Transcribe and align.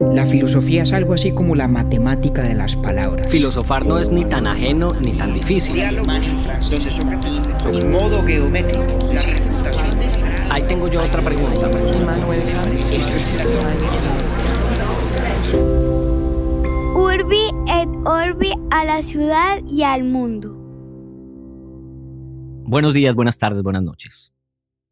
La 0.00 0.24
filosofía 0.24 0.82
es 0.82 0.94
algo 0.94 1.12
así 1.12 1.32
como 1.32 1.54
la 1.54 1.68
matemática 1.68 2.42
de 2.42 2.54
las 2.54 2.74
palabras. 2.74 3.28
Filosofar 3.28 3.84
no 3.84 3.98
es 3.98 4.10
ni 4.10 4.24
tan 4.24 4.46
ajeno 4.46 4.88
ni 4.98 5.12
tan 5.12 5.34
difícil. 5.34 5.78
En 5.78 6.02
modo 7.90 8.24
geométrico. 8.24 8.86
Ahí 10.50 10.62
tengo 10.66 10.88
yo 10.88 11.02
otra 11.02 11.22
pregunta. 11.22 11.70
Urbi 16.94 17.50
et 17.68 17.88
Orbi 18.06 18.54
a 18.70 18.86
la 18.86 19.02
ciudad 19.02 19.60
y 19.68 19.82
al 19.82 20.04
mundo. 20.04 20.56
Buenos 22.64 22.94
días, 22.94 23.14
buenas 23.14 23.38
tardes, 23.38 23.62
buenas 23.62 23.82
noches. 23.82 24.32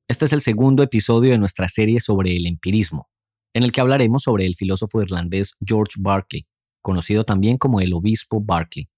Este 0.06 0.27
es 0.27 0.34
el 0.34 0.43
segundo 0.43 0.82
episodio 0.82 1.30
de 1.30 1.38
nuestra 1.38 1.66
serie 1.68 1.98
sobre 1.98 2.36
el 2.36 2.46
empirismo, 2.46 3.09
en 3.54 3.62
el 3.62 3.72
que 3.72 3.80
hablaremos 3.80 4.22
sobre 4.22 4.46
el 4.46 4.54
filósofo 4.54 5.02
irlandés 5.02 5.56
George 5.64 5.94
Berkeley, 5.98 6.46
conocido 6.82 7.25
también 7.25 7.56
como 7.56 7.80
el 7.80 7.93
obispo 7.93 8.43
Berkeley. 8.44 8.89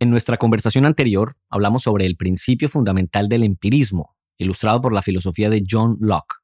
En 0.00 0.10
nuestra 0.10 0.36
conversación 0.36 0.84
anterior 0.84 1.36
hablamos 1.48 1.82
sobre 1.82 2.06
el 2.06 2.16
principio 2.16 2.68
fundamental 2.68 3.28
del 3.28 3.42
empirismo, 3.42 4.16
ilustrado 4.38 4.80
por 4.80 4.92
la 4.92 5.02
filosofía 5.02 5.50
de 5.50 5.64
John 5.68 5.96
Locke. 6.00 6.36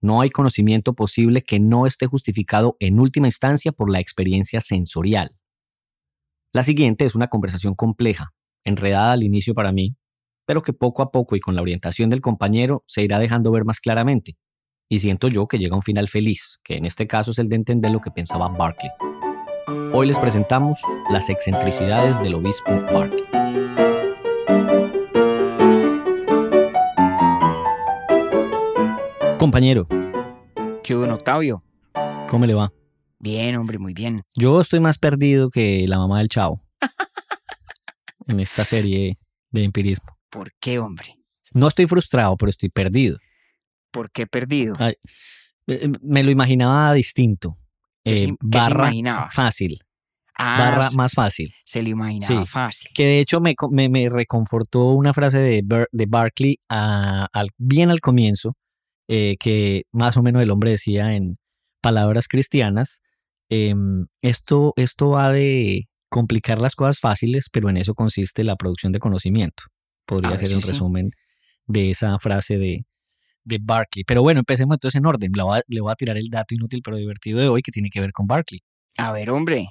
No 0.00 0.20
hay 0.20 0.30
conocimiento 0.30 0.94
posible 0.94 1.42
que 1.42 1.60
no 1.60 1.86
esté 1.86 2.06
justificado 2.06 2.76
en 2.80 2.98
última 2.98 3.28
instancia 3.28 3.70
por 3.70 3.90
la 3.90 4.00
experiencia 4.00 4.60
sensorial. 4.60 5.36
La 6.52 6.64
siguiente 6.64 7.04
es 7.04 7.14
una 7.14 7.28
conversación 7.28 7.74
compleja, 7.74 8.32
enredada 8.64 9.12
al 9.12 9.22
inicio 9.22 9.54
para 9.54 9.72
mí, 9.72 9.96
pero 10.46 10.62
que 10.62 10.72
poco 10.72 11.02
a 11.02 11.10
poco 11.10 11.36
y 11.36 11.40
con 11.40 11.54
la 11.54 11.62
orientación 11.62 12.10
del 12.10 12.20
compañero 12.20 12.82
se 12.86 13.02
irá 13.02 13.18
dejando 13.18 13.52
ver 13.52 13.64
más 13.64 13.80
claramente. 13.80 14.36
Y 14.92 14.98
siento 14.98 15.28
yo 15.28 15.48
que 15.48 15.58
llega 15.58 15.74
un 15.74 15.80
final 15.80 16.06
feliz, 16.06 16.60
que 16.62 16.76
en 16.76 16.84
este 16.84 17.06
caso 17.06 17.30
es 17.30 17.38
el 17.38 17.48
de 17.48 17.56
entender 17.56 17.90
lo 17.90 18.02
que 18.02 18.10
pensaba 18.10 18.48
Barclay. 18.48 18.90
Hoy 19.90 20.06
les 20.06 20.18
presentamos 20.18 20.82
las 21.10 21.30
excentricidades 21.30 22.22
del 22.22 22.34
obispo 22.34 22.70
Barclay. 22.92 23.24
Compañero, 29.38 29.88
¿Qué 30.84 30.94
hubo, 30.94 31.10
Octavio? 31.10 31.64
¿cómo 32.28 32.44
le 32.44 32.52
va? 32.52 32.70
Bien, 33.18 33.56
hombre, 33.56 33.78
muy 33.78 33.94
bien. 33.94 34.20
Yo 34.36 34.60
estoy 34.60 34.80
más 34.80 34.98
perdido 34.98 35.48
que 35.48 35.86
la 35.88 35.96
mamá 35.96 36.18
del 36.18 36.28
chavo 36.28 36.60
en 38.28 38.40
esta 38.40 38.66
serie 38.66 39.16
de 39.52 39.64
empirismo. 39.64 40.18
¿Por 40.28 40.52
qué, 40.60 40.78
hombre? 40.78 41.16
No 41.54 41.68
estoy 41.68 41.86
frustrado, 41.86 42.36
pero 42.36 42.50
estoy 42.50 42.68
perdido. 42.68 43.16
¿Por 43.92 44.10
qué 44.10 44.26
perdido? 44.26 44.74
Ay, 44.80 44.94
eh, 45.68 45.88
me 46.02 46.24
lo 46.24 46.30
imaginaba 46.32 46.92
distinto. 46.94 47.56
¿Qué 48.04 48.16
se- 48.16 48.24
Eh, 48.24 48.26
se 48.28 48.34
barra 48.40 48.86
imaginaba? 48.88 49.30
fácil, 49.30 49.78
Ah, 50.36 50.56
barra 50.58 50.90
más 50.92 51.12
fácil. 51.12 51.54
se 51.64 51.82
lo 51.82 51.90
imaginaba 51.90 52.40
Sí. 52.40 52.46
fácil. 52.50 52.88
Que 52.94 53.04
de 53.04 53.20
hecho 53.20 53.40
me, 53.40 53.54
me, 53.70 53.88
me 53.88 54.08
reconfortó 54.08 54.86
una 54.90 55.14
frase 55.14 55.38
de, 55.38 55.62
Ber- 55.64 55.88
de 55.92 56.06
Barclay 56.06 56.56
a- 56.68 57.28
al, 57.32 57.50
bien 57.58 57.90
al 57.90 58.00
comienzo, 58.00 58.56
eh, 59.08 59.36
que 59.38 59.82
más 59.92 60.16
o 60.16 60.22
menos 60.22 60.42
el 60.42 60.50
hombre 60.50 60.70
decía 60.72 61.14
en 61.14 61.38
palabras 61.80 62.26
cristianas, 62.28 63.02
em, 63.50 64.06
esto, 64.22 64.72
esto 64.76 65.10
va 65.10 65.30
de 65.30 65.88
complicar 66.08 66.60
las 66.60 66.74
cosas 66.74 66.98
fáciles, 66.98 67.48
pero 67.52 67.68
en 67.70 67.76
eso 67.76 67.94
consiste 67.94 68.42
la 68.44 68.56
producción 68.56 68.92
de 68.92 68.98
conocimiento. 68.98 69.64
Podría 70.06 70.30
ver, 70.30 70.38
ser 70.40 70.48
sí, 70.48 70.54
el 70.54 70.62
sí. 70.62 70.68
resumen 70.68 71.10
de 71.66 71.90
esa 71.90 72.18
frase 72.18 72.58
de, 72.58 72.84
de 73.44 73.58
Barclay. 73.60 74.04
Pero 74.04 74.22
bueno, 74.22 74.40
empecemos 74.40 74.74
entonces 74.74 74.98
en 74.98 75.06
orden. 75.06 75.30
Le 75.34 75.42
voy, 75.42 75.58
a, 75.58 75.62
le 75.66 75.80
voy 75.80 75.92
a 75.92 75.94
tirar 75.94 76.16
el 76.16 76.28
dato 76.30 76.54
inútil 76.54 76.80
pero 76.82 76.96
divertido 76.96 77.40
de 77.40 77.48
hoy 77.48 77.62
que 77.62 77.72
tiene 77.72 77.90
que 77.90 78.00
ver 78.00 78.12
con 78.12 78.26
Barclay. 78.26 78.60
A 78.96 79.12
ver, 79.12 79.30
hombre. 79.30 79.68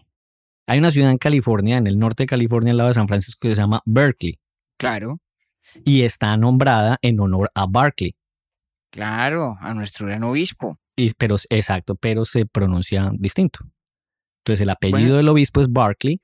Hay 0.67 0.79
una 0.79 0.91
ciudad 0.91 1.11
en 1.11 1.17
California, 1.17 1.77
en 1.77 1.87
el 1.87 1.97
norte 1.99 2.23
de 2.23 2.27
California, 2.27 2.71
al 2.71 2.77
lado 2.77 2.87
de 2.89 2.93
San 2.93 3.07
Francisco, 3.07 3.47
que 3.47 3.55
se 3.55 3.61
llama 3.61 3.81
Berkeley 3.85 4.39
Claro, 4.77 5.19
y 5.85 6.01
está 6.03 6.35
nombrada 6.37 6.97
en 7.01 7.19
honor 7.19 7.49
a 7.55 7.65
Barclay. 7.67 8.15
claro, 8.89 9.57
a 9.59 9.73
nuestro 9.73 10.07
gran 10.07 10.23
obispo. 10.23 10.77
Y, 10.95 11.13
pero, 11.15 11.35
exacto, 11.49 11.95
pero 11.95 12.25
se 12.25 12.45
pronuncia 12.45 13.11
distinto. 13.13 13.59
Entonces 14.41 14.61
el 14.61 14.69
apellido 14.69 14.99
Bueno. 14.99 15.15
del 15.17 15.29
obispo 15.29 15.61
es 15.61 15.71
Barclay 15.71 16.19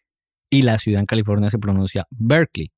y 0.49 0.61
la 0.63 0.77
ciudad 0.77 0.99
en 1.01 1.05
California 1.05 1.49
se 1.49 1.59
pronuncia 1.59 2.05
Berkeley. 2.09 2.71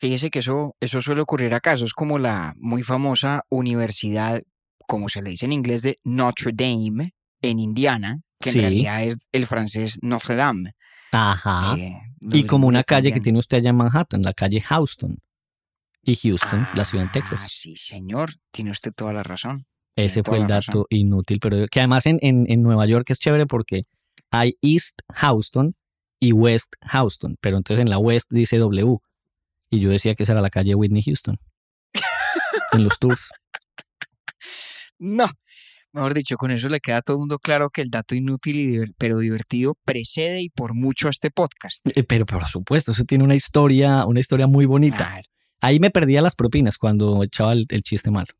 Fíjese 0.00 0.30
que 0.30 0.38
eso, 0.38 0.76
eso 0.80 1.02
suele 1.02 1.20
ocurrir. 1.20 1.52
Eso 1.62 1.84
es 1.84 1.92
como 1.92 2.18
la 2.18 2.54
muy 2.58 2.82
famosa 2.82 3.44
universidad, 3.50 4.42
como 4.86 5.08
se 5.08 5.20
le 5.22 5.30
dice 5.30 5.44
en 5.46 5.52
inglés, 5.52 5.82
de 5.82 6.00
Notre 6.04 6.52
Dame, 6.54 7.14
en 7.42 7.58
Indiana, 7.58 8.20
que 8.40 8.50
Sí. 8.50 8.58
en 8.60 8.64
realidad 8.64 9.04
es 9.04 9.16
el 9.32 9.46
francés 9.46 9.98
Notre 10.02 10.36
Dame. 10.36 10.72
Ajá. 11.12 11.76
Eh, 11.76 11.94
y 12.32 12.44
como 12.44 12.66
una 12.66 12.80
le 12.80 12.84
calle 12.84 13.12
que 13.12 13.20
tiene 13.20 13.38
usted 13.38 13.58
allá 13.58 13.70
en 13.70 13.76
Manhattan, 13.76 14.22
la 14.22 14.32
calle 14.32 14.60
Houston. 14.60 15.18
Y 16.02 16.16
Houston, 16.16 16.66
la 16.74 16.84
ciudad 16.86 17.04
en 17.04 17.08
Ah, 17.10 17.12
Texas. 17.12 17.46
Sí, 17.50 17.76
señor, 17.76 18.36
tiene 18.50 18.70
usted 18.70 18.92
toda 18.94 19.12
la 19.12 19.22
razón. 19.22 19.66
Ese 19.96 20.22
fue 20.22 20.38
el 20.38 20.48
razón. 20.48 20.72
dato 20.72 20.86
inútil, 20.88 21.40
pero 21.40 21.66
que 21.70 21.80
además 21.80 22.06
en, 22.06 22.18
en, 22.22 22.46
en 22.48 22.62
Nueva 22.62 22.86
York 22.86 23.10
es 23.10 23.18
chévere 23.18 23.46
porque 23.46 23.82
hay 24.30 24.56
East 24.62 25.00
Houston 25.12 25.74
y 26.18 26.32
West 26.32 26.72
Houston, 26.86 27.36
pero 27.42 27.58
entonces 27.58 27.82
en 27.82 27.90
la 27.90 27.98
West 27.98 28.30
dice 28.32 28.56
W. 28.56 28.96
Y 29.70 29.80
yo 29.80 29.90
decía 29.90 30.14
que 30.14 30.24
esa 30.24 30.32
era 30.32 30.42
la 30.42 30.50
calle 30.50 30.74
Whitney 30.74 31.02
Houston. 31.02 31.38
en 32.72 32.84
los 32.84 32.98
tours. 32.98 33.30
No, 34.98 35.26
mejor 35.92 36.14
dicho, 36.14 36.36
con 36.36 36.50
eso 36.50 36.68
le 36.68 36.80
queda 36.80 36.98
a 36.98 37.02
todo 37.02 37.16
el 37.16 37.20
mundo 37.20 37.38
claro 37.38 37.70
que 37.70 37.82
el 37.82 37.90
dato 37.90 38.14
inútil 38.14 38.56
y 38.56 38.66
diver- 38.76 38.94
pero 38.98 39.18
divertido 39.18 39.76
precede 39.84 40.42
y 40.42 40.50
por 40.50 40.74
mucho 40.74 41.08
a 41.08 41.10
este 41.10 41.30
podcast. 41.30 41.86
Eh, 41.94 42.02
Pero 42.04 42.26
por 42.26 42.44
supuesto, 42.46 42.92
eso 42.92 43.04
tiene 43.04 43.24
una 43.24 43.34
historia, 43.34 44.04
una 44.06 44.20
historia 44.20 44.46
muy 44.46 44.66
bonita. 44.66 44.96
Claro, 44.96 45.22
Ahí 45.62 45.78
me 45.78 45.90
perdía 45.90 46.22
las 46.22 46.34
propinas 46.34 46.78
cuando 46.78 47.22
echaba 47.22 47.52
el, 47.52 47.66
el 47.68 47.82
chiste 47.82 48.10
malo. 48.10 48.32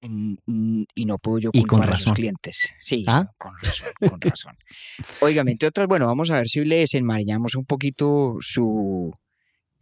mm, 0.00 0.82
y 0.94 1.04
no 1.06 1.18
puedo 1.18 1.38
yo 1.38 1.50
Y 1.52 1.64
con 1.64 1.82
a 1.82 1.98
sus 1.98 2.12
clientes. 2.14 2.70
Sí, 2.80 3.04
¿Ah? 3.06 3.30
con 3.38 3.52
razón, 3.62 3.88
con 4.08 4.20
razón. 4.20 4.54
Óigame, 5.20 5.52
entre 5.52 5.68
otras, 5.68 5.86
bueno, 5.86 6.06
vamos 6.06 6.30
a 6.30 6.36
ver 6.36 6.48
si 6.48 6.64
le 6.64 6.76
desenmarañamos 6.76 7.54
un 7.56 7.64
poquito 7.66 8.36
su, 8.40 9.12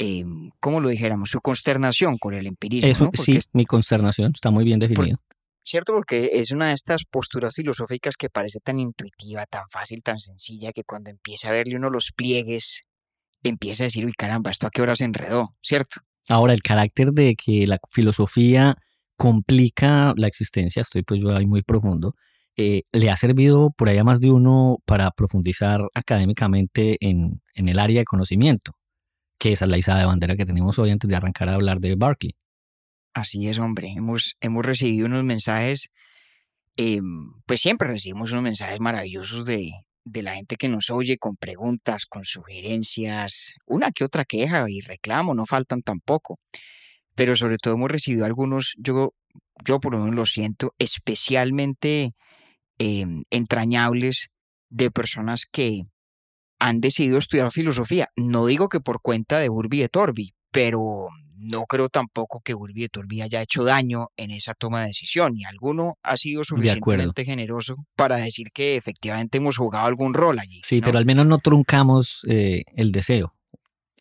em, 0.00 0.50
¿cómo 0.60 0.80
lo 0.80 0.88
dijéramos? 0.88 1.30
Su 1.30 1.40
consternación 1.40 2.16
con 2.16 2.32
el 2.32 2.46
empirismo, 2.46 2.88
Eso 2.88 3.04
¿no? 3.04 3.10
Sí, 3.12 3.38
mi 3.52 3.66
consternación 3.66 4.32
está 4.34 4.50
muy 4.50 4.64
bien 4.64 4.78
definido. 4.78 5.18
cierto 5.62 5.92
porque 5.92 6.30
es 6.32 6.52
una 6.52 6.68
de 6.68 6.74
estas 6.74 7.04
posturas 7.04 7.54
filosóficas 7.54 8.16
que 8.16 8.30
parece 8.30 8.60
tan 8.60 8.78
intuitiva, 8.78 9.44
tan 9.44 9.68
fácil, 9.68 10.02
tan 10.02 10.18
sencilla, 10.18 10.72
que 10.72 10.84
cuando 10.84 11.10
empieza 11.10 11.48
a 11.50 11.52
verle 11.52 11.76
uno 11.76 11.90
los 11.90 12.12
pliegues, 12.16 12.82
empieza 13.42 13.84
a 13.84 13.88
decir, 13.88 14.06
uy, 14.06 14.12
caramba, 14.12 14.50
¿esto 14.50 14.66
a 14.66 14.70
qué 14.70 14.80
hora 14.80 14.96
se 14.96 15.04
enredó? 15.04 15.54
¿Cierto? 15.62 16.00
Ahora, 16.28 16.54
el 16.54 16.62
carácter 16.62 17.12
de 17.12 17.34
que 17.34 17.66
la 17.66 17.78
filosofía 17.92 18.76
complica 19.16 20.14
la 20.16 20.26
existencia, 20.28 20.80
estoy 20.80 21.02
pues 21.02 21.20
yo 21.20 21.36
ahí 21.36 21.46
muy 21.46 21.62
profundo, 21.62 22.14
eh, 22.56 22.82
le 22.92 23.10
ha 23.10 23.16
servido 23.16 23.70
por 23.76 23.88
ahí 23.88 23.98
a 23.98 24.04
más 24.04 24.20
de 24.20 24.30
uno 24.30 24.78
para 24.86 25.10
profundizar 25.10 25.82
académicamente 25.94 26.96
en, 27.00 27.42
en 27.54 27.68
el 27.68 27.78
área 27.78 28.00
de 28.00 28.04
conocimiento, 28.04 28.72
que 29.40 29.52
esa 29.52 29.64
es 29.64 29.70
la 29.70 29.78
izada 29.78 30.00
de 30.00 30.04
bandera 30.04 30.36
que 30.36 30.44
tenemos 30.44 30.78
hoy 30.78 30.90
antes 30.90 31.08
de 31.08 31.16
arrancar 31.16 31.48
a 31.48 31.54
hablar 31.54 31.80
de 31.80 31.96
Barclay. 31.96 32.34
Así 33.14 33.48
es, 33.48 33.58
hombre. 33.58 33.88
Hemos, 33.96 34.36
hemos 34.40 34.64
recibido 34.64 35.06
unos 35.06 35.24
mensajes, 35.24 35.88
em, 36.76 37.32
pues 37.46 37.62
siempre 37.62 37.88
recibimos 37.88 38.30
unos 38.32 38.44
mensajes 38.44 38.78
maravillosos 38.80 39.46
de, 39.46 39.72
de 40.04 40.22
la 40.22 40.34
gente 40.34 40.56
que 40.56 40.68
nos 40.68 40.90
oye 40.90 41.16
con 41.16 41.36
preguntas, 41.36 42.04
con 42.04 42.26
sugerencias, 42.26 43.54
una 43.66 43.92
que 43.92 44.04
otra 44.04 44.26
queja 44.26 44.66
y 44.68 44.82
reclamo, 44.82 45.34
no 45.34 45.46
faltan 45.46 45.80
tampoco. 45.80 46.38
Pero 47.14 47.34
sobre 47.34 47.56
todo 47.56 47.74
hemos 47.74 47.90
recibido 47.90 48.26
algunos, 48.26 48.74
yo, 48.76 49.14
yo 49.64 49.80
por 49.80 49.92
lo 49.92 50.00
menos 50.00 50.14
lo 50.14 50.26
siento, 50.26 50.74
especialmente 50.78 52.12
em, 52.78 53.24
entrañables 53.30 54.28
de 54.68 54.90
personas 54.90 55.46
que 55.50 55.86
han 56.60 56.80
decidido 56.80 57.18
estudiar 57.18 57.50
filosofía. 57.50 58.08
No 58.16 58.46
digo 58.46 58.68
que 58.68 58.80
por 58.80 59.00
cuenta 59.02 59.40
de 59.40 59.50
Urbi 59.50 59.82
et 59.82 59.96
Orbi, 59.96 60.32
pero 60.52 61.08
no 61.36 61.64
creo 61.64 61.88
tampoco 61.88 62.40
que 62.44 62.54
Urbi 62.54 62.84
et 62.84 62.96
Orbi 62.96 63.22
haya 63.22 63.42
hecho 63.42 63.64
daño 63.64 64.08
en 64.16 64.30
esa 64.30 64.54
toma 64.54 64.82
de 64.82 64.88
decisión. 64.88 65.36
Y 65.36 65.44
alguno 65.44 65.98
ha 66.04 66.16
sido 66.16 66.44
suficientemente 66.44 67.24
generoso 67.24 67.74
para 67.96 68.18
decir 68.18 68.52
que 68.54 68.76
efectivamente 68.76 69.38
hemos 69.38 69.56
jugado 69.56 69.86
algún 69.86 70.14
rol 70.14 70.38
allí. 70.38 70.60
Sí, 70.64 70.80
¿no? 70.80 70.84
pero 70.84 70.98
al 70.98 71.06
menos 71.06 71.26
no 71.26 71.38
truncamos 71.38 72.24
eh, 72.28 72.62
el 72.76 72.92
deseo 72.92 73.34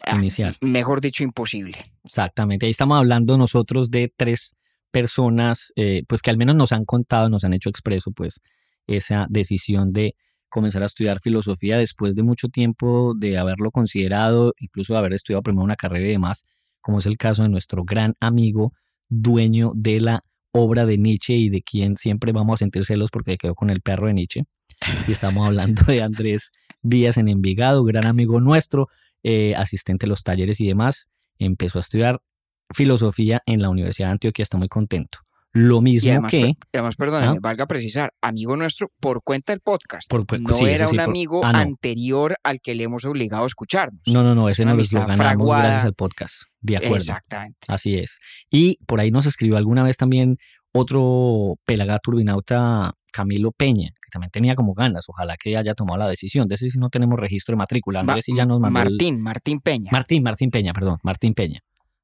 Ah, 0.01 0.15
inicial. 0.15 0.57
Mejor 0.61 1.01
dicho, 1.01 1.23
imposible. 1.23 1.77
Exactamente. 2.03 2.65
Ahí 2.65 2.71
estamos 2.71 2.97
hablando 2.97 3.37
nosotros 3.37 3.91
de 3.91 4.11
tres 4.15 4.55
personas, 4.91 5.73
eh, 5.75 6.03
pues 6.07 6.21
que 6.21 6.29
al 6.29 6.37
menos 6.37 6.55
nos 6.55 6.71
han 6.71 6.85
contado, 6.85 7.29
nos 7.29 7.43
han 7.43 7.53
hecho 7.53 7.69
expreso, 7.69 8.11
pues, 8.11 8.41
esa 8.87 9.27
decisión 9.29 9.91
de 9.91 10.15
comenzar 10.49 10.83
a 10.83 10.87
estudiar 10.87 11.19
filosofía 11.21 11.77
después 11.77 12.15
de 12.15 12.23
mucho 12.23 12.49
tiempo 12.49 13.13
de 13.15 13.37
haberlo 13.37 13.71
considerado, 13.71 14.53
incluso 14.59 14.93
de 14.93 14.99
haber 14.99 15.13
estudiado 15.13 15.43
primero 15.43 15.63
una 15.63 15.75
carrera 15.75 16.07
y 16.07 16.11
demás, 16.11 16.45
como 16.81 16.99
es 16.99 17.05
el 17.05 17.17
caso 17.17 17.43
de 17.43 17.49
nuestro 17.49 17.83
gran 17.83 18.15
amigo, 18.19 18.73
dueño 19.09 19.71
de 19.75 20.01
la 20.01 20.23
obra 20.51 20.85
de 20.85 20.97
Nietzsche 20.97 21.35
y 21.35 21.49
de 21.49 21.61
quien 21.61 21.97
siempre 21.97 22.31
vamos 22.31 22.55
a 22.55 22.57
sentir 22.57 22.85
celos 22.85 23.09
porque 23.11 23.37
quedó 23.37 23.55
con 23.55 23.69
el 23.69 23.81
perro 23.81 24.07
de 24.07 24.13
Nietzsche, 24.13 24.43
Y 25.07 25.11
estamos 25.11 25.45
hablando 25.45 25.83
de 25.83 26.01
Andrés 26.01 26.51
Díaz 26.81 27.17
en 27.17 27.27
Envigado, 27.27 27.83
gran 27.83 28.05
amigo 28.05 28.39
nuestro, 28.39 28.87
eh, 29.23 29.53
asistente 29.55 30.05
a 30.05 30.09
los 30.09 30.23
talleres 30.23 30.59
y 30.61 30.67
demás. 30.67 31.09
Empezó 31.37 31.79
a 31.79 31.81
estudiar 31.81 32.21
filosofía 32.73 33.41
en 33.45 33.61
la 33.61 33.69
Universidad 33.69 34.07
de 34.07 34.13
Antioquia, 34.13 34.43
está 34.43 34.57
muy 34.57 34.67
contento. 34.67 35.19
Lo 35.51 35.81
mismo 35.81 36.11
además, 36.11 36.31
que... 36.31 36.53
Además, 36.73 36.95
perdón, 36.95 37.39
valga 37.41 37.65
precisar, 37.65 38.13
amigo 38.21 38.55
nuestro 38.55 38.91
por 38.99 39.23
cuenta 39.23 39.51
del 39.51 39.61
podcast. 39.61 40.07
Por, 40.09 40.25
no 40.39 40.53
sí, 40.53 40.65
era 40.65 40.85
sí, 40.85 40.95
un 40.95 41.03
por- 41.03 41.09
amigo 41.09 41.41
ah, 41.43 41.51
no. 41.53 41.57
anterior 41.59 42.35
al 42.43 42.59
que 42.61 42.75
le 42.75 42.83
hemos 42.83 43.03
obligado 43.05 43.45
a 43.45 43.47
escucharnos. 43.47 44.01
No, 44.05 44.21
no, 44.21 44.35
no, 44.35 44.47
ese 44.47 44.63
nos 44.63 44.91
lo 44.93 44.99
ganamos 45.01 45.17
fraguada. 45.25 45.63
gracias 45.63 45.85
al 45.85 45.93
podcast. 45.95 46.35
De 46.61 46.77
acuerdo. 46.77 46.97
Exactamente. 46.97 47.57
Así 47.67 47.95
es. 47.97 48.19
Y 48.51 48.77
por 48.85 48.99
ahí 48.99 49.09
nos 49.09 49.25
escribió 49.25 49.57
alguna 49.57 49.83
vez 49.83 49.97
también 49.97 50.37
otro 50.71 51.55
pelagato 51.65 51.99
turbinauta, 52.11 52.91
Camilo 53.11 53.51
Peña, 53.51 53.87
que 53.89 54.09
también 54.11 54.29
tenía 54.29 54.53
como 54.53 54.73
ganas. 54.73 55.05
Ojalá 55.07 55.35
que 55.35 55.57
haya 55.57 55.73
tomado 55.73 55.97
la 55.97 56.07
decisión. 56.07 56.47
De 56.47 56.55
ese 56.55 56.69
sí 56.69 56.77
no 56.79 56.89
tenemos 56.89 57.19
registro 57.19 57.53
de 57.53 57.57
matrícula. 57.57 58.03
Ma- 58.03 58.13
Andrés 58.13 58.25
sí 58.25 58.33
ya 58.35 58.45
nos 58.45 58.59
mandó. 58.59 58.81
el- 58.81 58.89
Martín, 58.91 59.19
Martín 59.21 59.59
Peña. 59.61 59.89
Martín, 59.91 60.21
Martín 60.21 60.51
Peña, 60.51 60.73
perdón. 60.73 60.99
Martín 61.01 61.33
Peña. 61.33 61.59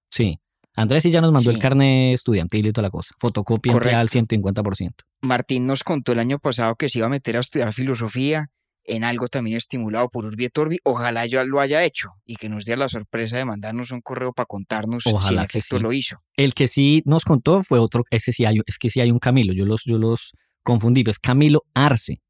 Sí. 0.09 0.39
Andrés 0.75 1.03
sí 1.03 1.11
ya 1.11 1.21
nos 1.21 1.31
mandó 1.31 1.51
el 1.51 1.59
carnet 1.59 2.13
estudiantil 2.13 2.65
y 2.65 2.71
toda 2.73 2.83
la 2.83 2.89
cosa. 2.89 3.15
Fotocopia 3.17 3.71
empleada 3.73 4.01
al 4.01 4.09
Correcto. 4.09 4.35
150%. 4.35 4.93
Martín 5.21 5.65
nos 5.67 5.83
contó 5.83 6.11
el 6.11 6.19
año 6.19 6.39
pasado 6.39 6.75
que 6.75 6.89
se 6.89 6.99
iba 6.99 7.07
a 7.07 7.09
meter 7.09 7.37
a 7.37 7.39
estudiar 7.39 7.73
filosofía 7.73 8.49
en 8.83 9.03
algo 9.03 9.27
también 9.27 9.57
estimulado 9.57 10.09
por 10.09 10.25
Urbi 10.25 10.45
et 10.45 10.57
Orbi. 10.57 10.77
Ojalá 10.83 11.25
yo 11.25 11.43
lo 11.45 11.59
haya 11.59 11.83
hecho 11.83 12.11
y 12.25 12.35
que 12.35 12.49
nos 12.49 12.65
dé 12.65 12.77
la 12.77 12.87
sorpresa 12.87 13.37
de 13.37 13.45
mandarnos 13.45 13.91
un 13.91 14.01
correo 14.01 14.33
para 14.33 14.45
contarnos 14.45 15.03
si 15.03 15.11
que 15.47 15.61
sí. 15.61 15.79
lo 15.79 15.91
hizo. 15.91 16.17
El 16.37 16.53
que 16.53 16.67
sí 16.67 17.01
nos 17.05 17.23
contó 17.23 17.63
fue 17.63 17.79
otro, 17.79 18.03
ese 18.11 18.31
sí 18.31 18.45
hay, 18.45 18.59
es 18.65 18.77
que 18.77 18.89
sí 18.89 19.01
hay 19.01 19.11
un 19.11 19.19
Camilo, 19.19 19.53
yo 19.53 19.65
los, 19.65 19.83
yo 19.85 19.97
los 19.97 20.33
confundí, 20.63 21.03
pues 21.03 21.19
Camilo 21.19 21.63
Arce. 21.73 22.21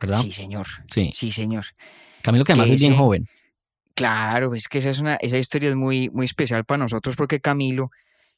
¿Verdad? 0.00 0.22
Sí, 0.22 0.32
señor. 0.32 0.66
Sí. 0.90 1.10
Sí, 1.14 1.30
señor. 1.30 1.66
Camilo 2.22 2.44
que 2.44 2.52
además 2.52 2.70
que 2.70 2.74
es 2.74 2.80
bien 2.80 2.96
joven. 2.96 3.28
Claro, 3.94 4.54
es 4.54 4.68
que 4.68 4.78
esa, 4.78 4.90
es 4.90 5.00
una, 5.00 5.16
esa 5.16 5.38
historia 5.38 5.70
es 5.70 5.76
muy, 5.76 6.10
muy 6.10 6.26
especial 6.26 6.64
para 6.64 6.78
nosotros 6.78 7.16
porque 7.16 7.40
Camilo, 7.40 7.90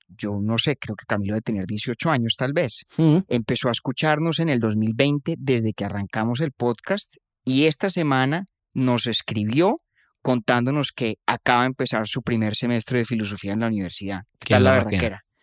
yo 0.08 0.38
no 0.40 0.58
sé, 0.58 0.76
creo 0.76 0.96
que 0.96 1.06
Camilo 1.06 1.34
debe 1.34 1.42
tener 1.42 1.66
18 1.66 2.10
años 2.10 2.34
tal 2.36 2.52
vez. 2.52 2.84
Mm. 2.96 3.18
Empezó 3.28 3.68
a 3.68 3.72
escucharnos 3.72 4.38
en 4.40 4.48
el 4.48 4.60
2020 4.60 5.36
desde 5.38 5.72
que 5.72 5.84
arrancamos 5.84 6.40
el 6.40 6.52
podcast 6.52 7.14
y 7.44 7.64
esta 7.64 7.90
semana 7.90 8.46
nos 8.72 9.06
escribió 9.06 9.80
contándonos 10.22 10.92
que 10.92 11.18
acaba 11.26 11.62
de 11.62 11.66
empezar 11.66 12.08
su 12.08 12.22
primer 12.22 12.56
semestre 12.56 12.98
de 12.98 13.04
filosofía 13.04 13.52
en 13.52 13.60
la 13.60 13.66
universidad. 13.68 14.22
Qué 14.40 14.58
la. 14.58 14.84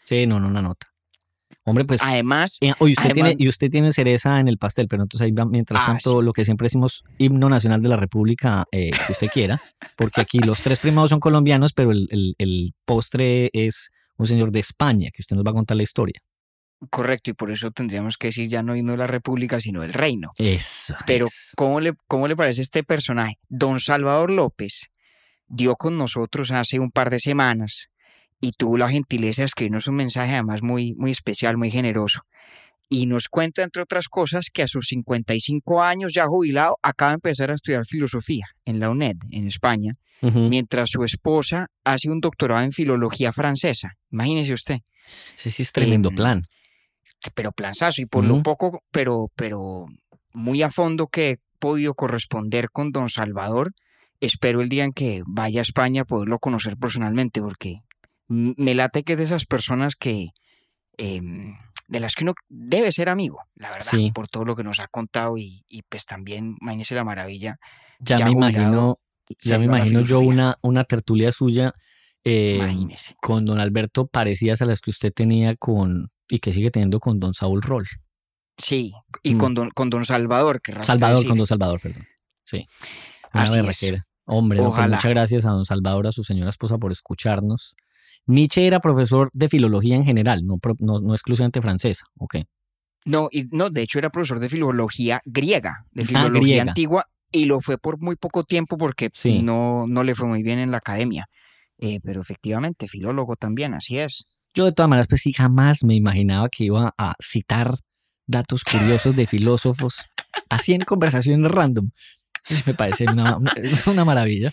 Sí, 0.05 0.25
no, 0.27 0.39
no, 0.39 0.47
una 0.47 0.61
nota. 0.61 0.87
Hombre, 1.71 1.85
pues. 1.85 2.01
Además, 2.03 2.57
eh, 2.61 2.73
oye, 2.79 2.93
usted 2.93 3.13
tiene, 3.13 3.29
además- 3.29 3.41
y 3.41 3.47
usted 3.47 3.69
tiene 3.71 3.93
cereza 3.93 4.39
en 4.39 4.47
el 4.47 4.57
pastel, 4.57 4.87
pero 4.87 5.03
entonces 5.03 5.25
ahí 5.25 5.31
va, 5.31 5.45
mientras 5.45 5.81
Ah, 5.83 5.85
tanto, 5.87 6.21
lo 6.21 6.33
que 6.33 6.45
siempre 6.45 6.65
decimos, 6.65 7.03
himno 7.17 7.49
nacional 7.49 7.81
de 7.81 7.89
la 7.89 7.97
República, 7.97 8.65
eh, 8.71 8.91
que 9.05 9.11
usted 9.13 9.27
quiera, 9.29 9.61
porque 9.95 10.21
aquí 10.21 10.39
los 10.39 10.61
tres 10.61 10.79
primados 10.79 11.09
son 11.09 11.19
colombianos, 11.19 11.73
pero 11.73 11.91
el, 11.91 12.07
el- 12.11 12.35
el 12.37 12.73
postre 12.85 13.49
es 13.53 13.89
un 14.17 14.27
señor 14.27 14.51
de 14.51 14.59
España, 14.59 15.09
que 15.11 15.21
usted 15.21 15.35
nos 15.35 15.45
va 15.45 15.51
a 15.51 15.53
contar 15.53 15.77
la 15.77 15.83
historia. 15.83 16.21
correcto, 16.89 17.29
y 17.29 17.33
por 17.33 17.51
eso 17.51 17.69
tendríamos 17.71 18.17
que 18.17 18.27
decir 18.29 18.49
ya 18.49 18.63
no 18.63 18.75
himno 18.75 18.93
de 18.93 18.97
la 18.97 19.05
República, 19.07 19.61
sino 19.61 19.83
el 19.83 19.93
reino. 19.93 20.31
Eso. 20.39 20.95
Pero. 21.05 21.27
¿cómo 21.55 21.79
le, 21.79 21.93
¿cómo 22.07 22.27
le 22.27 22.35
parece 22.35 22.61
este 22.63 22.83
personaje? 22.83 23.35
Don 23.49 23.79
Salvador 23.79 24.31
López 24.31 24.87
dio 25.47 25.75
con 25.75 25.95
nosotros 25.97 26.49
hace 26.51 26.79
un 26.79 26.89
par 26.91 27.11
de 27.11 27.19
semanas 27.19 27.89
y 28.41 28.51
tuvo 28.53 28.77
la 28.77 28.89
gentileza 28.89 29.43
de 29.43 29.45
escribirnos 29.45 29.87
un 29.87 29.95
mensaje 29.95 30.33
además 30.33 30.63
muy, 30.63 30.95
muy 30.95 31.11
especial, 31.11 31.57
muy 31.57 31.69
generoso. 31.71 32.21
Y 32.89 33.05
nos 33.05 33.29
cuenta, 33.29 33.63
entre 33.63 33.83
otras 33.83 34.09
cosas, 34.09 34.47
que 34.51 34.63
a 34.63 34.67
sus 34.67 34.87
55 34.87 35.81
años 35.81 36.11
ya 36.13 36.25
jubilado, 36.25 36.77
acaba 36.81 37.11
de 37.11 37.15
empezar 37.15 37.51
a 37.51 37.53
estudiar 37.53 37.85
filosofía 37.85 38.47
en 38.65 38.79
la 38.81 38.89
UNED, 38.89 39.15
en 39.29 39.47
España, 39.47 39.93
mientras 40.21 40.89
su 40.89 41.03
esposa 41.03 41.67
hace 41.85 42.09
un 42.09 42.19
doctorado 42.19 42.61
en 42.63 42.71
filología 42.73 43.31
francesa. 43.31 43.93
Imagínese 44.11 44.53
usted, 44.53 44.79
Ese 45.37 45.51
sí 45.51 45.61
es 45.61 45.71
tremendo 45.71 46.09
em, 46.09 46.15
plan. 46.15 46.41
pero 47.33 47.51
planzazo, 47.51 48.01
y 48.01 48.07
por 48.07 48.25
lo 48.25 48.33
Ujú. 48.35 48.43
poco, 48.43 48.83
pero, 48.91 49.31
pero 49.35 49.85
muy 50.33 50.61
a 50.61 50.69
fondo 50.69 51.07
que 51.07 51.29
he 51.29 51.37
podido 51.59 51.93
corresponder 51.93 52.71
con 52.71 52.91
don 52.91 53.07
Salvador, 53.07 53.71
espero 54.19 54.61
el 54.61 54.67
día 54.67 54.83
en 54.83 54.91
que 54.91 55.21
vaya 55.25 55.61
a 55.61 55.63
España 55.63 56.03
poderlo 56.03 56.39
conocer 56.39 56.75
personalmente, 56.75 57.41
porque 57.41 57.81
me 58.31 58.73
late 58.75 59.03
que 59.03 59.13
es 59.13 59.17
de 59.19 59.25
esas 59.25 59.45
personas 59.45 59.95
que 59.95 60.29
em, 60.97 61.55
de 61.87 61.99
las 61.99 62.15
que 62.15 62.23
uno 62.23 62.33
debe 62.47 62.91
ser 62.91 63.09
amigo, 63.09 63.39
la 63.55 63.69
verdad, 63.69 63.81
Sí. 63.89 64.11
por 64.13 64.27
todo 64.27 64.45
lo 64.45 64.55
que 64.55 64.63
nos 64.63 64.79
ha 64.79 64.87
contado 64.87 65.37
y, 65.37 65.65
y 65.67 65.81
pues 65.83 66.05
también, 66.05 66.55
imagínese 66.61 66.95
la 66.95 67.03
maravilla. 67.03 67.59
Ya, 67.99 68.17
ya 68.19 68.25
me 68.25 68.31
imagino, 68.31 68.99
ya 69.39 69.59
me 69.59 69.65
imagino 69.65 70.01
yo 70.01 70.19
una, 70.21 70.57
una 70.61 70.83
tertulia 70.85 71.31
suya 71.31 71.73
eh, 72.23 72.59
con 73.21 73.45
don 73.45 73.59
Alberto 73.59 74.07
parecidas 74.07 74.61
a 74.61 74.65
las 74.65 74.79
que 74.79 74.91
usted 74.91 75.11
tenía 75.11 75.55
con 75.55 76.11
y 76.29 76.39
que 76.39 76.53
sigue 76.53 76.71
teniendo 76.71 76.99
con 76.99 77.19
don 77.19 77.33
Saúl 77.33 77.61
Roll. 77.61 77.87
Sí, 78.57 78.93
y 79.23 79.35
Mm. 79.35 79.37
con 79.39 79.53
don, 79.55 79.69
con 79.71 79.89
don 79.89 80.05
Salvador, 80.05 80.61
que 80.61 80.71
Salvador, 80.83 81.25
con 81.25 81.37
don 81.37 81.47
Salvador, 81.47 81.81
perdón. 81.81 82.07
Sí. 82.45 82.67
Una 83.33 83.43
Así 83.43 83.87
es. 83.87 84.01
Hombre, 84.25 84.59
no, 84.61 84.71
pues 84.71 84.87
muchas 84.87 85.09
gracias 85.11 85.45
a 85.45 85.49
don 85.49 85.65
Salvador, 85.65 86.07
a 86.07 86.11
su 86.11 86.23
señora 86.23 86.49
esposa 86.51 86.77
por 86.77 86.91
escucharnos. 86.91 87.75
Nietzsche 88.27 88.65
era 88.67 88.79
profesor 88.79 89.29
de 89.33 89.49
filología 89.49 89.95
en 89.95 90.05
general, 90.05 90.45
no, 90.45 90.57
pro- 90.57 90.75
no, 90.79 90.99
no 90.99 91.13
exclusivamente 91.13 91.61
francesa. 91.61 92.05
Ok. 92.17 92.37
No, 93.05 93.29
y 93.31 93.45
no, 93.51 93.69
de 93.69 93.81
hecho 93.81 93.97
era 93.99 94.09
profesor 94.11 94.39
de 94.39 94.47
filología 94.49 95.21
griega, 95.25 95.85
de 95.91 96.03
Ah, 96.03 96.05
filología 96.05 96.39
griega. 96.39 96.61
antigua, 96.71 97.05
y 97.31 97.45
lo 97.45 97.59
fue 97.61 97.77
por 97.77 97.99
muy 97.99 98.15
poco 98.15 98.43
tiempo 98.43 98.77
porque 98.77 99.09
Sí. 99.13 99.41
no, 99.41 99.85
no 99.87 100.03
le 100.03 100.13
fue 100.15 100.27
muy 100.27 100.43
bien 100.43 100.59
en 100.59 100.69
la 100.71 100.77
academia. 100.77 101.25
Eh, 101.79 101.99
pero 102.03 102.21
efectivamente, 102.21 102.87
filólogo 102.87 103.35
también, 103.37 103.73
así 103.73 103.97
es. 103.97 104.25
Yo 104.53 104.65
de 104.65 104.71
todas 104.71 104.89
maneras, 104.89 105.07
pues 105.07 105.21
sí, 105.21 105.33
jamás 105.33 105.83
me 105.83 105.95
imaginaba 105.95 106.47
que 106.49 106.65
iba 106.65 106.93
a 106.97 107.15
citar 107.19 107.79
datos 108.27 108.63
curiosos 108.63 109.15
de 109.15 109.25
filósofos 109.25 109.95
así 110.49 110.73
en 110.73 110.81
conversaciones 110.81 111.49
random. 111.51 111.89
Me 112.67 112.73
parece 112.75 113.05
una, 113.05 113.37
una 113.87 114.05
maravilla. 114.05 114.51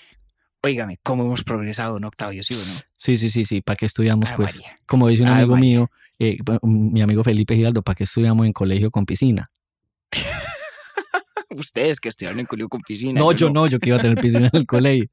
Óigame, 0.63 0.99
¿cómo 1.03 1.23
hemos 1.25 1.45
progresado, 1.45 2.01
no, 2.01 2.09
Octavio? 2.09 2.43
¿Sí 2.43 2.55
o 2.55 2.57
no? 2.59 2.81
Sí, 2.97 3.17
sí, 3.17 3.31
sí, 3.31 3.45
sí. 3.45 3.61
¿Para 3.61 3.77
qué 3.77 3.87
estudiamos? 3.87 4.29
Ave 4.31 4.37
Pues, 4.37 4.55
María. 4.57 4.81
como 4.87 5.09
dice 5.09 5.23
un 5.23 5.29
Ave 5.29 5.39
amigo 5.43 5.55
María. 5.55 5.71
mío, 5.79 5.91
eh, 6.19 6.37
mi 6.63 7.01
amigo 7.01 7.23
Felipe 7.23 7.55
Giraldo, 7.55 7.83
¿para 7.83 7.95
qué 7.95 8.05
estudiamos 8.05 8.45
en 8.47 8.53
colegio 8.53 8.91
con 8.91 9.07
piscina? 9.07 9.51
Ustedes 11.51 11.99
que 12.01 12.09
estudiaron 12.11 12.41
en 12.41 12.47
colegio 12.47 12.69
con 12.69 12.81
piscina. 12.81 13.19
No, 13.21 13.33
yo 13.33 13.51
no, 13.51 13.67
yo 13.67 13.79
que 13.79 13.89
iba 13.89 13.99
a 13.99 14.01
tener 14.03 14.19
piscina 14.21 14.47
en 14.53 14.61
el 14.61 14.67
colegio. 14.67 15.07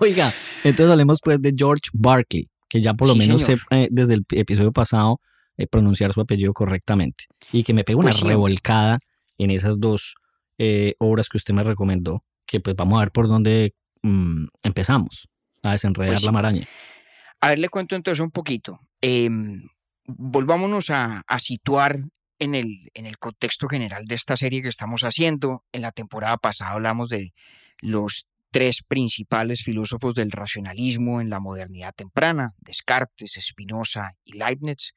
Oiga, 0.00 0.32
entonces 0.62 0.90
hablemos 0.90 1.20
pues 1.22 1.40
de 1.42 1.52
George 1.56 1.90
Barkley, 1.92 2.48
que 2.68 2.80
ya 2.80 2.94
por 2.94 3.08
lo 3.08 3.14
Sí, 3.14 3.18
menos 3.20 3.40
sé 3.42 3.46
señor. 3.56 3.60
eh, 3.70 3.88
desde 3.90 4.14
el 4.14 4.24
episodio 4.30 4.72
pasado 4.72 5.20
eh, 5.56 5.66
pronunciar 5.66 6.12
su 6.12 6.20
apellido 6.20 6.52
correctamente. 6.54 7.24
Y 7.52 7.62
que 7.64 7.74
me 7.74 7.84
pegó 7.84 8.00
una 8.00 8.10
Pues 8.10 8.22
revolcada 8.22 8.98
en 9.38 9.50
esas 9.50 9.78
dos 9.78 10.14
eh, 10.58 10.94
obras 10.98 11.28
que 11.28 11.36
usted 11.36 11.52
me 11.52 11.62
recomendó, 11.64 12.24
que 12.46 12.60
pues 12.60 12.74
vamos 12.76 12.96
a 12.96 13.00
ver 13.00 13.10
por 13.12 13.28
dónde 13.28 13.74
mm, 14.04 14.46
empezamos 14.62 15.28
a 15.62 15.72
desenredar 15.72 16.14
Pues 16.14 16.24
la 16.24 16.32
maraña. 16.32 16.68
A 17.40 17.48
ver, 17.48 17.58
le 17.58 17.68
cuento 17.68 17.96
entonces 17.96 18.20
un 18.20 18.30
poquito. 18.30 18.80
Em, 19.00 19.62
volvámonos 20.06 20.90
a, 20.90 21.24
a 21.26 21.38
situar 21.38 22.00
en 22.38 22.54
el, 22.54 22.90
en 22.94 23.06
el 23.06 23.18
contexto 23.18 23.68
general 23.68 24.04
de 24.06 24.14
esta 24.14 24.36
serie 24.36 24.62
que 24.62 24.68
estamos 24.68 25.02
haciendo. 25.02 25.64
En 25.72 25.82
la 25.82 25.92
temporada 25.92 26.36
pasada 26.36 26.72
hablamos 26.72 27.08
de 27.08 27.32
los 27.80 28.26
tres 28.54 28.82
principales 28.86 29.64
filósofos 29.64 30.14
del 30.14 30.30
racionalismo 30.30 31.20
en 31.20 31.28
la 31.28 31.40
modernidad 31.40 31.92
temprana, 31.92 32.54
Descartes, 32.58 33.36
Spinoza 33.40 34.12
y 34.22 34.34
Leibniz. 34.34 34.94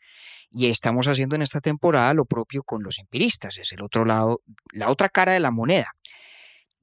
Y 0.51 0.67
estamos 0.67 1.07
haciendo 1.07 1.35
en 1.35 1.41
esta 1.41 1.59
temporada 1.59 2.13
lo 2.13 2.25
propio 2.25 2.61
con 2.61 2.83
los 2.83 2.99
empiristas, 2.99 3.57
es 3.57 3.71
el 3.71 3.81
otro 3.81 4.05
lado, 4.05 4.41
la 4.71 4.91
otra 4.91 5.09
cara 5.09 5.31
de 5.31 5.39
la 5.39 5.49
moneda. 5.49 5.95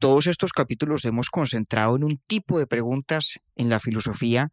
Todos 0.05 0.27
estos 0.27 0.53
capítulos 0.53 1.07
hemos 1.07 1.31
concentrado 1.31 1.97
en 1.97 2.05
un 2.05 2.19
tipo 2.27 2.59
de 2.59 2.67
preguntas 2.67 3.39
en 3.57 3.71
la 3.71 3.81
filosofía 3.81 4.51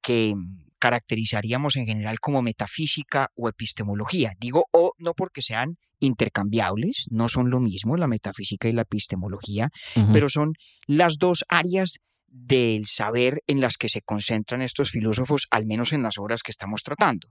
que 0.00 0.32
caracterizaríamos 0.78 1.76
en 1.76 1.84
general 1.84 2.20
como 2.20 2.40
metafísica 2.40 3.28
o 3.36 3.50
epistemología. 3.50 4.32
Digo 4.40 4.64
o 4.72 4.94
no 4.96 5.12
porque 5.12 5.42
sean 5.42 5.76
intercambiables, 6.00 7.04
no 7.10 7.28
son 7.28 7.50
lo 7.50 7.60
mismo 7.60 7.98
la 7.98 8.06
metafísica 8.06 8.66
y 8.66 8.72
la 8.72 8.80
epistemología, 8.80 9.68
pero 10.10 10.30
son 10.30 10.54
las 10.86 11.18
dos 11.18 11.44
áreas 11.50 11.98
del 12.26 12.86
saber 12.86 13.42
en 13.46 13.60
las 13.60 13.76
que 13.76 13.90
se 13.90 14.00
concentran 14.00 14.62
estos 14.62 14.90
filósofos, 14.90 15.48
al 15.50 15.66
menos 15.66 15.92
en 15.92 16.02
las 16.02 16.16
obras 16.16 16.42
que 16.42 16.50
estamos 16.50 16.82
tratando. 16.82 17.28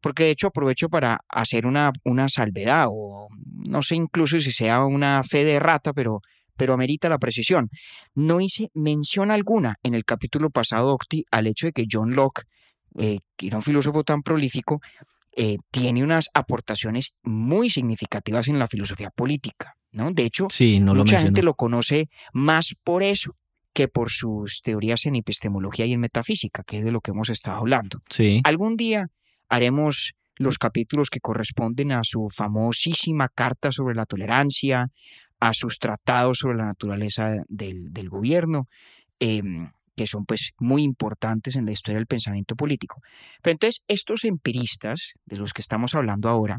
Porque 0.00 0.22
de 0.22 0.30
hecho 0.30 0.46
aprovecho 0.46 0.88
para 0.88 1.18
hacer 1.28 1.66
una, 1.66 1.90
una 2.04 2.28
salvedad, 2.28 2.86
o 2.88 3.26
no 3.66 3.82
sé 3.82 3.96
incluso 3.96 4.38
si 4.38 4.52
sea 4.52 4.84
una 4.84 5.24
fe 5.24 5.44
de 5.44 5.58
rata, 5.58 5.92
pero, 5.92 6.20
pero 6.60 6.74
amerita 6.74 7.08
la 7.08 7.16
precisión. 7.16 7.70
No 8.14 8.38
hice 8.38 8.70
mención 8.74 9.30
alguna 9.30 9.76
en 9.82 9.94
el 9.94 10.04
capítulo 10.04 10.50
pasado, 10.50 10.92
Octi, 10.92 11.24
al 11.30 11.46
hecho 11.46 11.68
de 11.68 11.72
que 11.72 11.86
John 11.90 12.14
Locke, 12.14 12.42
eh, 12.98 13.20
que 13.34 13.46
era 13.46 13.56
un 13.56 13.62
filósofo 13.62 14.04
tan 14.04 14.22
prolífico, 14.22 14.82
eh, 15.34 15.56
tiene 15.70 16.04
unas 16.04 16.28
aportaciones 16.34 17.14
muy 17.22 17.70
significativas 17.70 18.48
en 18.48 18.58
la 18.58 18.68
filosofía 18.68 19.08
política. 19.08 19.74
¿no? 19.90 20.10
De 20.12 20.24
hecho, 20.24 20.48
Sí, 20.50 20.80
no 20.80 20.92
lo 20.92 21.00
mucha 21.00 21.18
gente 21.18 21.42
lo 21.42 21.54
conoce 21.54 22.10
más 22.34 22.74
por 22.84 23.02
eso 23.02 23.36
que 23.72 23.88
por 23.88 24.10
sus 24.10 24.60
teorías 24.60 25.06
en 25.06 25.14
epistemología 25.14 25.86
y 25.86 25.94
en 25.94 26.00
metafísica, 26.00 26.62
que 26.62 26.80
es 26.80 26.84
de 26.84 26.92
lo 26.92 27.00
que 27.00 27.12
hemos 27.12 27.30
estado 27.30 27.56
hablando. 27.56 28.02
Sí, 28.10 28.42
Algún 28.44 28.76
día 28.76 29.08
haremos 29.48 30.12
los 30.36 30.58
capítulos 30.58 31.08
que 31.08 31.20
corresponden 31.20 31.92
a 31.92 32.04
su 32.04 32.28
famosísima 32.28 33.30
carta 33.30 33.72
sobre 33.72 33.94
la 33.94 34.04
tolerancia, 34.04 34.90
a 35.40 35.54
sus 35.54 35.78
tratados 35.78 36.38
sobre 36.38 36.58
la 36.58 36.66
naturaleza 36.66 37.32
del, 37.48 37.92
del 37.92 38.08
gobierno, 38.08 38.68
em, 39.18 39.70
que 39.96 40.06
son 40.06 40.24
pues 40.24 40.52
muy 40.58 40.82
importantes 40.82 41.56
en 41.56 41.66
la 41.66 41.72
historia 41.72 41.98
del 41.98 42.06
pensamiento 42.06 42.56
político. 42.56 43.02
Pero 43.42 43.52
entonces 43.52 43.82
estos 43.88 44.24
empiristas 44.24 45.14
de 45.24 45.36
los 45.36 45.52
que 45.52 45.62
estamos 45.62 45.94
hablando 45.94 46.28
ahora 46.28 46.58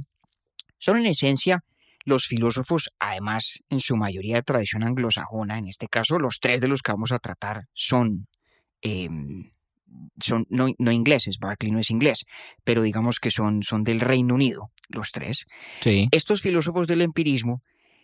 son 0.78 0.98
en 0.98 1.06
esencia 1.06 1.64
los 2.04 2.26
filósofos, 2.26 2.90
además 3.00 3.60
en 3.70 3.80
su 3.80 3.96
mayoría 3.96 4.36
de 4.36 4.42
tradición 4.44 4.84
anglosajona, 4.84 5.60
en 5.60 5.68
este 5.68 5.88
caso 5.88 6.18
los 6.18 6.40
tres 6.40 6.62
de 6.62 6.68
los 6.68 6.82
que 6.82 6.92
vamos 6.92 7.12
a 7.12 7.20
tratar 7.20 7.66
son, 7.74 8.28
em, 8.82 9.52
son 10.20 10.48
no, 10.50 10.68
no 10.80 10.92
ingleses, 10.92 11.38
Berkeley 11.40 11.72
no 11.72 11.80
es 11.80 11.92
inglés, 11.92 12.26
pero 12.64 12.82
digamos 12.82 13.20
que 13.20 13.30
son, 13.30 13.62
son 13.62 13.84
del 13.84 14.00
Reino 14.00 14.34
Unido, 14.34 14.72
los 14.90 15.12
tres. 15.12 15.46
sí, 15.82 16.08
Estos 16.12 16.42
filósofos 16.42 16.88
del 16.88 17.02
empirismo 17.02 17.62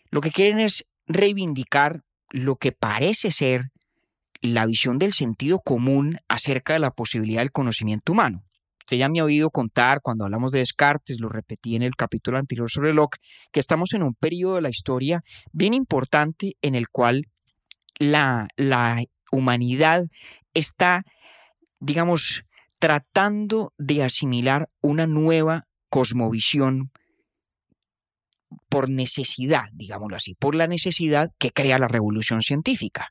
lo 0.09 0.21
que 0.21 0.31
quieren 0.31 0.59
es 0.59 0.85
reivindicar 1.07 2.03
lo 2.29 2.55
que 2.55 2.71
parece 2.71 3.31
ser 3.31 3.71
la 4.41 4.65
visión 4.65 4.99
del 4.99 5.13
sentido 5.13 5.59
común 5.59 6.19
acerca 6.27 6.73
de 6.73 6.79
la 6.79 6.91
posibilidad 6.91 7.41
del 7.41 7.51
conocimiento 7.51 8.11
humano. 8.11 8.43
Usted 8.81 8.97
ya 8.97 9.09
me 9.09 9.19
ha 9.19 9.25
oído 9.25 9.49
contar 9.49 9.99
cuando 10.01 10.23
hablamos 10.23 10.51
de 10.51 10.59
Descartes, 10.59 11.19
lo 11.19 11.27
repetí 11.27 11.75
en 11.75 11.81
el 11.81 11.95
capítulo 11.95 12.37
anterior 12.37 12.69
sobre 12.69 12.93
Locke, 12.93 13.19
que 13.51 13.59
estamos 13.59 13.93
en 13.93 14.03
un 14.03 14.13
periodo 14.13 14.55
de 14.55 14.61
la 14.61 14.69
historia 14.69 15.23
bien 15.51 15.73
importante 15.73 16.55
en 16.61 16.75
el 16.75 16.87
cual 16.87 17.25
la, 17.99 18.47
la 18.55 19.03
humanidad 19.31 20.05
está, 20.53 21.03
digamos, 21.79 22.43
tratando 22.79 23.73
de 23.77 24.03
asimilar 24.03 24.69
una 24.81 25.05
nueva 25.05 25.67
cosmovisión 25.89 26.91
por 28.69 28.89
necesidad, 28.89 29.65
digámoslo 29.73 30.15
así, 30.15 30.35
por 30.35 30.55
la 30.55 30.67
necesidad 30.67 31.31
que 31.37 31.51
crea 31.51 31.79
la 31.79 31.87
revolución 31.87 32.41
científica. 32.41 33.09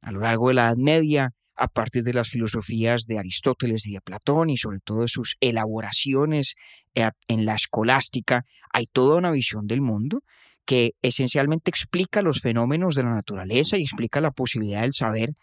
A 0.00 0.12
lo 0.12 0.20
largo 0.20 0.48
de 0.48 0.54
la 0.54 0.66
Edad 0.66 0.76
Media, 0.76 1.30
a 1.56 1.68
partir 1.68 2.02
de 2.02 2.14
las 2.14 2.28
filosofías 2.28 3.06
de 3.06 3.18
Aristóteles 3.18 3.86
y 3.86 3.92
de 3.92 4.00
Platón 4.00 4.50
y 4.50 4.56
sobre 4.56 4.80
todo 4.80 5.02
de 5.02 5.08
sus 5.08 5.36
elaboraciones 5.40 6.54
eh, 6.94 7.10
en 7.28 7.44
la 7.46 7.54
escolástica, 7.54 8.44
hay 8.72 8.86
toda 8.86 9.16
una 9.16 9.30
visión 9.30 9.66
del 9.66 9.80
mundo 9.80 10.22
que 10.64 10.92
esencialmente 11.02 11.70
explica 11.70 12.22
los 12.22 12.40
fenómenos 12.40 12.94
de 12.94 13.02
la 13.02 13.14
naturaleza 13.14 13.76
y 13.76 13.82
explica 13.82 14.20
la 14.20 14.30
posibilidad 14.30 14.82
del 14.82 14.94
saber 14.94 15.34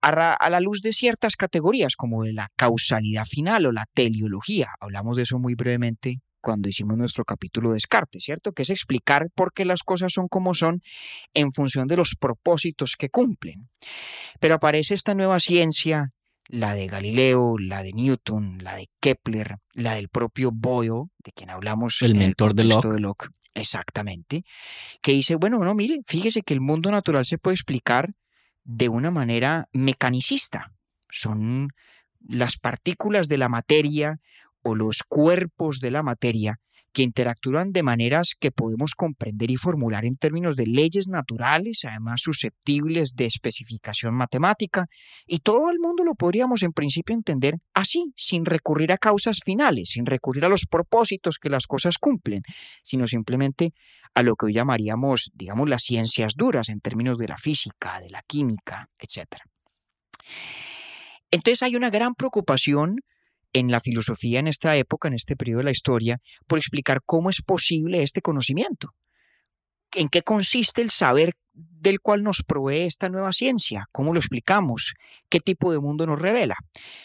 a, 0.00 0.50
la 0.50 0.60
luz 0.60 0.82
de 0.82 0.92
ciertas 0.92 1.36
categorías 1.36 1.96
como 1.96 2.24
la 2.24 2.48
causalidad 2.56 3.24
final 3.24 3.66
o 3.66 3.72
la 3.72 3.86
teleología. 3.94 4.70
Hablamos 4.80 5.16
de 5.16 5.22
eso 5.22 5.38
muy 5.38 5.54
brevemente 5.54 6.20
cuando 6.44 6.68
hicimos 6.68 6.98
nuestro 6.98 7.24
capítulo 7.24 7.70
de 7.70 7.76
Descartes, 7.76 8.22
¿cierto? 8.22 8.52
Que 8.52 8.62
es 8.62 8.70
explicar 8.70 9.30
por 9.34 9.52
qué 9.54 9.64
las 9.64 9.82
cosas 9.82 10.12
son 10.12 10.28
como 10.28 10.52
son 10.54 10.82
en 11.32 11.50
función 11.52 11.88
de 11.88 11.96
los 11.96 12.14
propósitos 12.20 12.96
que 12.96 13.08
cumplen. 13.08 13.70
Pero 14.40 14.56
aparece 14.56 14.92
esta 14.94 15.14
nueva 15.14 15.40
ciencia, 15.40 16.12
la 16.46 16.74
de 16.74 16.86
Galileo, 16.86 17.56
la 17.58 17.82
de 17.82 17.92
Newton, 17.92 18.58
la 18.62 18.76
de 18.76 18.90
Kepler, 19.00 19.56
la 19.72 19.94
del 19.94 20.10
propio 20.10 20.50
Boyle, 20.52 21.06
de 21.24 21.32
quien 21.32 21.48
hablamos 21.48 22.02
El 22.02 22.12
en 22.12 22.18
mentor 22.18 22.54
de 22.54 22.64
contexto 22.64 22.88
Locke. 22.88 22.94
de 22.94 23.00
Locke, 23.00 23.28
exactamente, 23.54 24.44
que 25.00 25.12
dice, 25.12 25.36
bueno, 25.36 25.58
no, 25.64 25.74
mire, 25.74 26.00
fíjese 26.06 26.42
que 26.42 26.52
el 26.52 26.60
mundo 26.60 26.90
natural 26.90 27.24
se 27.24 27.38
puede 27.38 27.54
explicar 27.54 28.12
de 28.64 28.90
una 28.90 29.10
manera 29.10 29.68
mecanicista. 29.72 30.72
Son 31.08 31.68
las 32.26 32.58
partículas 32.58 33.28
de 33.28 33.38
la 33.38 33.48
materia 33.48 34.20
o 34.64 34.74
los 34.74 35.02
cuerpos 35.06 35.78
de 35.78 35.90
la 35.92 36.02
materia 36.02 36.58
que 36.94 37.02
interactúan 37.02 37.72
de 37.72 37.82
maneras 37.82 38.34
que 38.38 38.52
podemos 38.52 38.94
comprender 38.94 39.50
y 39.50 39.56
formular 39.56 40.04
en 40.04 40.16
términos 40.16 40.54
de 40.54 40.66
leyes 40.66 41.08
naturales, 41.08 41.80
además 41.84 42.20
susceptibles 42.22 43.14
de 43.16 43.26
especificación 43.26 44.14
matemática, 44.14 44.86
y 45.26 45.40
todo 45.40 45.70
el 45.70 45.80
mundo 45.80 46.04
lo 46.04 46.14
podríamos 46.14 46.62
en 46.62 46.72
principio 46.72 47.14
entender 47.14 47.56
así, 47.74 48.12
sin 48.16 48.44
recurrir 48.44 48.92
a 48.92 48.98
causas 48.98 49.40
finales, 49.44 49.90
sin 49.90 50.06
recurrir 50.06 50.44
a 50.44 50.48
los 50.48 50.66
propósitos 50.66 51.38
que 51.38 51.50
las 51.50 51.66
cosas 51.66 51.98
cumplen, 51.98 52.42
sino 52.84 53.08
simplemente 53.08 53.72
a 54.14 54.22
lo 54.22 54.36
que 54.36 54.46
hoy 54.46 54.54
llamaríamos, 54.54 55.32
digamos, 55.34 55.68
las 55.68 55.82
ciencias 55.82 56.34
duras 56.36 56.68
en 56.68 56.80
términos 56.80 57.18
de 57.18 57.26
la 57.26 57.36
física, 57.36 58.00
de 58.00 58.10
la 58.10 58.22
química, 58.22 58.88
etc. 59.00 59.26
Entonces 61.32 61.64
hay 61.64 61.74
una 61.74 61.90
gran 61.90 62.14
preocupación 62.14 63.00
en 63.54 63.70
la 63.70 63.80
filosofía 63.80 64.40
en 64.40 64.48
esta 64.48 64.76
época, 64.76 65.08
en 65.08 65.14
este 65.14 65.36
periodo 65.36 65.58
de 65.58 65.64
la 65.64 65.70
historia, 65.70 66.20
por 66.46 66.58
explicar 66.58 67.00
cómo 67.06 67.30
es 67.30 67.40
posible 67.40 68.02
este 68.02 68.20
conocimiento. 68.20 68.94
¿En 69.92 70.08
qué 70.08 70.22
consiste 70.22 70.82
el 70.82 70.90
saber 70.90 71.34
del 71.52 72.00
cual 72.00 72.24
nos 72.24 72.42
provee 72.42 72.82
esta 72.82 73.08
nueva 73.08 73.32
ciencia? 73.32 73.88
¿Cómo 73.92 74.12
lo 74.12 74.18
explicamos? 74.18 74.94
¿Qué 75.28 75.38
tipo 75.38 75.70
de 75.70 75.78
mundo 75.78 76.04
nos 76.04 76.20
revela? 76.20 76.56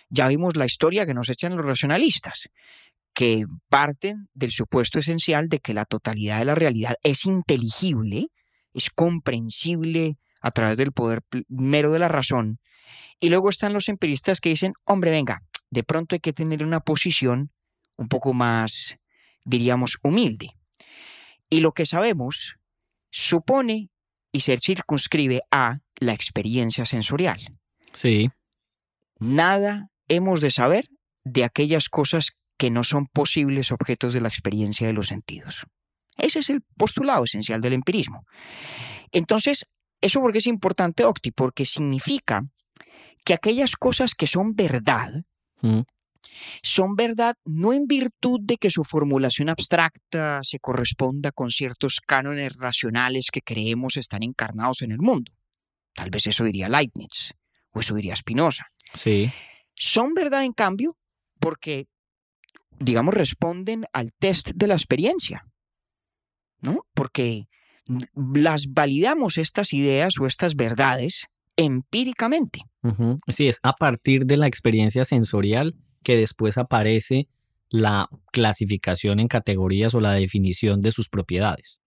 Ya 0.10 0.28
vimos 0.28 0.56
la 0.56 0.66
historia 0.66 1.06
que 1.06 1.14
nos 1.14 1.30
echan 1.30 1.56
los 1.56 1.66
racionalistas, 1.66 2.50
que 3.14 3.46
parten 3.70 4.28
del 4.34 4.52
supuesto 4.52 4.98
esencial 4.98 5.50
de 5.50 5.60
que 5.60 5.76
la 5.76 5.86
totalidad 5.86 6.40
de 6.40 6.46
la 6.46 6.56
realidad 6.56 6.96
es 7.04 7.26
inteligible, 7.26 8.30
es 8.74 8.90
comprensible 8.90 10.18
a 10.42 10.50
través 10.50 10.78
del 10.78 10.94
poder 10.94 11.22
mero 11.48 11.92
de 11.92 12.00
la 12.00 12.08
razón. 12.08 12.60
Y 13.20 13.30
luego 13.30 13.50
están 13.50 13.74
los 13.74 13.88
empiristas 13.88 14.42
que 14.42 14.50
dicen, 14.50 14.74
hombre, 14.86 15.12
venga, 15.12 15.44
de 15.72 15.84
pronto 15.84 16.16
hay 16.16 16.20
que 16.20 16.34
tener 16.34 16.64
una 16.64 16.80
posición 16.80 17.52
un 17.98 18.08
poco 18.08 18.34
más, 18.34 18.98
diríamos, 19.46 19.98
humilde. 20.04 20.56
Y 21.50 21.62
lo 21.62 21.74
que 21.74 21.86
sabemos 21.86 22.56
supone 23.12 23.90
y 24.32 24.42
se 24.42 24.58
circunscribe 24.60 25.42
a 25.52 25.80
la 26.00 26.14
experiencia 26.14 26.86
sensorial. 26.86 27.58
sí, 27.94 28.30
Nada 29.20 29.90
hemos 30.08 30.40
de 30.40 30.50
saber 30.50 30.88
de 31.26 31.44
aquellas 31.44 31.90
cosas 31.90 32.32
que 32.58 32.70
no 32.70 32.84
son 32.84 33.08
posibles 33.08 33.72
objetos 33.72 34.14
de 34.14 34.22
la 34.22 34.30
experiencia 34.30 34.88
de 34.88 34.94
los 34.94 35.08
sentidos. 35.08 35.66
Ese 36.18 36.40
es 36.40 36.50
el 36.50 36.62
postulado 36.78 37.24
esencial 37.24 37.62
del 37.62 37.74
empirismo. 37.74 38.26
Entonces, 39.12 39.66
¿eso 40.02 40.22
por 40.22 40.32
qué 40.32 40.40
es 40.40 40.48
importante, 40.48 41.04
Octi? 41.06 41.32
Porque 41.32 41.66
significa 41.66 42.44
que 43.26 43.34
aquellas 43.34 43.76
cosas 43.76 44.16
que 44.16 44.28
son 44.28 44.56
verdad, 44.56 45.12
Mm. 45.62 45.82
son 46.62 46.96
verdad 46.96 47.36
no 47.44 47.74
en 47.74 47.86
virtud 47.86 48.40
de 48.42 48.58
que 48.58 48.70
su 48.70 48.84
formulación 48.84 49.50
abstracta 49.50 50.40
se 50.44 50.60
corresponda 50.60 51.32
con 51.32 51.52
ciertos 51.52 52.00
cánones 52.06 52.58
racionales 52.58 53.28
que 53.32 53.42
creemos 53.42 53.98
están 53.98 54.24
encarnados 54.24 54.82
en 54.82 54.92
el 54.92 55.00
mundo. 55.00 55.34
Tal 55.94 56.10
vez 56.10 56.28
eso 56.28 56.44
diría 56.44 56.70
Leibniz 56.70 57.34
o 57.72 57.80
eso 57.80 57.96
diría 57.96 58.16
Spinoza. 58.16 58.68
sí, 58.94 59.32
Son 59.76 60.14
verdad, 60.14 60.44
en 60.44 60.54
cambio, 60.54 60.98
porque, 61.40 61.88
digamos, 62.80 63.14
responden 63.14 63.86
al 63.94 64.14
test 64.14 64.52
de 64.56 64.68
la 64.68 64.76
experiencia, 64.76 65.46
¿no? 66.62 66.86
Porque 66.94 67.48
las 68.14 68.72
validamos 68.72 69.38
estas 69.38 69.74
ideas 69.74 70.20
o 70.20 70.28
estas 70.28 70.56
verdades 70.56 71.26
empíricamente. 71.66 72.62
Sí, 73.28 73.48
es 73.48 73.60
a 73.64 73.74
partir 73.74 74.26
de 74.26 74.38
la 74.38 74.48
experiencia 74.48 75.04
sensorial 75.06 75.76
que 76.04 76.16
después 76.16 76.58
aparece 76.58 77.28
la 77.70 78.08
clasificación 78.32 79.20
en 79.20 79.28
categorías 79.28 79.94
o 79.94 80.00
la 80.00 80.14
definición 80.14 80.82
de 80.82 80.92
sus 80.92 81.10
propiedades. 81.10 81.80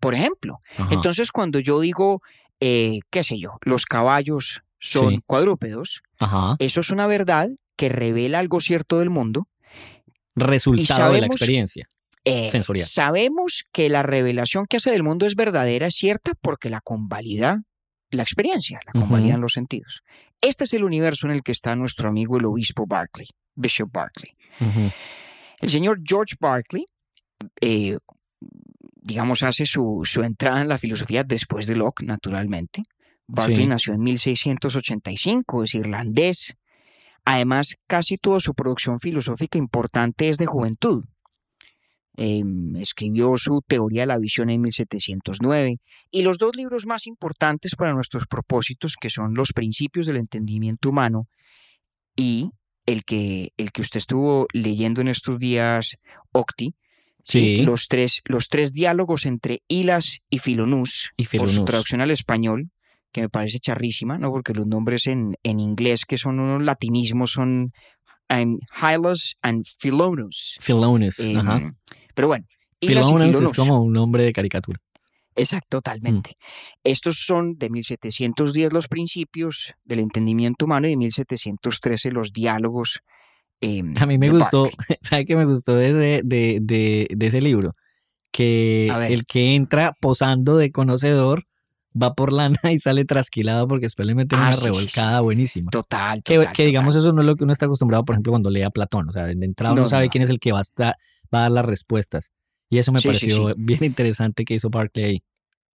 Por 0.00 0.14
ejemplo, 0.14 0.58
Ajá, 0.76 0.92
entonces 0.94 1.30
cuando 1.30 1.60
yo 1.60 1.78
digo, 1.80 2.20
eh, 2.60 3.00
qué 3.10 3.22
sé 3.22 3.38
yo, 3.38 3.58
los 3.62 3.84
caballos 3.86 4.62
son 4.78 5.10
Sí. 5.10 5.20
cuadrúpedos, 5.26 6.00
ajá. 6.18 6.56
eso 6.58 6.80
es 6.80 6.90
una 6.90 7.06
verdad 7.06 7.48
que 7.76 7.88
revela 7.88 8.38
algo 8.38 8.60
cierto 8.60 8.98
del 8.98 9.10
mundo. 9.10 9.46
Resultado 10.34 11.12
de 11.12 11.20
la 11.20 11.26
experiencia. 11.26 11.88
Eh, 12.24 12.48
Sensorial. 12.50 12.86
Sabemos 12.86 13.64
que 13.72 13.88
la 13.90 14.02
revelación 14.02 14.64
que 14.66 14.78
hace 14.78 14.90
del 14.90 15.02
mundo 15.02 15.26
es 15.26 15.36
verdadera, 15.36 15.86
es 15.88 15.94
cierta, 15.94 16.32
porque 16.40 16.70
la 16.70 16.80
convalida 16.80 17.62
la 18.14 18.22
experiencia, 18.22 18.80
la 18.86 19.00
convalidan 19.00 19.40
los 19.40 19.52
sentidos. 19.52 20.02
Este 20.40 20.64
es 20.64 20.72
el 20.72 20.84
universo 20.84 21.26
en 21.26 21.32
el 21.32 21.42
que 21.42 21.52
está 21.52 21.74
nuestro 21.74 22.08
amigo 22.08 22.36
el 22.36 22.44
obispo 22.44 22.86
Berkeley, 22.86 23.28
Bishop. 23.54 23.90
Ujú, 24.60 24.90
El 25.60 25.70
señor 25.70 26.00
George 26.04 26.36
Berkeley, 26.40 26.86
eh, 27.60 27.98
digamos, 28.94 29.42
hace 29.42 29.66
su, 29.66 30.02
su 30.04 30.22
entrada 30.22 30.60
en 30.62 30.68
la 30.68 30.78
filosofía 30.78 31.24
después 31.24 31.66
de 31.66 31.76
Locke, 31.76 32.02
naturalmente. 32.02 32.82
Sí. 33.46 33.66
nació 33.66 33.94
en 33.94 34.02
1685, 34.02 35.64
es 35.64 35.74
irlandés. 35.74 36.54
Además, 37.24 37.76
casi 37.86 38.18
toda 38.18 38.38
su 38.40 38.54
producción 38.54 39.00
filosófica 39.00 39.56
importante 39.56 40.28
es 40.28 40.36
de 40.36 40.46
juventud. 40.46 41.04
Em, 42.16 42.76
escribió 42.76 43.36
su 43.36 43.60
Teoría 43.66 44.02
de 44.02 44.06
la 44.06 44.18
Visión 44.18 44.50
en 44.50 44.60
1709, 44.60 45.78
y 46.10 46.22
los 46.22 46.38
dos 46.38 46.54
libros 46.56 46.86
más 46.86 47.06
importantes 47.06 47.74
para 47.76 47.92
nuestros 47.92 48.26
propósitos, 48.26 48.94
que 49.00 49.10
son 49.10 49.34
Los 49.34 49.52
Principios 49.52 50.06
del 50.06 50.16
Entendimiento 50.18 50.88
Humano 50.90 51.26
y 52.16 52.50
el 52.86 53.04
que, 53.04 53.52
el 53.56 53.72
que 53.72 53.80
usted 53.80 53.98
estuvo 53.98 54.46
leyendo 54.52 55.00
en 55.00 55.08
estos 55.08 55.38
días, 55.38 55.96
Octi, 56.32 56.74
Sí. 57.26 57.62
los, 57.64 57.88
tres, 57.88 58.20
los 58.26 58.48
tres 58.48 58.72
diálogos 58.74 59.24
entre 59.24 59.62
Hilas 59.66 60.18
y 60.28 60.40
Filonús, 60.40 61.10
Y 61.16 61.24
por 61.24 61.48
su 61.48 61.54
Filonús. 61.54 61.64
traducción 61.70 62.00
al 62.02 62.10
español, 62.10 62.70
que 63.12 63.22
me 63.22 63.28
parece 63.30 63.58
charrísima, 63.60 64.18
¿no? 64.18 64.30
porque 64.30 64.52
los 64.52 64.66
nombres 64.66 65.06
en, 65.06 65.34
en 65.42 65.58
inglés, 65.58 66.04
que 66.04 66.18
son 66.18 66.38
unos 66.38 66.62
latinismos, 66.62 67.32
son 67.32 67.72
um, 68.28 68.58
Hylas 68.78 69.36
and 69.40 69.64
Filonus. 69.78 70.58
Philonis. 70.60 71.18
Em, 71.20 71.38
ajá. 71.38 71.72
Pero 72.14 72.28
bueno, 72.28 72.46
Hilas 72.80 73.06
y 73.10 73.44
es 73.44 73.52
como 73.54 73.82
un 73.82 73.92
nombre 73.92 74.22
de 74.24 74.32
caricatura. 74.32 74.78
Exacto, 75.36 75.78
totalmente. 75.78 76.36
Estos 76.84 77.18
son 77.26 77.58
de 77.58 77.68
1710 77.70 78.72
los 78.72 78.86
principios 78.88 79.72
del 79.84 79.98
entendimiento 80.00 80.64
humano 80.66 80.86
y 80.86 80.90
de 80.90 80.96
1713 80.96 82.10
los 82.12 82.32
diálogos. 82.32 83.00
em, 83.60 83.92
A 84.00 84.06
mí 84.06 84.16
me 84.18 84.30
gustó, 84.30 84.64
Berkeley. 84.64 84.78
¿sabe 85.02 85.24
qué 85.24 85.34
me 85.36 85.44
gustó 85.44 85.74
de 85.74 85.88
ese, 85.88 86.20
de, 86.24 86.58
de- 86.62 87.08
de 87.10 87.26
ese 87.26 87.40
libro? 87.40 87.74
Que 88.32 88.88
el 89.08 89.26
que 89.26 89.54
entra 89.54 89.94
posando 90.00 90.56
de 90.56 90.70
conocedor 90.72 91.44
va 92.00 92.14
por 92.14 92.32
lana 92.32 92.58
y 92.72 92.78
sale 92.80 93.04
trasquilado 93.04 93.66
porque 93.68 93.86
después 93.86 94.06
le 94.06 94.14
meten 94.14 94.38
Ah, 94.38 94.42
una 94.48 94.52
sí, 94.52 94.56
sí, 94.56 94.60
sí. 94.62 94.66
revolcada 94.66 95.20
buenísima. 95.20 95.70
Total, 95.70 96.22
Que, 96.22 96.36
total, 96.36 96.52
que 96.52 96.66
digamos 96.66 96.94
total. 96.94 97.06
eso 97.08 97.12
no 97.14 97.22
es 97.22 97.26
lo 97.26 97.36
que 97.36 97.44
uno 97.44 97.52
está 97.52 97.66
acostumbrado, 97.66 98.04
por 98.04 98.14
ejemplo, 98.14 98.32
cuando 98.32 98.50
lee 98.50 98.62
a 98.62 98.70
Platón. 98.70 99.08
O 99.08 99.12
sea, 99.12 99.24
de 99.26 99.32
entrada 99.32 99.72
uno 99.72 99.80
No, 99.82 99.84
no, 99.86 99.88
sabe 99.88 100.06
no. 100.06 100.10
quién 100.10 100.22
es 100.22 100.30
el 100.30 100.40
que 100.40 100.52
va 100.52 100.58
a, 100.58 100.62
estar- 100.62 100.94
va 101.34 101.40
a 101.40 101.42
dar 101.42 101.50
las 101.52 101.64
respuestas. 101.66 102.30
Y 102.70 102.78
eso 102.78 102.92
me 102.92 102.98
Sí, 103.00 103.02
sí, 103.02 103.08
pareció 103.08 103.48
sí. 103.48 103.54
bien 103.58 103.84
interesante 103.84 104.44
que 104.44 104.54
hizo 104.54 104.70
Barclay 104.70 105.04
ahí. 105.04 105.22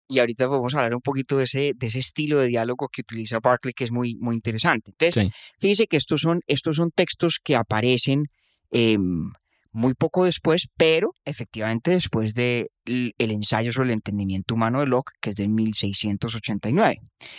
Y 0.08 0.18
ahorita 0.18 0.48
vamos 0.48 0.74
a 0.74 0.78
hablar 0.78 0.94
un 0.96 1.00
poquito 1.02 1.36
de 1.36 1.44
ese, 1.44 1.72
de 1.76 1.86
ese 1.86 2.00
estilo 2.00 2.40
de 2.40 2.48
diálogo 2.48 2.88
que 2.88 3.02
utiliza 3.02 3.38
Barclay, 3.38 3.72
que 3.72 3.84
es 3.84 3.92
muy, 3.92 4.16
muy 4.16 4.34
interesante. 4.34 4.90
Entonces, 4.90 5.22
Sí. 5.24 5.30
fíjese 5.60 5.86
que 5.86 5.96
estos 5.96 6.20
son, 6.22 6.40
estos 6.48 6.76
son 6.78 6.90
textos 6.90 7.38
que 7.42 7.54
aparecen 7.54 8.24
em, 8.72 9.32
muy 9.72 9.94
poco 9.94 10.24
después, 10.24 10.68
pero 10.76 11.12
efectivamente 11.24 11.92
después 11.92 12.34
del 12.34 12.68
el 12.86 13.30
ensayo 13.30 13.72
sobre 13.72 13.88
el 13.90 13.94
entendimiento 13.94 14.54
humano 14.56 14.80
de 14.80 14.86
Locke, 14.86 15.12
que 15.20 15.30
es 15.30 15.36
de 15.36 15.46
1689. 15.46 16.98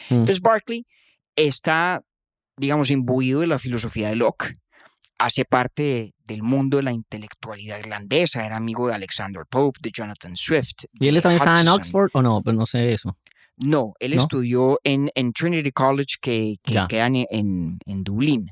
Mm. 0.09 0.13
Entonces, 0.13 0.39
Barclay 0.41 0.85
está, 1.35 2.01
digamos, 2.57 2.89
imbuido 2.89 3.41
de 3.41 3.47
la 3.47 3.59
filosofía 3.59 4.09
de 4.09 4.15
Locke, 4.15 4.55
hace 5.25 5.45
parte 5.45 6.13
del 6.25 6.43
mundo 6.43 6.77
de 6.77 6.83
la 6.83 6.91
intelectualidad 6.91 7.79
irlandesa, 7.79 8.45
era 8.45 8.57
amigo 8.57 8.87
de 8.87 8.95
Alexander 8.95 9.43
Pope, 9.49 9.79
de 9.81 9.91
Jonathan 9.91 10.35
Swift. 10.35 10.85
¿Y 10.93 11.07
él 11.07 11.21
también 11.21 11.37
estaba 11.37 11.61
en. 11.61 11.67
Oxford 11.67 12.09
o 12.13 12.21
no? 12.21 12.41
Pues 12.41 12.55
no 12.55 12.65
sé 12.65 12.93
eso. 12.93 13.17
No, 13.57 13.93
él 13.99 14.15
¿No? 14.15 14.21
estudió 14.21 14.79
en, 14.83 15.11
en 15.13 15.33
Trinity 15.33 15.71
College, 15.71 16.15
que, 16.21 16.55
que 16.63 16.79
queda 16.89 17.07
en, 17.07 17.25
en, 17.29 17.79
en 17.85 18.03
Dublín. 18.03 18.51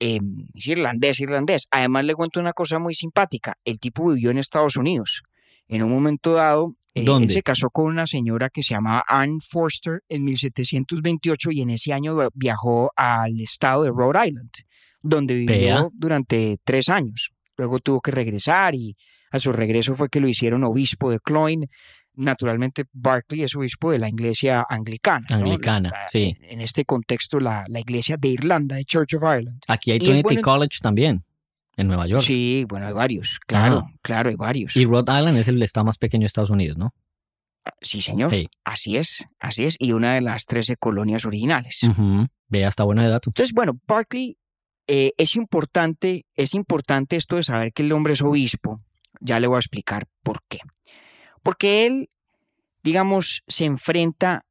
Eh, 0.00 0.20
es 0.54 0.66
irlandés, 0.66 1.20
irlandés. 1.20 1.66
Además, 1.70 2.04
le 2.04 2.14
cuento 2.14 2.40
una 2.40 2.52
cosa 2.52 2.78
muy 2.78 2.94
simpática. 2.94 3.54
El 3.64 3.78
tipo 3.78 4.10
vivió 4.10 4.30
en 4.30 4.38
Estados 4.38 4.76
Unidos. 4.76 5.22
En 5.68 5.82
un 5.82 5.90
momento 5.90 6.32
dado, 6.32 6.74
eh, 6.94 7.04
él 7.06 7.30
se 7.30 7.42
casó 7.42 7.70
con 7.70 7.86
una 7.86 8.06
señora 8.06 8.50
que 8.50 8.62
se 8.62 8.74
llamaba 8.74 9.04
Anne 9.06 9.38
Forster 9.46 10.02
en 10.08 10.24
1728 10.24 11.50
y 11.50 11.60
en 11.62 11.70
ese 11.70 11.92
año 11.92 12.16
viajó 12.34 12.92
al 12.96 13.40
estado 13.40 13.84
de 13.84 13.90
Rhode 13.90 14.28
Island, 14.28 14.50
donde 15.04 15.34
vivió 15.34 15.90
durante 15.94 16.58
tres 16.64 16.88
años. 16.88 17.30
Luego 17.56 17.78
tuvo 17.78 18.00
que 18.00 18.10
regresar 18.10 18.74
y 18.74 18.96
a 19.30 19.38
su 19.38 19.52
regreso 19.52 19.94
fue 19.94 20.08
que 20.08 20.18
lo 20.20 20.26
hicieron 20.28 20.64
obispo 20.64 21.10
de 21.10 21.20
Cloyne. 21.20 21.68
Naturalmente, 22.16 22.84
Barclay 22.92 23.42
es 23.42 23.54
obispo 23.56 23.90
de 23.90 23.98
la 23.98 24.08
iglesia 24.08 24.64
anglicana. 24.68 25.26
¿no? 25.30 25.36
La- 25.38 25.44
Anglicana, 25.44 25.92
sí. 26.08 26.36
En 26.42 26.60
este 26.60 26.84
contexto, 26.84 27.40
la, 27.40 27.64
la 27.68 27.80
iglesia 27.80 28.16
de 28.16 28.28
Irlanda, 28.28 28.76
de 28.76 28.84
Church 28.84 29.14
of 29.14 29.22
Ireland. 29.22 29.60
Aquí 29.68 29.90
hay 29.90 29.98
Trinity 29.98 30.22
bueno- 30.22 30.42
College 30.42 30.78
también, 30.80 31.24
en 31.76 31.86
Nueva 31.88 32.06
York. 32.06 32.22
Sí, 32.22 32.64
bueno, 32.68 32.86
hay 32.86 32.92
varios, 32.92 33.38
claro, 33.46 33.78
Ajá. 33.78 33.86
claro, 34.02 34.30
hay 34.30 34.36
varios. 34.36 34.76
Y 34.76 34.84
Rhode 34.84 35.12
Island 35.18 35.38
es 35.38 35.48
el 35.48 35.60
estado 35.62 35.84
más 35.86 35.98
pequeño 35.98 36.22
de 36.22 36.26
Estados 36.28 36.50
Unidos, 36.50 36.78
¿no? 36.78 36.94
Sí, 37.80 38.00
señor, 38.02 38.30
Sí. 38.30 38.48
así 38.64 38.96
es, 38.96 39.24
así 39.40 39.64
es, 39.64 39.76
y 39.80 39.92
una 39.92 40.14
de 40.14 40.20
las 40.20 40.44
13 40.46 40.76
colonias 40.76 41.24
originales. 41.24 41.82
Ujú. 41.82 42.26
Vea, 42.48 42.68
está 42.68 42.84
bueno 42.84 43.02
de 43.02 43.08
dato. 43.08 43.30
Entonces, 43.30 43.52
bueno, 43.54 43.78
Barclay, 43.88 44.36
eh, 44.86 45.12
es 45.16 45.36
importante, 45.36 46.26
es 46.34 46.54
importante 46.54 47.16
esto 47.16 47.36
de 47.36 47.42
saber 47.42 47.72
que 47.72 47.82
el 47.82 47.92
hombre 47.92 48.12
es 48.12 48.22
obispo. 48.22 48.76
Ya 49.20 49.40
le 49.40 49.46
voy 49.46 49.56
a 49.56 49.60
explicar 49.60 50.06
por 50.22 50.42
qué. 50.48 50.58
Porque 51.42 51.86
él, 51.86 52.10
digamos, 52.82 53.42
se 53.46 53.64
enfrenta 53.64 54.44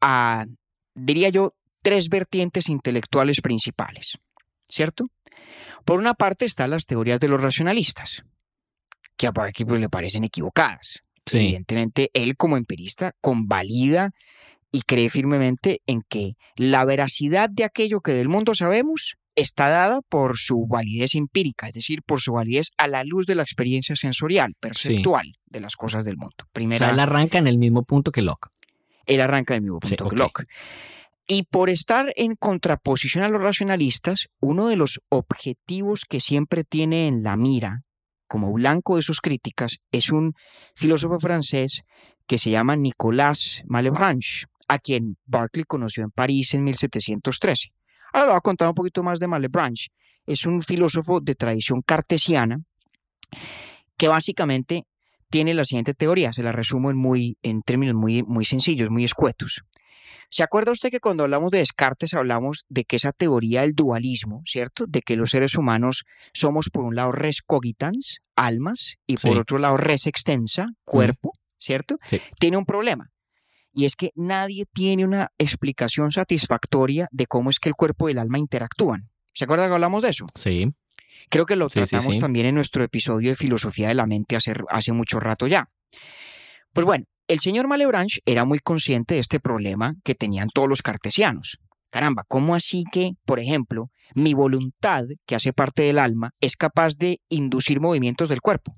a, 0.00 0.46
diría 0.94 1.30
yo, 1.30 1.54
tres 1.82 2.08
vertientes 2.08 2.68
intelectuales 2.68 3.40
principales, 3.40 4.18
¿cierto? 4.68 5.06
Por 5.84 5.98
una 5.98 6.14
parte 6.14 6.44
están 6.44 6.70
las 6.70 6.84
teorías 6.84 7.20
de 7.20 7.28
los 7.28 7.40
racionalistas, 7.40 8.24
que 9.16 9.26
a 9.26 9.30
Barclay 9.30 9.66
pues, 9.66 9.80
le 9.80 9.88
parecen 9.88 10.24
equivocadas. 10.24 11.02
Sí. 11.24 11.38
Evidentemente, 11.38 12.10
él 12.14 12.36
como 12.36 12.56
empirista 12.56 13.14
convalida 13.20 14.10
y 14.70 14.82
cree 14.82 15.08
firmemente 15.08 15.80
en 15.86 16.02
que 16.08 16.36
la 16.56 16.84
veracidad 16.84 17.48
de 17.48 17.64
aquello 17.64 18.00
que 18.00 18.12
del 18.12 18.28
mundo 18.28 18.54
sabemos 18.54 19.16
está 19.34 19.68
dada 19.68 20.00
por 20.08 20.36
su 20.38 20.66
validez 20.66 21.14
empírica, 21.14 21.68
es 21.68 21.74
decir, 21.74 22.02
por 22.02 22.20
su 22.20 22.32
validez 22.32 22.70
a 22.76 22.88
la 22.88 23.04
luz 23.04 23.26
de 23.26 23.34
la 23.36 23.42
experiencia 23.42 23.94
sensorial, 23.96 24.54
perceptual 24.58 25.34
de 25.46 25.60
las 25.60 25.76
cosas 25.76 26.04
del 26.04 26.16
mundo. 26.16 26.34
O 26.44 26.50
Primera, 26.52 26.78
sea, 26.86 26.90
él 26.94 27.00
arranca 27.00 27.38
en 27.38 27.46
el 27.46 27.58
mismo 27.58 27.84
punto 27.84 28.10
que 28.10 28.22
Locke. 28.22 28.48
él 29.06 29.20
arranca 29.20 29.54
del 29.54 29.62
mismo 29.62 29.78
Sí, 29.82 29.96
punto 29.96 30.10
que. 30.10 30.16
Locke. 30.16 30.44
Y 31.26 31.42
por 31.44 31.68
estar 31.68 32.12
en 32.16 32.36
contraposición 32.36 33.22
a 33.22 33.28
los 33.28 33.42
racionalistas, 33.42 34.28
uno 34.40 34.68
de 34.68 34.76
los 34.76 35.00
objetivos 35.10 36.04
que 36.08 36.20
siempre 36.20 36.64
tiene 36.64 37.06
en 37.06 37.22
la 37.22 37.36
mira, 37.36 37.82
como 38.28 38.52
blanco 38.52 38.96
de 38.96 39.02
sus 39.02 39.20
críticas, 39.20 39.78
es 39.92 40.10
un 40.10 40.32
filósofo 40.74 41.18
francés 41.20 41.82
que 42.26 42.38
se 42.38 42.50
llama 42.50 42.76
Nicolas 42.76 43.62
Malebranche, 43.66 44.46
a 44.68 44.78
quien 44.78 45.16
Barclay 45.26 45.64
conoció 45.64 46.02
en 46.04 46.10
París 46.10 46.52
en 46.54 46.64
1713. 46.64 47.70
Ahora 48.12 48.26
le 48.26 48.32
voy 48.32 48.38
a 48.38 48.40
contar 48.40 48.68
un 48.68 48.74
poquito 48.74 49.02
más 49.02 49.18
de 49.18 49.26
Malebranche. 49.26 49.88
Es 50.26 50.46
un 50.46 50.62
filósofo 50.62 51.20
de 51.20 51.34
tradición 51.34 51.82
cartesiana 51.82 52.60
que 53.96 54.08
básicamente 54.08 54.84
tiene 55.30 55.54
la 55.54 55.64
siguiente 55.64 55.94
teoría, 55.94 56.32
se 56.32 56.42
la 56.42 56.52
resumo 56.52 56.90
en, 56.90 56.96
muy, 56.96 57.36
en 57.42 57.62
términos 57.62 57.94
muy, 57.94 58.22
muy 58.22 58.44
sencillos, 58.44 58.90
muy 58.90 59.04
escuetos. 59.04 59.62
¿Se 60.30 60.42
acuerda 60.42 60.72
usted 60.72 60.90
que 60.90 61.00
cuando 61.00 61.22
hablamos 61.24 61.50
de 61.50 61.58
Descartes 61.58 62.12
hablamos 62.14 62.64
de 62.68 62.84
que 62.84 62.96
esa 62.96 63.12
teoría 63.12 63.62
del 63.62 63.74
dualismo, 63.74 64.42
¿cierto? 64.46 64.84
De 64.86 65.00
que 65.00 65.16
los 65.16 65.30
seres 65.30 65.54
humanos 65.54 66.04
somos 66.34 66.68
por 66.70 66.84
un 66.84 66.94
lado 66.94 67.12
res 67.12 67.40
cogitans, 67.42 68.18
almas, 68.36 68.96
y 69.06 69.14
por 69.16 69.32
Sí. 69.32 69.38
otro 69.38 69.58
lado 69.58 69.76
res 69.78 70.06
extensa, 70.06 70.66
cuerpo, 70.84 71.32
¿cierto? 71.58 71.96
Sí. 72.06 72.20
Tiene 72.38 72.58
un 72.58 72.66
problema. 72.66 73.10
Y 73.78 73.84
es 73.84 73.94
que 73.94 74.10
nadie 74.16 74.66
tiene 74.72 75.04
una 75.04 75.30
explicación 75.38 76.10
satisfactoria 76.10 77.06
de 77.12 77.28
cómo 77.28 77.48
es 77.48 77.60
que 77.60 77.68
el 77.68 77.76
cuerpo 77.76 78.08
y 78.08 78.12
el 78.12 78.18
alma 78.18 78.36
interactúan. 78.36 79.08
¿Se 79.32 79.44
acuerda 79.44 79.68
que 79.68 79.74
hablamos 79.74 80.02
de 80.02 80.08
eso? 80.08 80.26
Sí. 80.34 80.72
Creo 81.30 81.46
que 81.46 81.54
lo 81.54 81.68
Sí, 81.68 81.78
sí, 81.78 81.86
tratamos 81.86 82.14
sí. 82.14 82.20
también 82.20 82.46
en 82.46 82.56
nuestro 82.56 82.82
episodio 82.82 83.30
de 83.30 83.36
Filosofía 83.36 83.86
de 83.86 83.94
la 83.94 84.04
Mente 84.06 84.34
hace, 84.34 84.52
hace 84.68 84.90
mucho 84.90 85.20
rato 85.20 85.46
ya. 85.46 85.68
Pues 86.72 86.86
bueno, 86.86 87.04
el 87.28 87.38
señor 87.38 87.68
Malebranche 87.68 88.20
era 88.26 88.44
muy 88.44 88.58
consciente 88.58 89.14
de 89.14 89.20
este 89.20 89.38
problema 89.38 89.94
que 90.02 90.16
tenían 90.16 90.48
todos 90.52 90.68
los 90.68 90.82
cartesianos. 90.82 91.58
Caramba, 91.90 92.24
¿cómo 92.26 92.56
así 92.56 92.82
que, 92.90 93.12
por 93.24 93.38
ejemplo, 93.38 93.92
mi 94.12 94.34
voluntad, 94.34 95.04
que 95.24 95.36
hace 95.36 95.52
parte 95.52 95.82
del 95.82 96.00
alma, 96.00 96.32
es 96.40 96.56
capaz 96.56 96.96
de 96.96 97.20
inducir 97.28 97.80
movimientos 97.80 98.28
del 98.28 98.40
cuerpo? 98.40 98.74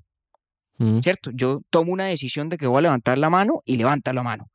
Mm. 0.77 0.99
¿Cierto? 0.99 1.31
Yo 1.33 1.61
tomo 1.71 1.91
una 1.91 2.05
decisión 2.05 2.49
de 2.49 2.57
que 2.57 2.67
voy 2.67 2.77
a 2.77 2.81
levantar 2.81 3.17
la 3.17 3.31
mano 3.31 3.63
y 3.65 3.77
levanta 3.77 4.13
la 4.13 4.21
mano. 4.21 4.50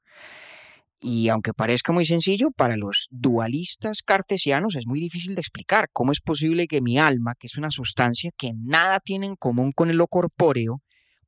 Y 1.01 1.29
aunque 1.29 1.53
parezca 1.53 1.93
muy 1.93 2.07
sencillo, 2.07 2.51
para 2.51 2.77
los 2.77 3.07
dualistas 3.11 4.03
cartesianos 4.03 4.77
es 4.77 4.87
muy 4.87 4.99
difícil 4.99 5.35
de 5.35 5.41
explicar 5.43 5.89
cómo 5.93 6.11
es 6.11 6.21
posible 6.21 6.67
que 6.67 6.81
mi 6.81 6.99
alma, 6.99 7.35
que 7.39 7.49
es 7.49 7.59
una 7.59 7.71
sustancia 7.71 8.31
que 8.37 8.53
nada 8.55 9.01
tiene 9.01 9.27
en 9.27 9.37
común 9.37 9.73
con 9.73 9.95
lo 9.97 10.07
corpóreo, 10.07 10.81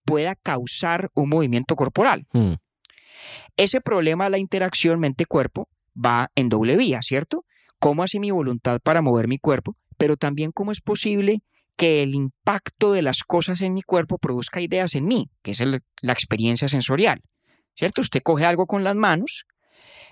pueda 0.05 0.35
causar 0.37 1.11
un 1.15 1.29
movimiento 1.29 1.77
corporal. 1.77 2.27
Mm. 2.33 2.55
Ese 3.57 3.81
problema 3.81 4.25
de 4.25 4.31
la 4.31 4.39
interacción 4.39 5.01
mente-cuerpo 5.01 5.69
va 5.95 6.31
en 6.35 6.49
doble 6.49 6.77
vía, 6.77 7.01
¿cierto? 7.03 7.45
¿Cómo 7.79 8.03
hace 8.03 8.19
mi 8.21 8.31
voluntad 8.31 8.81
para 8.83 9.03
mover 9.03 9.29
mi 9.29 9.39
cuerpo? 9.39 9.77
Pero 9.99 10.17
también 10.17 10.51
cómo 10.53 10.73
es 10.73 10.81
posible 10.81 11.43
que 11.77 12.03
el 12.03 12.15
impacto 12.15 12.93
de 12.93 13.03
las 13.03 13.23
cosas 13.23 13.61
en 13.61 13.75
mi 13.75 13.83
cuerpo 13.83 14.19
produzca 14.19 14.61
ideas 14.61 14.95
en 14.95 15.05
mí, 15.05 15.31
que 15.43 15.51
es 15.53 15.61
el- 15.61 15.83
la 16.01 16.13
experiencia 16.13 16.69
sensorial, 16.69 17.21
¿cierto? 17.77 18.01
Usted 18.01 18.23
coge 18.23 18.45
algo 18.47 18.67
con 18.67 18.83
las 18.83 18.97
manos 18.97 19.45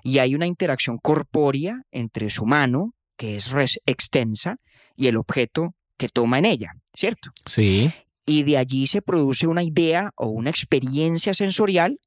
y 0.06 0.20
hay 0.20 0.36
una 0.36 0.46
interacción 0.46 0.98
corpórea 0.98 1.82
entre 1.90 2.30
su 2.30 2.46
mano, 2.46 2.92
que 3.16 3.34
es 3.34 3.50
res 3.50 3.80
extensa, 3.86 4.58
y 4.94 5.08
el 5.08 5.16
objeto 5.16 5.74
que 5.98 6.08
toma 6.08 6.38
en 6.38 6.44
ella, 6.44 6.72
¿cierto? 6.94 7.30
Sí. 7.44 7.92
y 8.28 8.42
de 8.42 8.58
allí 8.58 8.86
se 8.86 9.02
produce 9.02 9.46
una 9.46 9.62
idea 9.62 10.10
o 10.16 10.26
una 10.28 10.50
experiencia 10.50 11.32
sensorial 11.32 11.98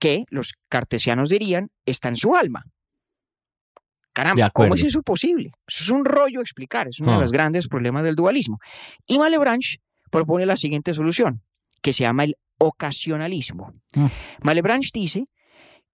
que 0.00 0.24
los 0.28 0.54
cartesianos 0.68 1.28
dirían 1.28 1.70
está 1.86 2.08
en 2.08 2.16
su 2.16 2.36
alma. 2.36 2.64
Caramba, 4.12 4.50
¿cómo 4.50 4.74
es 4.74 4.84
eso 4.84 5.02
posible? 5.02 5.52
Eso 5.66 5.84
es 5.84 5.90
un 5.90 6.04
rollo 6.04 6.40
explicar, 6.40 6.88
es 6.88 6.98
uno 7.00 7.14
de 7.14 7.20
los 7.20 7.32
grandes 7.32 7.68
problemas 7.68 8.04
del 8.04 8.16
dualismo. 8.16 8.58
Y 9.06 9.18
Malebranche 9.18 9.78
propone 10.10 10.46
la 10.46 10.56
siguiente 10.56 10.94
solución, 10.94 11.42
que 11.80 11.92
se 11.92 12.02
llama 12.02 12.24
el 12.24 12.36
ocasionalismo. 12.58 13.72
Mm. 13.94 14.06
Malebranche 14.42 14.90
dice 14.92 15.26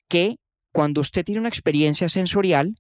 que 0.09 0.37
cuando 0.75 1.03
usted 1.03 1.25
tiene 1.25 1.39
una 1.39 1.49
experiencia 1.49 2.09
sensorial, 2.09 2.75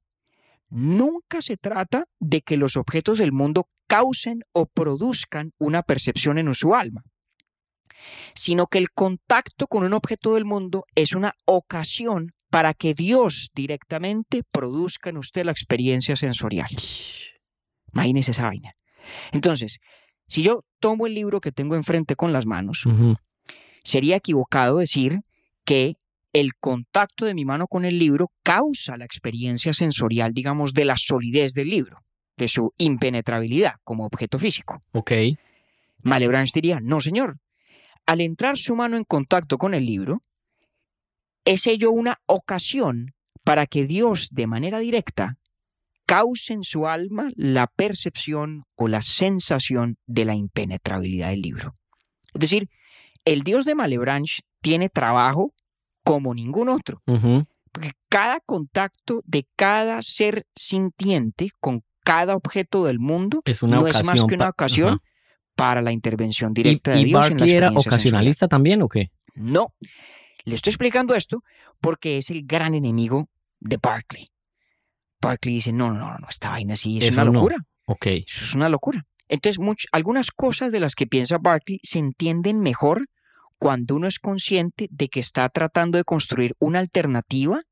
nunca 0.68 1.40
se 1.40 1.56
trata 1.56 2.02
de 2.18 2.42
que 2.42 2.56
los 2.56 2.76
objetos 2.76 3.18
del 3.18 3.30
mundo 3.30 3.68
causen 3.86 4.40
o 4.52 4.66
produzcan 4.66 5.52
una 5.58 5.84
percepción 5.84 6.38
en 6.38 6.52
su 6.56 6.74
alma, 6.74 7.04
sino 8.34 8.66
que 8.66 8.78
el 8.78 8.90
contacto 8.90 9.68
con 9.68 9.84
un 9.84 9.92
objeto 9.92 10.34
del 10.34 10.44
mundo 10.44 10.86
es 10.96 11.14
una 11.14 11.36
ocasión 11.44 12.32
para 12.50 12.74
que 12.74 12.94
Dios 12.94 13.52
directamente 13.54 14.42
produzca 14.42 15.10
en 15.10 15.18
usted 15.18 15.44
la 15.44 15.52
experiencia 15.52 16.16
sensorial. 16.16 16.70
Imagínese 17.92 18.32
esa 18.32 18.42
vaina. 18.42 18.74
Entonces, 19.30 19.78
si 20.26 20.42
yo 20.42 20.64
tomo 20.80 21.06
el 21.06 21.14
libro 21.14 21.40
que 21.40 21.52
tengo 21.52 21.76
enfrente 21.76 22.16
con 22.16 22.32
las 22.32 22.44
manos, 22.44 22.82
sería 23.84 24.16
equivocado 24.16 24.78
decir 24.78 25.20
que 25.64 25.96
el 26.34 26.56
contacto 26.56 27.24
de 27.24 27.32
mi 27.32 27.44
mano 27.44 27.68
con 27.68 27.84
el 27.84 27.98
libro 27.98 28.32
causa 28.42 28.96
la 28.96 29.04
experiencia 29.04 29.72
sensorial, 29.72 30.34
digamos, 30.34 30.74
de 30.74 30.84
la 30.84 30.96
solidez 30.96 31.54
del 31.54 31.70
libro, 31.70 32.00
de 32.36 32.48
su 32.48 32.72
impenetrabilidad 32.76 33.76
como 33.84 34.04
objeto 34.04 34.38
físico. 34.38 34.82
Ok. 34.92 35.12
Malebranche 36.02 36.52
diría, 36.56 36.80
no, 36.82 37.00
señor. 37.00 37.38
Al 38.04 38.20
entrar 38.20 38.58
su 38.58 38.74
mano 38.74 38.96
en 38.96 39.04
contacto 39.04 39.56
con 39.58 39.74
el 39.74 39.86
libro, 39.86 40.22
es 41.44 41.68
ello 41.68 41.92
una 41.92 42.18
ocasión 42.26 43.12
para 43.44 43.66
que 43.66 43.86
Dios, 43.86 44.28
de 44.32 44.48
manera 44.48 44.80
directa, 44.80 45.36
cause 46.04 46.52
en 46.52 46.64
su 46.64 46.88
alma 46.88 47.30
la 47.36 47.68
percepción 47.68 48.64
o 48.74 48.88
la 48.88 49.02
sensación 49.02 49.98
de 50.06 50.24
la 50.24 50.34
impenetrabilidad 50.34 51.30
del 51.30 51.42
libro. 51.42 51.74
Es 52.34 52.40
decir, 52.40 52.68
el 53.24 53.42
Dios 53.44 53.64
de 53.64 53.76
Malebranche 53.76 54.42
tiene 54.60 54.88
trabajo 54.88 55.54
como 56.04 56.34
ningún 56.34 56.68
otro. 56.68 57.02
Porque 57.72 57.92
cada 58.08 58.38
contacto 58.40 59.22
de 59.24 59.48
cada 59.56 60.00
ser 60.02 60.46
sintiente 60.54 61.50
con 61.60 61.82
cada 62.04 62.36
objeto 62.36 62.84
del 62.84 63.00
mundo 63.00 63.42
es 63.44 63.62
una 63.62 63.76
no 63.80 63.88
es 63.88 64.04
más 64.04 64.22
que 64.24 64.34
una 64.34 64.50
ocasión 64.50 64.98
para 65.56 65.82
la 65.82 65.90
intervención 65.90 66.52
directa 66.52 66.92
de 66.92 67.00
¿Y 67.00 67.04
Dios. 67.06 67.30
¿Y 67.44 67.50
era 67.50 67.70
ocasionalista 67.74 68.46
también 68.46 68.82
o 68.82 68.88
qué? 68.88 69.10
No. 69.34 69.74
Le 70.44 70.54
estoy 70.54 70.70
explicando 70.70 71.14
esto 71.14 71.42
porque 71.80 72.18
es 72.18 72.30
el 72.30 72.44
gran 72.44 72.74
enemigo 72.74 73.28
de 73.58 73.78
Barclay. 73.82 74.28
Barclay 75.20 75.56
dice, 75.56 75.72
no, 75.72 75.92
no, 75.92 76.18
no, 76.18 76.28
esta 76.28 76.50
vaina 76.50 76.76
sí 76.76 76.98
es 77.00 77.12
una 77.14 77.24
locura. 77.24 77.56
Ok. 77.86 78.06
Eso 78.06 78.44
es 78.44 78.54
una 78.54 78.68
locura. 78.68 79.06
Entonces, 79.26 79.58
algunas 79.90 80.30
cosas 80.30 80.70
de 80.70 80.80
las 80.80 80.94
que 80.94 81.06
piensa 81.06 81.38
Barclay 81.38 81.80
se 81.82 81.98
entienden 81.98 82.60
mejor 82.60 83.06
cuando 83.64 83.96
uno 83.96 84.06
es 84.08 84.18
consciente 84.18 84.88
de 84.90 85.08
que 85.08 85.20
está 85.20 85.48
tratando 85.48 85.96
de 85.96 86.04
construir 86.04 86.54
una 86.58 86.80
alternativa 86.80 87.62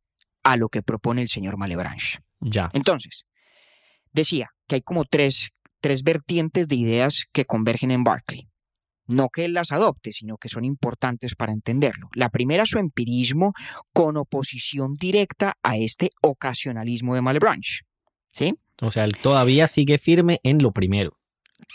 a 0.43 0.57
lo 0.57 0.71
que 0.71 0.81
propone 0.81 1.21
el 1.21 1.29
señor 1.29 1.59
Malebranche. 1.59 2.21
Ya. 2.41 2.71
Entonces, 2.73 3.27
decía 4.11 4.49
que 4.67 4.77
hay 4.77 4.81
como 4.81 5.05
tres, 5.05 5.51
tres 5.83 6.03
vertientes 6.03 6.67
de 6.67 6.77
ideas 6.77 7.27
que 7.31 7.45
convergen 7.45 7.91
en 7.91 8.05
Barclay. 8.05 8.49
No 9.07 9.29
que 9.29 9.45
él 9.45 9.53
las 9.53 9.71
adopte, 9.71 10.13
sino 10.13 10.39
que 10.39 10.49
son 10.49 10.65
importantes 10.65 11.35
para 11.35 11.53
entenderlo. 11.53 12.09
La 12.15 12.31
primera, 12.31 12.65
su 12.65 12.79
empirismo 12.79 13.53
con 13.93 14.17
oposición 14.17 14.95
directa 14.95 15.59
a 15.63 15.77
este 15.77 16.13
ocasionalismo 16.23 17.15
de 17.15 17.21
Malebranche. 17.21 17.83
¿Sí? 18.33 18.55
O 18.81 18.91
sea, 18.91 19.05
él 19.05 19.13
todavía 19.21 19.67
sigue 19.67 19.99
firme 19.99 20.41
en 20.43 20.63
lo 20.63 20.73
primero. 20.73 21.19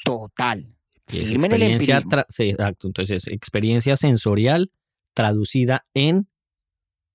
Total. 0.04 0.77
Experiencia, 1.08 1.98
exacto. 1.98 2.88
Entonces, 2.88 3.28
experiencia 3.28 3.96
sensorial 3.98 4.72
traducida 5.14 5.86
en 5.94 6.28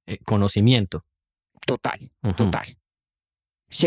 eh, 0.07 0.19
conocimiento. 0.25 1.05
Total, 1.67 2.11
total. 2.37 2.77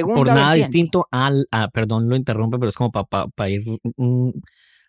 Por 0.01 0.27
nada 0.27 0.53
distinto 0.53 1.07
al, 1.11 1.47
perdón, 1.71 2.09
lo 2.09 2.15
interrumpe, 2.15 2.57
pero 2.57 2.69
es 2.69 2.75
como 2.75 2.91
para 2.91 3.49
ir 3.49 3.63
mm, 3.97 4.29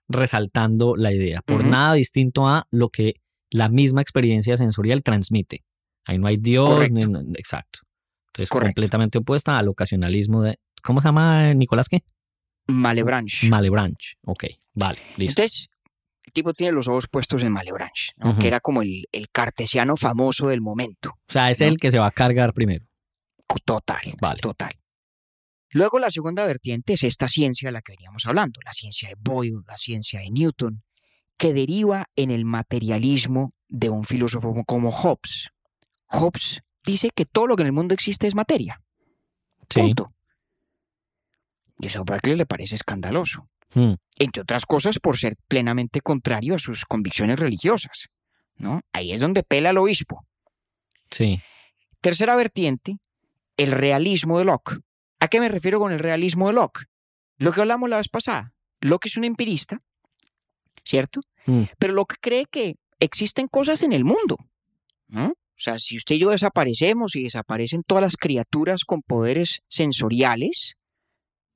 resaltando 0.08 0.96
la 0.96 1.12
idea. 1.12 1.42
Por 1.42 1.64
nada 1.64 1.94
distinto 1.94 2.46
a 2.46 2.66
lo 2.70 2.88
que 2.88 3.16
la 3.50 3.68
misma 3.68 4.00
experiencia 4.00 4.56
sensorial 4.56 5.02
transmite. 5.02 5.64
Ahí 6.04 6.18
no 6.18 6.28
hay 6.28 6.36
Dios, 6.36 6.90
ni, 6.90 7.02
exacto. 7.34 7.80
Entonces, 8.28 8.50
completamente 8.50 9.18
opuesta 9.18 9.58
al 9.58 9.68
ocasionalismo 9.68 10.42
de. 10.42 10.58
¿Cómo 10.82 11.00
se 11.00 11.08
llama 11.08 11.52
Nicolás 11.54 11.88
qué? 11.88 12.04
Malebranche. 12.66 13.48
Malebranche, 13.48 14.16
ok, 14.24 14.44
vale, 14.74 14.98
listo. 15.16 15.42
Entonces, 15.42 15.68
el 16.24 16.32
tipo 16.32 16.52
tiene 16.52 16.72
los 16.72 16.88
ojos 16.88 17.06
puestos 17.08 17.42
en 17.42 17.52
Malebranche, 17.52 18.12
que 18.40 18.48
era 18.48 18.60
como 18.60 18.82
el, 18.82 19.06
cartesiano 19.32 19.96
famoso 19.96 20.48
del 20.48 20.60
momento. 20.60 21.10
O 21.10 21.32
sea, 21.32 21.50
es 21.50 21.60
el 21.60 21.76
que 21.76 21.90
se 21.90 21.98
va 21.98 22.06
a 22.06 22.10
cargar 22.10 22.52
primero. 22.52 22.84
Total, 23.64 24.00
vale. 24.20 24.40
total. 24.40 24.70
Luego 25.70 25.98
la 25.98 26.10
segunda 26.10 26.46
vertiente 26.46 26.94
es 26.94 27.04
esta 27.04 27.28
ciencia 27.28 27.68
de 27.68 27.72
la 27.72 27.82
que 27.82 27.92
veníamos 27.92 28.26
hablando, 28.26 28.60
la 28.64 28.72
ciencia 28.72 29.08
de 29.08 29.14
Boyle, 29.18 29.62
la 29.66 29.76
ciencia 29.76 30.20
de 30.20 30.30
Newton, 30.30 30.82
que 31.36 31.52
deriva 31.52 32.06
en 32.16 32.30
el 32.30 32.44
materialismo 32.44 33.52
de 33.68 33.90
un 33.90 34.04
filósofo 34.04 34.54
como 34.64 34.90
Hobbes. 34.90 35.50
Hobbes 36.06 36.62
dice 36.84 37.10
que 37.14 37.26
todo 37.26 37.46
lo 37.46 37.56
que 37.56 37.62
en 37.62 37.66
el 37.66 37.72
mundo 37.72 37.94
existe 37.94 38.26
es 38.26 38.34
materia. 38.34 38.80
Punto. 39.68 40.12
Y 41.78 41.86
eso 41.86 42.00
a 42.00 42.04
Berkeley 42.04 42.36
le 42.36 42.46
parece 42.46 42.74
escandaloso. 42.74 43.48
Hmm. 43.74 43.94
Entre 44.18 44.42
otras 44.42 44.64
cosas 44.64 44.98
por 44.98 45.18
ser 45.18 45.36
plenamente 45.48 46.00
contrario 46.00 46.54
a 46.54 46.58
sus 46.58 46.84
convicciones 46.84 47.38
religiosas. 47.38 48.08
¿no? 48.56 48.80
Ahí 48.92 49.12
es 49.12 49.20
donde 49.20 49.42
pela 49.42 49.70
el 49.70 49.78
obispo. 49.78 50.24
Sí. 51.10 51.40
Tercera 52.00 52.36
vertiente, 52.36 52.98
el 53.56 53.72
realismo 53.72 54.38
de 54.38 54.44
Locke. 54.44 54.78
¿A 55.20 55.28
qué 55.28 55.40
me 55.40 55.48
refiero 55.48 55.78
con 55.78 55.92
el 55.92 55.98
realismo 55.98 56.48
de 56.48 56.54
Locke? 56.54 56.86
Lo 57.38 57.52
que 57.52 57.60
hablamos 57.60 57.88
la 57.88 57.98
vez 57.98 58.08
pasada. 58.08 58.52
Locke 58.80 59.06
es 59.06 59.16
un 59.16 59.24
empirista, 59.24 59.80
¿cierto? 60.84 61.20
Hmm. 61.46 61.64
Pero 61.78 61.94
Locke 61.94 62.16
cree 62.20 62.46
que 62.46 62.76
existen 63.00 63.48
cosas 63.48 63.82
en 63.82 63.92
el 63.92 64.04
mundo. 64.04 64.38
¿no? 65.08 65.26
O 65.28 65.58
sea, 65.58 65.78
si 65.78 65.96
usted 65.96 66.16
y 66.16 66.18
yo 66.18 66.30
desaparecemos 66.30 67.16
y 67.16 67.24
desaparecen 67.24 67.82
todas 67.82 68.02
las 68.02 68.16
criaturas 68.16 68.84
con 68.84 69.02
poderes 69.02 69.62
sensoriales, 69.68 70.76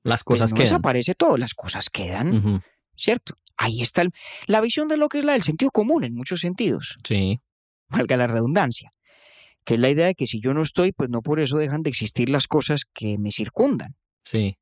las 0.03 0.23
pues 0.23 0.39
cosas 0.39 0.51
no 0.51 0.55
quedan. 0.57 0.65
desaparece 0.65 1.15
todo, 1.15 1.37
las 1.37 1.53
cosas 1.53 1.89
quedan, 1.89 2.63
¿cierto? 2.95 3.35
Ahí 3.57 3.81
está 3.81 4.03
la 4.47 4.61
visión 4.61 4.87
de 4.87 4.97
lo 4.97 5.09
que 5.09 5.19
es 5.19 5.25
la 5.25 5.33
del 5.33 5.43
sentido 5.43 5.71
común 5.71 6.03
en 6.03 6.15
muchos 6.15 6.41
sentidos. 6.41 6.97
Sí. 7.03 7.39
Valga 7.89 8.17
la 8.17 8.27
redundancia. 8.27 8.89
Que 9.63 9.75
es 9.75 9.79
la 9.79 9.89
idea 9.89 10.07
de 10.07 10.15
que 10.15 10.25
si 10.25 10.41
yo 10.41 10.55
no 10.55 10.63
estoy, 10.63 10.91
pues 10.91 11.09
no 11.11 11.21
por 11.21 11.39
eso 11.39 11.57
dejan 11.57 11.83
de 11.83 11.91
existir 11.91 12.29
las 12.29 12.47
cosas 12.47 12.85
que 12.91 13.19
me 13.19 13.31
circundan. 13.31 13.95
Sí. 14.23 14.57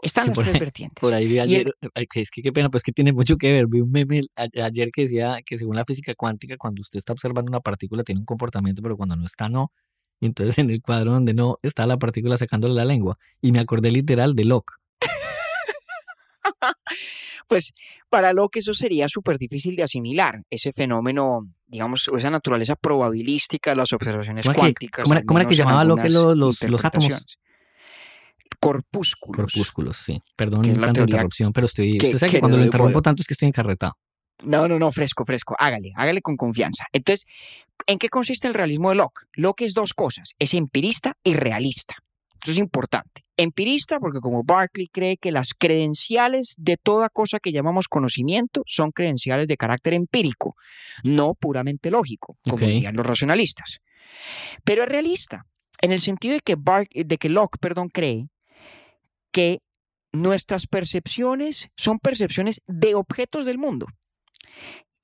Están 0.00 0.28
las 0.28 0.38
tres 0.38 0.58
vertientes. 0.58 1.00
Por 1.00 1.12
ahí 1.12 1.26
vi 1.26 1.38
ayer, 1.38 1.72
es 1.94 2.30
que 2.30 2.42
qué 2.42 2.52
pena, 2.52 2.70
pues 2.70 2.82
que 2.82 2.92
tiene 2.92 3.12
mucho 3.12 3.36
que 3.36 3.52
ver. 3.52 3.66
Vi 3.66 3.80
un 3.80 3.90
meme 3.90 4.22
ayer 4.36 4.90
que 4.90 5.02
decía 5.02 5.40
que 5.44 5.58
según 5.58 5.76
la 5.76 5.84
física 5.84 6.14
cuántica, 6.14 6.56
cuando 6.56 6.80
usted 6.80 6.98
está 6.98 7.12
observando 7.12 7.50
una 7.50 7.60
partícula 7.60 8.02
tiene 8.04 8.20
un 8.20 8.24
comportamiento, 8.24 8.82
pero 8.82 8.96
cuando 8.96 9.16
no 9.16 9.26
está, 9.26 9.48
no. 9.48 9.72
Y 10.20 10.26
entonces 10.26 10.58
en 10.58 10.70
el 10.70 10.80
cuadro 10.80 11.12
donde 11.12 11.34
no 11.34 11.58
está 11.62 11.86
la 11.86 11.98
partícula 11.98 12.38
sacándole 12.38 12.74
la 12.74 12.84
lengua. 12.84 13.18
Y 13.40 13.52
me 13.52 13.58
acordé 13.58 13.90
literal 13.90 14.34
de 14.34 14.44
Locke. 14.44 14.72
pues 17.48 17.74
para 18.08 18.32
Locke 18.32 18.58
eso 18.58 18.74
sería 18.74 19.08
súper 19.08 19.38
difícil 19.38 19.76
de 19.76 19.82
asimilar, 19.82 20.42
ese 20.50 20.72
fenómeno, 20.72 21.48
digamos, 21.66 22.10
esa 22.16 22.30
naturaleza 22.30 22.76
probabilística 22.76 23.70
de 23.70 23.76
las 23.76 23.92
observaciones 23.92 24.46
cuánticas. 24.54 25.04
¿Cómo 25.04 25.38
era, 25.38 25.46
que 25.46 25.54
llamaba 25.54 25.84
Locke 25.84 26.10
los, 26.10 26.62
los, 26.62 26.84
átomos? 26.84 27.26
Corpúsculos. 28.58 29.36
Corpúsculos, 29.36 29.96
sí. 29.98 30.22
Perdón 30.34 30.72
tanta 30.80 31.02
interrupción, 31.02 31.52
pero 31.52 31.66
estoy. 31.66 31.98
usted 31.98 32.18
sabe 32.18 32.32
que, 32.32 32.40
cuando 32.40 32.56
lo 32.56 32.64
interrumpo 32.64 33.02
tanto 33.02 33.22
es 33.22 33.26
que 33.26 33.34
estoy 33.34 33.48
encarretado. 33.48 33.96
No, 34.42 34.68
no, 34.68 34.78
no, 34.78 34.92
fresco, 34.92 35.24
fresco. 35.24 35.56
Hágale, 35.58 35.92
hágale 35.96 36.20
con 36.20 36.36
confianza. 36.36 36.86
Entonces, 36.92 37.26
¿en 37.86 37.98
qué 37.98 38.08
consiste 38.08 38.46
el 38.46 38.54
realismo 38.54 38.90
de 38.90 38.96
Locke? 38.96 39.26
Locke 39.34 39.62
es 39.62 39.74
dos 39.74 39.94
cosas, 39.94 40.32
es 40.38 40.54
empirista 40.54 41.16
y 41.24 41.34
realista. 41.34 41.96
Eso 42.42 42.52
es 42.52 42.58
importante. 42.58 43.24
Empirista 43.36 43.98
porque 43.98 44.20
como 44.20 44.44
Barclay 44.44 44.88
cree 44.88 45.16
que 45.16 45.32
las 45.32 45.52
credenciales 45.52 46.54
de 46.58 46.76
toda 46.76 47.08
cosa 47.08 47.40
que 47.40 47.52
llamamos 47.52 47.88
conocimiento 47.88 48.62
son 48.66 48.92
credenciales 48.92 49.48
de 49.48 49.56
carácter 49.56 49.94
empírico, 49.94 50.54
no 51.02 51.34
puramente 51.34 51.90
lógico, 51.90 52.36
como 52.44 52.58
dirían 52.58 52.94
los 52.94 53.04
racionalistas. 53.04 53.80
Pero 54.64 54.84
es 54.84 54.88
realista, 54.88 55.44
en 55.80 55.92
el 55.92 56.00
sentido 56.00 56.34
de 56.34 56.40
que, 56.40 56.56
de 57.04 57.18
que 57.18 57.28
Locke 57.28 57.58
perdón, 57.58 57.88
cree 57.88 58.28
que 59.32 59.60
nuestras 60.12 60.66
percepciones 60.66 61.68
son 61.76 61.98
percepciones 61.98 62.62
de 62.66 62.94
objetos 62.94 63.44
del 63.44 63.58
mundo. 63.58 63.86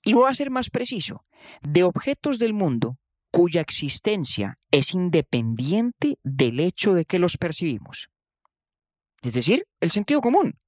Y 0.05 0.15
voy 0.15 0.29
a 0.29 0.35
ser 0.35 0.51
más 0.51 0.71
preciso, 0.71 1.25
de 1.63 1.85
objetos 1.85 2.39
del 2.39 2.55
mundo 2.55 2.99
cuya 3.31 3.61
existencia 3.61 4.59
es 4.71 4.93
independiente 4.93 6.19
del 6.23 6.61
hecho 6.61 6.93
de 6.93 7.05
que 7.05 7.19
los 7.19 7.39
percibimos. 7.39 8.09
Es 9.23 9.35
decir, 9.35 9.65
el 9.81 9.91
sentido 9.91 10.21
común. 10.21 10.59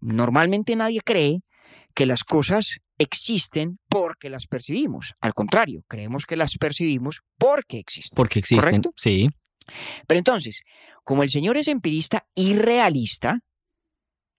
Normalmente 0.00 0.74
nadie 0.76 1.00
cree 1.04 1.42
que 1.94 2.06
las 2.06 2.24
cosas 2.24 2.78
existen 2.98 3.78
porque 3.88 4.30
las 4.30 4.46
percibimos. 4.46 5.14
Al 5.20 5.34
contrario, 5.34 5.84
creemos 5.88 6.26
que 6.26 6.36
las 6.36 6.56
percibimos 6.58 7.20
porque 7.38 7.78
existen. 7.78 8.16
Porque 8.16 8.38
existen, 8.38 8.64
¿Correcto? 8.64 8.92
sí. 8.96 9.28
Pero 10.06 10.18
entonces, 10.18 10.62
como 11.04 11.22
el 11.22 11.30
Señor 11.30 11.56
es 11.56 11.68
empirista 11.68 12.26
y 12.34 12.54
realista, 12.54 13.40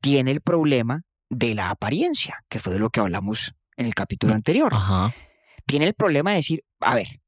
tiene 0.01 0.31
el 0.31 0.41
problema 0.41 1.03
de 1.31 1.55
la 1.55 1.69
apariencia, 1.69 2.43
que 2.49 2.59
fue 2.59 2.73
de 2.73 2.79
lo 2.79 2.89
que 2.89 2.99
hablamos 2.99 3.53
en 3.77 3.85
el 3.85 3.95
capítulo 3.95 4.35
anterior. 4.35 4.71
Ajá. 4.75 5.15
Tiene 5.65 5.85
el 5.85 5.93
problema 5.93 6.31
de 6.31 6.37
decir, 6.37 6.63
a 6.81 6.93
ver, 6.93 7.21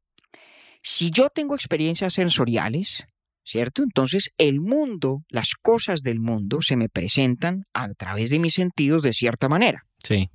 si 0.81 1.09
yo 1.09 1.29
tengo 1.29 1.55
experiencias 1.55 2.13
sensoriales, 2.13 3.05
¿cierto? 3.45 3.81
Entonces 3.81 4.31
el 4.37 4.59
mundo, 4.59 5.23
las 5.29 5.53
cosas 5.55 6.01
del 6.01 6.19
mundo 6.19 6.61
se 6.61 6.75
me 6.75 6.89
presentan 6.89 7.63
a 7.73 7.93
través 7.93 8.29
de 8.29 8.39
mis 8.39 8.53
sentidos 8.53 9.03
de 9.03 9.13
cierta 9.13 9.47
manera. 9.47 9.85
Sí. 10.03 10.29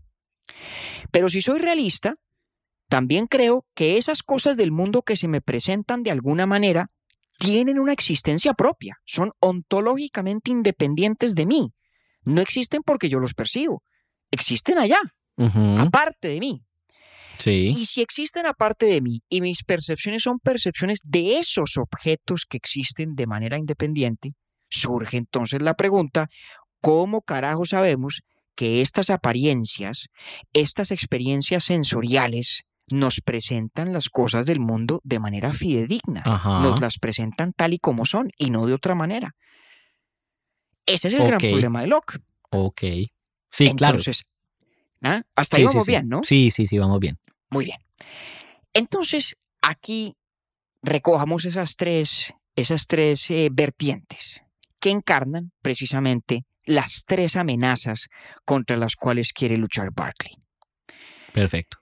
Pero 1.10 1.28
si 1.28 1.42
soy 1.42 1.58
realista, 1.58 2.14
también 2.88 3.26
creo 3.26 3.66
que 3.74 3.98
esas 3.98 4.22
cosas 4.22 4.56
del 4.56 4.72
mundo 4.72 5.02
que 5.02 5.16
se 5.16 5.28
me 5.28 5.42
presentan 5.42 6.02
de 6.02 6.10
alguna 6.10 6.46
manera 6.46 6.90
tienen 7.38 7.78
una 7.78 7.92
existencia 7.92 8.54
propia, 8.54 8.96
son 9.04 9.32
ontológicamente 9.40 10.50
independientes 10.50 11.34
de 11.34 11.44
mí. 11.44 11.72
No 12.28 12.40
existen 12.40 12.82
porque 12.84 13.08
yo 13.08 13.18
los 13.18 13.34
percibo, 13.34 13.82
existen 14.30 14.78
allá, 14.78 15.00
Ujú, 15.36 15.78
aparte 15.78 16.28
de 16.28 16.40
mí. 16.40 16.62
Sí. 17.38 17.74
Y 17.76 17.86
si 17.86 18.02
existen 18.02 18.46
aparte 18.46 18.86
de 18.86 19.00
mí 19.00 19.22
y 19.28 19.40
mis 19.40 19.62
percepciones 19.62 20.24
son 20.24 20.40
percepciones 20.40 20.98
de 21.04 21.38
esos 21.38 21.76
objetos 21.76 22.44
que 22.48 22.56
existen 22.56 23.14
de 23.14 23.26
manera 23.26 23.56
independiente, 23.58 24.32
surge 24.68 25.16
entonces 25.16 25.62
la 25.62 25.74
pregunta, 25.74 26.28
¿cómo 26.80 27.22
carajo 27.22 27.64
sabemos 27.64 28.22
que 28.56 28.82
estas 28.82 29.08
apariencias, 29.08 30.08
estas 30.52 30.90
experiencias 30.90 31.64
sensoriales, 31.64 32.62
nos 32.90 33.20
presentan 33.24 33.92
las 33.92 34.08
cosas 34.08 34.46
del 34.46 34.60
mundo 34.60 35.00
de 35.04 35.18
manera 35.18 35.52
fidedigna? 35.52 36.22
Ajá. 36.24 36.60
Nos 36.60 36.80
las 36.80 36.98
presentan 36.98 37.52
tal 37.52 37.72
y 37.72 37.78
como 37.78 38.04
son 38.04 38.30
y 38.36 38.50
no 38.50 38.66
de 38.66 38.74
otra 38.74 38.94
manera. 38.94 39.34
Ese 40.88 41.08
es 41.08 41.14
el 41.14 41.20
gran 41.22 41.34
Ok. 41.34 41.50
problema 41.50 41.80
de 41.82 41.86
Locke. 41.88 42.18
Ok. 42.50 42.80
Sí, 43.50 43.72
claro. 43.76 43.98
Entonces, 43.98 44.24
¿ah? 45.02 45.22
hasta 45.34 45.56
Sí, 45.56 45.62
ahí 45.62 45.66
vamos 45.66 45.84
sí. 45.84 45.90
bien, 45.92 46.08
¿no? 46.08 46.22
Sí, 46.22 46.50
sí, 46.50 46.66
sí, 46.66 46.78
vamos 46.78 46.98
bien. 47.00 47.18
Muy 47.50 47.64
bien. 47.66 47.78
Entonces, 48.74 49.36
aquí 49.62 50.16
recojamos 50.82 51.44
esas 51.44 51.76
tres, 51.76 52.32
esas 52.56 52.86
tres 52.86 53.30
eh, 53.30 53.48
vertientes 53.52 54.42
que 54.80 54.90
encarnan 54.90 55.52
precisamente 55.62 56.44
las 56.64 57.04
tres 57.06 57.36
amenazas 57.36 58.08
contra 58.44 58.76
las 58.76 58.94
cuales 58.96 59.32
quiere 59.32 59.56
luchar 59.56 59.90
Berkeley. 59.94 60.36
Perfecto. 61.32 61.78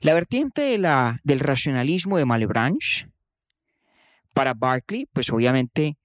La 0.00 0.12
vertiente 0.14 0.62
de 0.62 0.78
la, 0.78 1.20
del 1.24 1.40
racionalismo 1.40 2.18
de 2.18 2.26
Malebranche, 2.26 3.08
para 4.34 4.52
Berkeley, 4.52 5.06
pues 5.12 5.30
obviamente 5.30 5.96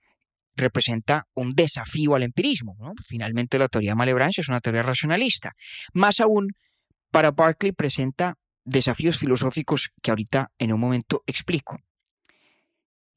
representa 0.61 1.27
un 1.33 1.53
desafío 1.53 2.15
al 2.15 2.23
empirismo. 2.23 2.75
Finalmente 3.05 3.59
la 3.59 3.67
teoría 3.67 3.91
de 3.91 3.95
Malebranche 3.95 4.41
es 4.41 4.49
una 4.49 4.61
teoría 4.61 4.83
racionalista. 4.83 5.51
Más 5.93 6.19
aún, 6.21 6.53
para 7.11 7.31
Berkeley 7.31 7.73
presenta 7.73 8.35
desafíos 8.63 9.17
filosóficos 9.17 9.89
que 10.01 10.11
ahorita 10.11 10.51
en 10.57 10.71
un 10.71 10.79
momento 10.79 11.23
explico. 11.25 11.79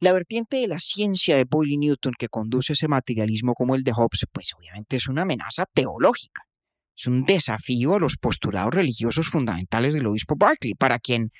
La 0.01 0.13
vertiente 0.13 0.57
de 0.59 0.69
la 0.69 0.79
ciencia 0.79 1.37
de 1.37 1.45
Boyle 1.45 1.73
y 1.73 1.79
Newton 1.79 2.13
que 2.19 2.29
conduce 2.29 2.73
ese 2.73 2.89
materialismo 2.89 3.55
como 3.55 3.75
el 3.75 3.85
de 3.85 3.93
Hobbes, 3.93 4.27
pues 4.33 4.53
obviamente 4.59 4.97
es 4.97 5.09
una 5.09 5.23
amenaza 5.23 5.67
teológica. 5.73 6.43
Es 6.97 7.07
un 7.07 7.25
desafío 7.25 7.95
a 7.95 7.99
los 7.99 8.17
postulados 8.17 8.75
religiosos 8.75 9.29
fundamentales 9.29 9.95
del 9.95 10.07
obispo 10.07 10.37
Berkeley, 10.37 10.75
para 10.75 10.99
quien 10.99 11.31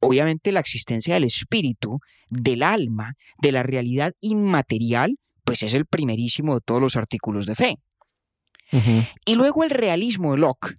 obviamente 0.00 0.52
la 0.52 0.60
existencia 0.60 1.14
del 1.14 1.24
espíritu, 1.24 2.00
del 2.28 2.62
alma, 2.62 3.14
de 3.40 3.52
la 3.52 3.62
realidad 3.62 4.14
inmaterial, 4.20 5.16
pues 5.44 5.62
es 5.62 5.74
el 5.74 5.86
primerísimo 5.86 6.54
de 6.54 6.60
todos 6.60 6.80
los 6.80 6.96
artículos 6.96 7.46
de 7.46 7.54
fe. 7.54 7.78
Y 9.26 9.34
luego 9.34 9.64
el 9.64 9.70
realismo 9.70 10.32
de 10.32 10.38
Locke, 10.38 10.78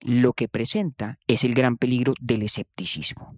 lo 0.00 0.34
que 0.34 0.48
presenta 0.48 1.18
es 1.26 1.44
el 1.44 1.54
gran 1.54 1.76
peligro 1.76 2.12
del 2.20 2.42
escepticismo. 2.42 3.36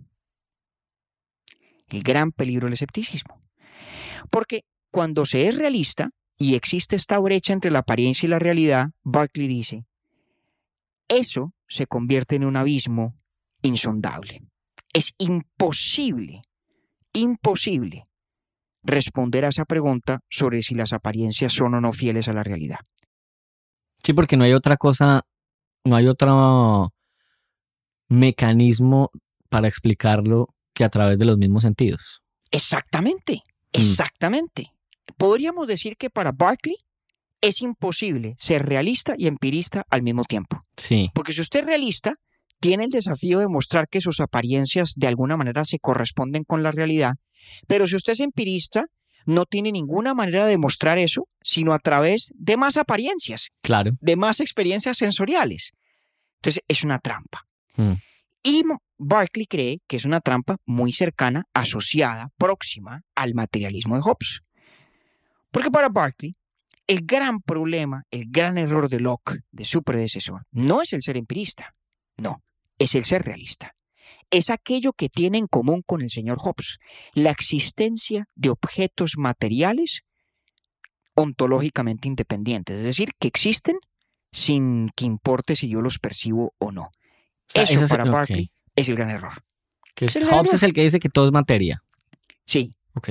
El 1.88 2.02
gran 2.02 2.32
peligro 2.32 2.66
del 2.66 2.74
escepticismo. 2.74 3.38
Porque 4.30 4.64
cuando 4.90 5.24
se 5.26 5.46
es 5.46 5.56
realista 5.56 6.10
y 6.36 6.56
existe 6.56 6.96
esta 6.96 7.18
brecha 7.18 7.52
entre 7.52 7.70
la 7.70 7.80
apariencia 7.80 8.26
y 8.26 8.30
la 8.30 8.38
realidad, 8.38 8.88
Berkeley 9.04 9.46
dice, 9.46 9.84
eso 11.08 11.52
se 11.68 11.86
convierte 11.86 12.36
en 12.36 12.44
un 12.44 12.56
abismo 12.56 13.16
insondable. 13.62 14.42
Es 14.92 15.12
imposible, 15.18 16.42
imposible 17.12 18.09
responder 18.82 19.44
a 19.44 19.48
esa 19.48 19.64
pregunta 19.64 20.20
sobre 20.28 20.62
si 20.62 20.74
las 20.74 20.92
apariencias 20.92 21.52
son 21.52 21.74
o 21.74 21.80
no 21.80 21.92
fieles 21.92 22.28
a 22.28 22.32
la 22.32 22.42
realidad. 22.42 22.78
Sí, 24.02 24.12
porque 24.12 24.36
no 24.36 24.44
hay 24.44 24.52
otra 24.52 24.76
cosa, 24.76 25.22
no 25.84 25.96
hay 25.96 26.06
otro 26.08 26.92
mecanismo 28.08 29.10
para 29.48 29.68
explicarlo 29.68 30.48
que 30.74 30.84
a 30.84 30.88
través 30.88 31.18
de 31.18 31.26
los 31.26 31.38
mismos 31.38 31.62
sentidos. 31.62 32.22
Exactamente, 32.50 33.42
exactamente. 33.72 34.72
Podríamos 35.16 35.66
decir 35.66 35.96
que 35.96 36.10
para 36.10 36.32
Berkeley 36.32 36.76
es 37.40 37.62
imposible 37.62 38.36
ser 38.38 38.66
realista 38.66 39.14
y 39.16 39.26
empirista 39.26 39.84
al 39.90 40.02
mismo 40.02 40.24
tiempo. 40.24 40.64
Sí, 40.76 41.10
Porque 41.14 41.32
si 41.32 41.40
usted 41.40 41.60
es 41.60 41.66
realista, 41.66 42.14
tiene 42.60 42.84
el 42.84 42.90
desafío 42.90 43.38
de 43.40 43.48
mostrar 43.48 43.88
que 43.88 44.00
sus 44.00 44.20
apariencias 44.20 44.94
de 44.96 45.06
alguna 45.06 45.36
manera 45.36 45.64
se 45.64 45.78
corresponden 45.78 46.44
con 46.44 46.62
la 46.62 46.70
realidad, 46.70 47.14
pero 47.66 47.86
si 47.86 47.96
usted 47.96 48.12
es 48.12 48.20
empirista, 48.20 48.84
no 49.26 49.46
tiene 49.46 49.72
ninguna 49.72 50.14
manera 50.14 50.46
de 50.46 50.58
mostrar 50.58 50.98
eso, 50.98 51.26
sino 51.42 51.72
a 51.72 51.78
través 51.78 52.32
de 52.36 52.56
más 52.56 52.76
apariencias, 52.76 53.48
claro. 53.62 53.92
de 54.00 54.16
más 54.16 54.40
experiencias 54.40 54.98
sensoriales. 54.98 55.72
Entonces, 56.38 56.62
es 56.68 56.84
una 56.84 56.98
trampa. 56.98 57.44
Mm. 57.76 57.92
Y 58.42 58.62
Berkeley 58.98 59.46
cree 59.46 59.80
que 59.86 59.96
es 59.96 60.04
una 60.04 60.20
trampa 60.20 60.56
muy 60.64 60.92
cercana, 60.92 61.44
asociada, 61.52 62.30
próxima 62.38 63.02
al 63.14 63.34
materialismo 63.34 63.96
de 63.96 64.02
Hobbes. 64.02 64.40
Porque 65.50 65.70
para 65.70 65.88
Berkeley, 65.90 66.34
el 66.86 67.00
gran 67.04 67.40
problema, 67.40 68.04
el 68.10 68.26
gran 68.28 68.56
error 68.56 68.88
de 68.88 69.00
Locke, 69.00 69.40
de 69.50 69.64
su 69.64 69.82
predecesor, 69.82 70.42
no 70.50 70.82
es 70.82 70.92
el 70.92 71.02
ser 71.02 71.16
empirista, 71.16 71.74
no, 72.16 72.42
es 72.80 72.96
el 72.96 73.04
ser 73.04 73.22
realista. 73.22 73.76
Es 74.30 74.50
aquello 74.50 74.92
que 74.92 75.08
tiene 75.08 75.38
en 75.38 75.46
común 75.46 75.82
con 75.86 76.02
el 76.02 76.10
señor 76.10 76.38
Hobbes, 76.40 76.78
la 77.14 77.30
existencia 77.30 78.26
de 78.34 78.48
objetos 78.50 79.14
materiales 79.16 80.02
ontológicamente 81.14 82.08
independientes, 82.08 82.76
es 82.78 82.84
decir, 82.84 83.10
que 83.18 83.28
existen 83.28 83.76
sin 84.32 84.90
que 84.96 85.04
importe 85.04 85.56
si 85.56 85.68
yo 85.68 85.80
los 85.80 85.98
percibo 85.98 86.54
o 86.58 86.70
no. 86.72 86.82
O 86.84 86.90
sea, 87.48 87.64
Eso 87.64 87.84
es- 87.84 87.90
para. 87.90 88.04
Berkeley 88.04 88.50
es 88.76 88.88
el 88.88 88.96
gran 88.96 89.10
error. 89.10 89.42
Que 89.94 90.06
es 90.06 90.16
el 90.16 90.22
Hobbes 90.24 90.32
error. 90.32 90.54
es 90.54 90.62
el 90.62 90.72
que 90.72 90.82
dice 90.84 91.00
que 91.00 91.08
todo 91.08 91.26
es 91.26 91.32
materia. 91.32 91.82
Sí, 92.46 92.74
Ok, 92.94 93.10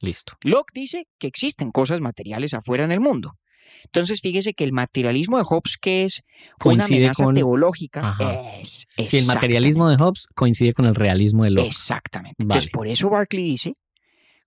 listo. 0.00 0.36
Locke 0.42 0.72
dice 0.74 1.06
que 1.18 1.26
existen 1.28 1.70
cosas 1.70 2.00
materiales 2.00 2.52
afuera 2.54 2.82
en 2.84 2.90
el 2.92 2.98
mundo. 3.00 3.36
Entonces, 3.84 4.20
fíjese 4.20 4.54
que 4.54 4.64
el 4.64 4.72
materialismo 4.72 5.36
de 5.38 5.44
Hobbes, 5.44 5.76
que 5.80 6.04
es 6.04 6.22
una 6.64 6.84
amenaza 6.84 7.24
con- 7.24 7.34
teológica, 7.34 8.16
es. 8.60 8.86
Si 9.04 9.18
el 9.18 9.26
materialismo 9.26 9.88
de 9.88 9.96
Hobbes 9.96 10.26
coincide 10.34 10.72
con 10.72 10.86
el 10.86 10.94
realismo 10.94 11.44
de 11.44 11.50
Locke. 11.50 11.66
Exactamente. 11.68 12.36
Vale. 12.38 12.54
Entonces, 12.60 12.70
por 12.72 12.88
eso 12.88 13.10
Berkeley 13.10 13.44
dice, 13.44 13.74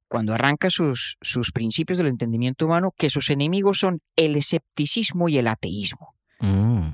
cuando 0.10 0.34
arranca 0.34 0.70
sus, 0.70 1.18
sus 1.22 1.52
principios 1.52 1.98
del 1.98 2.08
entendimiento 2.08 2.66
humano, 2.66 2.94
que 2.98 3.10
sus 3.10 3.30
enemigos 3.30 3.80
son 3.80 4.02
el 4.16 4.36
escepticismo 4.36 5.30
y 5.30 5.38
el 5.38 5.48
ateísmo, 5.48 6.16
Mm, 6.40 6.94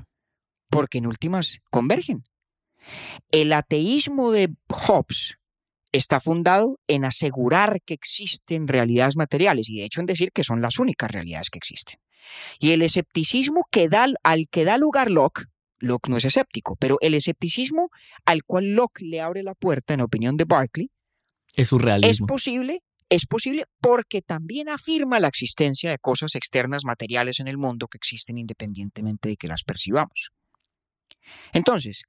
porque 0.70 0.98
en 1.00 1.08
últimas 1.08 1.58
convergen. 1.70 2.24
El 3.32 3.54
ateísmo 3.54 4.32
de 4.32 4.50
Hobbes 4.70 5.36
está 5.92 6.20
fundado 6.20 6.80
en 6.88 7.06
asegurar 7.06 7.82
que 7.86 7.94
existen 7.94 8.68
realidades 8.68 9.16
materiales 9.16 9.70
y 9.70 9.78
de 9.78 9.86
hecho 9.86 10.00
en 10.00 10.06
decir 10.08 10.32
que 10.34 10.44
son 10.44 10.62
las 10.62 10.80
únicas 10.80 11.12
realidades 11.12 11.50
que 11.50 11.60
existen. 11.60 12.00
Y 12.60 12.72
el 12.72 12.82
escepticismo 12.82 13.68
que 13.72 13.90
da, 13.90 14.08
al 14.24 14.48
que 14.50 14.66
da 14.66 14.78
lugar 14.78 15.12
Locke, 15.12 15.46
Locke 15.80 16.10
no 16.10 16.18
es 16.18 16.26
escéptico, 16.26 16.76
pero 16.78 16.98
el 17.02 17.14
escepticismo 17.14 17.90
al 18.26 18.44
cual 18.44 18.74
Locke 18.74 19.02
le 19.02 19.22
abre 19.22 19.44
la 19.44 19.54
puerta, 19.54 19.94
en 19.94 20.02
opinión 20.02 20.38
de 20.38 20.46
Berkeley, 20.46 20.90
es 21.56 21.68
su 21.68 21.78
es 21.78 22.20
posible 22.22 22.82
es 23.10 23.28
posible 23.28 23.66
porque 23.80 24.22
también 24.24 24.70
afirma 24.70 25.20
la 25.20 25.28
existencia 25.28 25.92
de 25.92 26.00
cosas 26.00 26.34
externas 26.34 26.84
materiales 26.84 27.40
en 27.40 27.48
el 27.48 27.58
mundo 27.60 27.88
que 27.88 27.98
existen 27.98 28.40
independientemente 28.40 29.30
de 29.30 29.38
que 29.38 29.48
las 29.48 29.64
percibamos. 29.64 30.32
Entonces, 31.52 32.04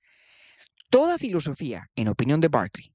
toda 0.89 1.19
filosofía, 1.19 1.91
en 1.95 2.09
opinión 2.09 2.41
de 2.41 2.49
Berkeley, 2.49 2.93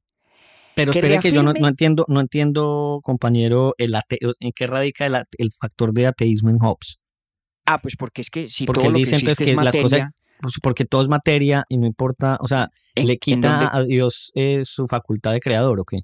Pero 0.75 0.91
espere 0.91 1.19
que 1.19 1.31
yo 1.31 1.43
no, 1.43 1.51
entiendo, 1.67 2.05
no 2.07 2.19
entiendo, 2.19 3.01
compañero, 3.03 3.75
el 3.77 3.93
ateo- 3.93 4.33
en 4.39 4.51
qué 4.53 4.65
radica 4.65 5.05
el 5.05 5.51
factor 5.51 5.93
de 5.93 6.07
ateísmo 6.07 6.49
en 6.49 6.57
Hobbes. 6.57 6.99
Ah, 7.73 7.79
pues 7.81 7.95
porque 7.95 8.21
es 8.21 8.29
que 8.29 8.47
si 8.47 8.65
Porque 8.65 8.79
todo 8.79 8.87
él 8.87 8.93
lo 8.93 8.97
que 8.97 8.99
dice 9.05 9.15
entonces 9.15 9.39
existe 9.39 9.43
es 9.43 9.55
que 9.55 9.55
las 9.55 9.65
materia, 9.65 9.83
cosas, 9.83 10.11
pues 10.41 10.53
porque 10.61 10.85
todo 10.85 11.01
es 11.01 11.07
materia 11.09 11.65
y 11.69 11.77
no 11.77 11.85
importa, 11.87 12.37
o 12.41 12.47
sea, 12.47 12.69
¿en- 12.95 13.07
le 13.07 13.17
quita 13.17 13.75
a 13.75 13.83
Dios 13.83 14.31
eh, 14.35 14.61
su 14.63 14.87
facultad 14.87 15.31
de 15.33 15.39
creador, 15.39 15.79
¿o 15.79 15.85
qué? 15.85 16.01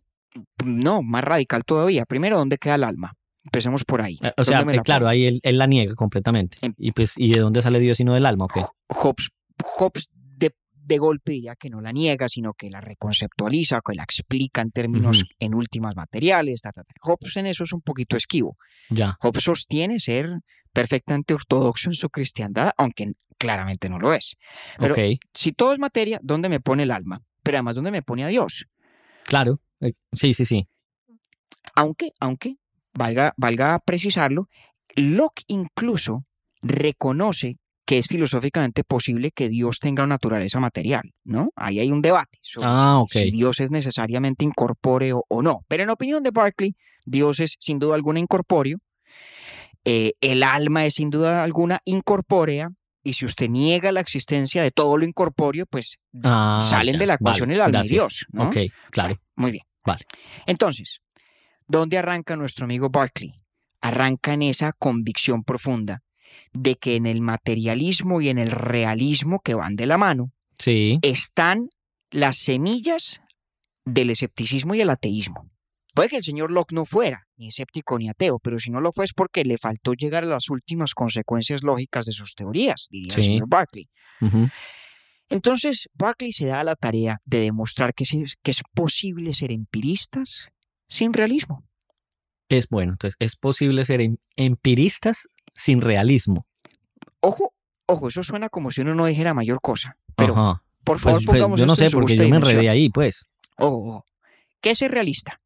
no, 0.65 1.01
más 1.01 1.23
radical 1.23 1.63
todavía. 1.63 2.05
Primero, 2.05 2.37
¿dónde 2.37 2.57
queda 2.57 2.75
el 2.75 2.83
alma? 2.83 3.13
Empecemos 3.45 3.83
por 3.85 4.01
ahí. 4.01 4.17
Eh, 4.21 4.31
O 4.37 4.43
sea, 4.43 4.57
¿Dónde 4.59 4.73
me 4.73 4.79
eh, 4.79 4.81
claro, 4.83 5.07
ahí 5.07 5.25
él, 5.27 5.39
él 5.43 5.57
la 5.57 5.67
niega 5.67 5.93
completamente. 5.95 6.57
Em- 6.61 6.73
Y 6.77 6.91
pues, 6.91 7.13
¿y 7.17 7.31
de 7.31 7.39
dónde 7.39 7.61
sale 7.61 7.79
Dios 7.79 7.97
sino 7.97 8.13
del 8.13 8.25
alma, 8.25 8.45
o 8.45 8.47
qué? 8.47 8.65
Hobbes, 8.89 9.29
Hobbes 9.63 10.09
de, 10.85 10.97
golpe 10.97 11.33
diría 11.33 11.55
que 11.55 11.69
no 11.69 11.81
la 11.81 11.91
niega, 11.91 12.29
sino 12.29 12.53
que 12.53 12.69
la 12.69 12.81
reconceptualiza, 12.81 13.81
que 13.85 13.95
la 13.95 14.03
explica 14.03 14.61
en 14.61 14.71
términos 14.71 15.25
en 15.39 15.55
últimas 15.55 15.95
materiales. 15.95 16.61
ta, 16.61 16.71
ta, 16.71 16.83
ta. 16.83 16.93
Hobbes 17.01 17.37
en 17.37 17.47
eso 17.47 17.63
es 17.63 17.73
un 17.73 17.81
poquito 17.81 18.15
esquivo. 18.15 18.57
Ya, 18.89 19.17
Hobbes 19.21 19.43
sostiene 19.43 19.99
ser 19.99 20.29
perfectamente 20.71 21.33
ortodoxo 21.33 21.89
en 21.89 21.95
su 21.95 22.09
cristiandad, 22.09 22.71
aunque 22.77 23.13
claramente 23.37 23.89
no 23.89 23.99
lo 23.99 24.13
es. 24.13 24.35
Pero 24.79 24.95
si 25.33 25.51
todo 25.51 25.73
es 25.73 25.79
materia, 25.79 26.19
¿dónde 26.21 26.49
me 26.49 26.59
pone 26.59 26.83
el 26.83 26.91
alma? 26.91 27.21
Pero 27.43 27.57
además, 27.57 27.75
¿dónde 27.75 27.91
me 27.91 28.01
pone 28.01 28.23
a 28.23 28.27
Dios? 28.27 28.65
claro. 29.23 29.59
eh, 29.81 29.93
sí, 30.13 30.33
sí, 30.33 30.45
sí. 30.45 30.67
Aunque, 31.75 32.11
aunque, 32.19 32.57
valga, 32.93 33.33
valga 33.37 33.79
precisarlo, 33.79 34.49
Locke 34.95 35.43
incluso 35.47 36.25
reconoce 36.61 37.57
que 37.85 37.99
es 37.99 38.07
filosóficamente 38.07 38.83
posible 38.83 39.31
que 39.31 39.47
Dios 39.47 39.79
tenga 39.79 40.03
una 40.03 40.15
naturaleza 40.15 40.59
material, 40.59 41.13
¿no? 41.23 41.47
Ahí 41.55 41.79
hay 41.79 41.91
un 41.91 42.01
debate 42.01 42.39
sobre 42.41 42.67
Ah, 42.69 43.03
si-. 43.07 43.31
Dios 43.31 43.59
es 43.59 43.69
necesariamente 43.71 44.43
incorpóreo 44.43 45.23
o 45.27 45.41
no. 45.41 45.61
Pero 45.67 45.83
en 45.83 45.91
opinión 45.91 46.23
de 46.23 46.31
Berkeley, 46.31 46.75
Dios 47.05 47.39
es 47.39 47.55
sin 47.59 47.77
duda 47.77 47.95
alguna 47.95 48.19
incorpóreo, 48.19 48.79
eh, 49.85 50.13
el 50.21 50.41
alma 50.41 50.85
es 50.85 50.95
sin 50.95 51.09
duda 51.11 51.43
alguna 51.43 51.79
incorpórea, 51.85 52.69
y 53.03 53.13
si 53.13 53.23
usted 53.25 53.49
niega 53.49 53.91
la 53.91 53.99
existencia 54.01 54.63
de 54.63 54.71
todo 54.71 54.97
lo 54.97 55.05
incorpóreo, 55.05 55.67
pues 55.67 55.97
Ah, 56.23 56.59
salen 56.67 56.93
ya, 56.93 56.99
de 56.99 57.05
la 57.05 57.13
ecuación 57.15 57.51
el 57.51 57.61
alma 57.61 57.83
y. 57.85 57.89
Dios, 57.89 58.25
¿no? 58.31 58.47
Ok, 58.47 58.57
claro. 58.89 59.15
Muy 59.35 59.51
bien. 59.51 59.63
Vale. 59.85 60.01
Entonces, 60.47 61.01
¿dónde 61.67 61.99
arranca 61.99 62.35
nuestro 62.35 62.65
amigo 62.65 62.89
Barclay? 62.89 63.39
Arranca 63.81 64.33
en 64.33 64.41
esa 64.41 64.73
convicción 64.73 65.43
profunda 65.43 66.01
de 66.53 66.75
que 66.75 66.95
en 66.95 67.05
el 67.05 67.21
materialismo 67.21 68.21
y 68.21 68.29
en 68.29 68.37
el 68.37 68.51
realismo 68.51 69.39
que 69.41 69.53
van 69.53 69.75
de 69.75 69.85
la 69.85 69.97
mano 69.97 70.31
Sí, 70.57 70.99
están 71.01 71.69
las 72.11 72.37
semillas 72.37 73.19
del 73.83 74.09
escepticismo 74.09 74.73
y 74.73 74.81
el 74.81 74.89
ateísmo. 74.89 75.49
Puede 75.93 76.09
que 76.09 76.17
el 76.17 76.23
señor 76.23 76.51
Locke 76.51 76.73
no 76.73 76.85
fuera 76.85 77.27
ni 77.37 77.47
escéptico 77.47 77.97
ni 77.97 78.09
ateo, 78.09 78.39
pero 78.39 78.59
si 78.59 78.69
no 78.71 78.79
lo 78.81 78.91
fue 78.91 79.05
es 79.05 79.13
porque 79.13 79.43
le 79.43 79.57
faltó 79.57 79.93
llegar 79.93 80.23
a 80.23 80.27
las 80.27 80.49
últimas 80.49 80.93
consecuencias 80.93 81.63
lógicas 81.63 82.05
de 82.05 82.13
sus 82.13 82.35
teorías, 82.35 82.87
diría 82.89 83.13
el 83.15 83.23
señor 83.23 83.47
Barclay. 83.47 83.89
Entonces, 85.29 85.89
Berkeley 85.93 86.31
se 86.31 86.47
da 86.47 86.59
a 86.59 86.63
la 86.63 86.75
tarea 86.75 87.19
de 87.25 87.39
demostrar 87.39 87.93
que 87.93 88.03
es 88.03 88.61
posible 88.73 89.33
ser 89.33 89.51
empiristas 89.51 90.49
sin 90.87 91.13
realismo. 91.13 91.63
es 92.47 92.69
bueno. 92.69 92.91
Entonces, 92.93 93.17
es 93.19 93.35
posible 93.35 93.85
ser 93.85 94.01
em- 94.01 94.17
empiristas 94.35 95.27
sin 95.55 95.81
realismo. 95.81 96.45
Ojo, 97.21 97.53
ojo, 97.87 98.07
eso 98.09 98.21
suena 98.23 98.49
como 98.49 98.69
si 98.71 98.81
uno 98.81 98.93
no 98.95 99.05
dijera 99.05 99.33
mayor 99.33 99.59
cosa. 99.61 99.97
Pero, 100.15 100.33
Ajá. 100.33 100.63
por 100.83 100.99
favor, 100.99 101.17
Pues, 101.17 101.25
pues, 101.25 101.37
pongamos 101.39 101.59
yo 101.59 101.65
no 101.65 101.75
sé, 101.75 101.89
porque 101.89 102.13
yo 102.15 102.19
me 102.19 102.25
dimensión. 102.25 102.51
enredé 102.51 102.69
ahí, 102.69 102.89
pues. 102.89 103.27
Ojo, 103.57 103.77
ojo. 103.77 104.05
¿Qué 104.61 104.71
es 104.71 104.77
ser 104.79 104.91
realista? 104.91 105.41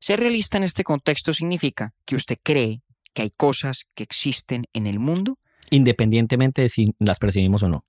Ser 0.00 0.20
realista 0.20 0.56
en 0.56 0.64
este 0.64 0.84
contexto 0.84 1.34
significa 1.34 1.92
que 2.06 2.16
usted 2.16 2.38
cree 2.42 2.82
que 3.12 3.22
hay 3.22 3.30
cosas 3.36 3.86
que 3.94 4.02
existen 4.02 4.66
en 4.72 4.86
el 4.86 4.98
mundo. 4.98 5.38
Independientemente 5.70 6.62
de 6.62 6.68
si 6.68 6.94
las 6.98 7.18
percibimos 7.18 7.62
o 7.62 7.68
no. 7.68 7.84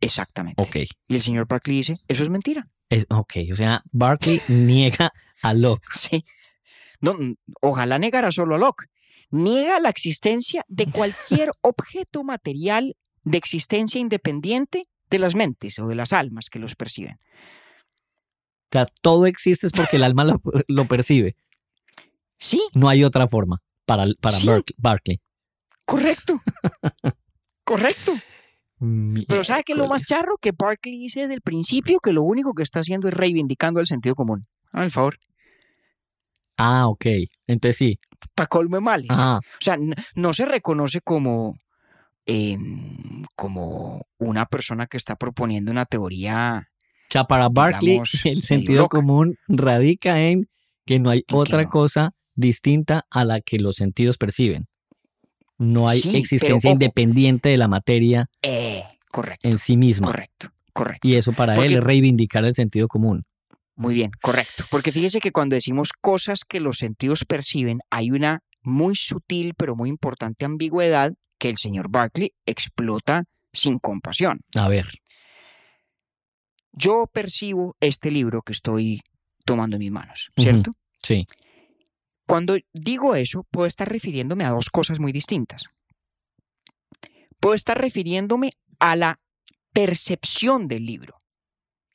Exactamente. 0.00 0.60
Ok. 0.62 0.76
Y 1.08 1.14
el 1.16 1.22
señor 1.22 1.46
Berkeley 1.48 1.76
dice, 1.78 1.98
eso 2.08 2.24
es 2.24 2.30
mentira. 2.30 2.68
Es- 2.90 3.06
ok, 3.08 3.34
o 3.52 3.54
sea, 3.54 3.82
Barclay 3.92 4.42
niega 4.48 5.12
a 5.42 5.54
Locke. 5.54 5.82
Sí. 5.96 6.24
No, 7.00 7.14
ojalá 7.60 7.98
negara 7.98 8.30
solo 8.32 8.54
a 8.56 8.58
Locke. 8.58 8.86
Niega 9.32 9.80
la 9.80 9.88
existencia 9.88 10.64
de 10.68 10.86
cualquier 10.86 11.50
objeto 11.62 12.22
material 12.22 12.96
de 13.24 13.38
existencia 13.38 14.00
independiente 14.00 14.84
de 15.10 15.18
las 15.18 15.34
mentes 15.34 15.78
o 15.80 15.88
de 15.88 15.94
las 15.96 16.12
almas 16.12 16.48
que 16.48 16.58
los 16.58 16.74
perciben. 16.76 17.14
O 17.14 18.70
sea, 18.72 18.86
todo 19.02 19.26
existe 19.26 19.66
es 19.66 19.72
porque 19.72 19.96
el 19.96 20.04
alma 20.04 20.24
lo, 20.24 20.40
lo 20.68 20.86
percibe. 20.86 21.36
Sí, 22.38 22.62
No 22.74 22.88
hay 22.88 23.04
otra 23.04 23.28
forma 23.28 23.60
para, 23.84 24.04
para 24.20 24.36
Sí. 24.38 24.48
Barclay. 24.78 25.20
correcto. 25.84 26.40
correcto. 27.64 28.12
Pero 29.28 29.44
¿sabe 29.44 29.62
qué 29.64 29.72
es 29.74 29.78
lo 29.78 29.86
más 29.86 30.02
charro? 30.02 30.38
Que 30.38 30.50
Barclay 30.50 30.98
dice 30.98 31.20
desde 31.20 31.34
el 31.34 31.40
principio 31.40 32.00
que 32.00 32.12
lo 32.12 32.22
único 32.24 32.52
que 32.54 32.64
está 32.64 32.80
haciendo 32.80 33.06
es 33.08 33.14
reivindicando 33.14 33.78
el 33.78 33.86
sentido 33.86 34.16
común. 34.16 34.44
El 34.72 34.90
favor. 34.90 35.18
Ah, 36.56 36.86
ok. 36.88 37.06
Entonces 37.46 37.76
sí. 37.76 37.98
Para 38.34 38.46
colme 38.46 38.80
males. 38.80 39.10
Ajá. 39.10 39.38
O 39.38 39.40
sea, 39.60 39.76
no 40.14 40.32
se 40.34 40.44
reconoce 40.44 41.00
como, 41.00 41.58
em, 42.26 43.24
como 43.36 44.06
una 44.18 44.46
persona 44.46 44.86
que 44.86 44.96
está 44.96 45.16
proponiendo 45.16 45.70
una 45.72 45.86
teoría 45.86 46.68
O 47.08 47.12
sea, 47.12 47.24
para 47.24 47.48
Barclay 47.48 47.92
Digamos, 47.92 48.24
el 48.24 48.42
sentido 48.42 48.82
loca. 48.82 48.98
común 48.98 49.36
radica 49.48 50.20
en 50.20 50.48
que 50.86 50.98
no 50.98 51.10
hay 51.10 51.24
En 51.28 51.36
otra 51.36 51.62
no. 51.64 51.68
cosa 51.68 52.12
distinta 52.34 53.06
a 53.10 53.24
la 53.24 53.40
que 53.40 53.58
los 53.58 53.76
sentidos 53.76 54.18
perciben. 54.18 54.66
No 55.58 55.88
hay 55.88 56.00
Sí, 56.00 56.16
existencia 56.16 56.70
independiente 56.70 57.48
de 57.50 57.56
la 57.56 57.68
materia 57.68 58.26
Eh, 58.42 58.82
correcto, 59.10 59.48
en 59.48 59.58
sí 59.58 59.76
misma. 59.76 60.06
correcto, 60.08 60.48
correcto. 60.72 61.06
Y 61.06 61.14
eso 61.16 61.32
para 61.32 61.54
Porque- 61.54 61.68
él 61.68 61.78
es 61.78 61.84
reivindicar 61.84 62.44
el 62.44 62.54
sentido 62.54 62.88
común. 62.88 63.24
Muy 63.74 63.94
bien, 63.94 64.10
correcto. 64.20 64.64
Porque 64.70 64.92
fíjese 64.92 65.20
que 65.20 65.32
cuando 65.32 65.54
decimos 65.54 65.90
cosas 66.00 66.44
que 66.44 66.60
los 66.60 66.78
sentidos 66.78 67.24
perciben, 67.24 67.80
hay 67.90 68.10
una 68.10 68.40
muy 68.62 68.94
sutil 68.94 69.54
pero 69.56 69.74
muy 69.74 69.88
importante 69.88 70.44
ambigüedad 70.44 71.12
que 71.38 71.48
el 71.50 71.58
señor 71.58 71.88
Barclay 71.90 72.30
explota 72.46 73.24
sin 73.52 73.78
compasión. 73.78 74.40
A 74.54 74.68
ver. 74.68 74.86
Yo 76.72 77.06
percibo 77.12 77.76
este 77.80 78.10
libro 78.10 78.42
que 78.42 78.52
estoy 78.52 79.02
tomando 79.44 79.76
en 79.76 79.80
mis 79.80 79.90
manos. 79.90 80.30
¿cierto? 80.36 80.72
Sí. 81.02 81.26
Cuando 82.26 82.56
digo 82.72 83.14
eso, 83.14 83.44
puedo 83.50 83.66
estar 83.66 83.88
refiriéndome 83.88 84.44
a 84.44 84.50
dos 84.50 84.70
cosas 84.70 85.00
muy 85.00 85.12
distintas. 85.12 85.64
Puedo 87.40 87.54
estar 87.54 87.78
refiriéndome 87.78 88.52
a 88.78 88.96
la 88.96 89.20
percepción 89.72 90.68
del 90.68 90.86
libro, 90.86 91.21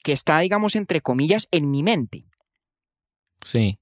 que 0.07 0.13
está, 0.13 0.39
digamos, 0.39 0.77
entre 0.77 1.01
comillas, 1.01 1.49
en 1.51 1.69
mi 1.69 1.83
mente. 1.83 2.23
Sí. 3.41 3.77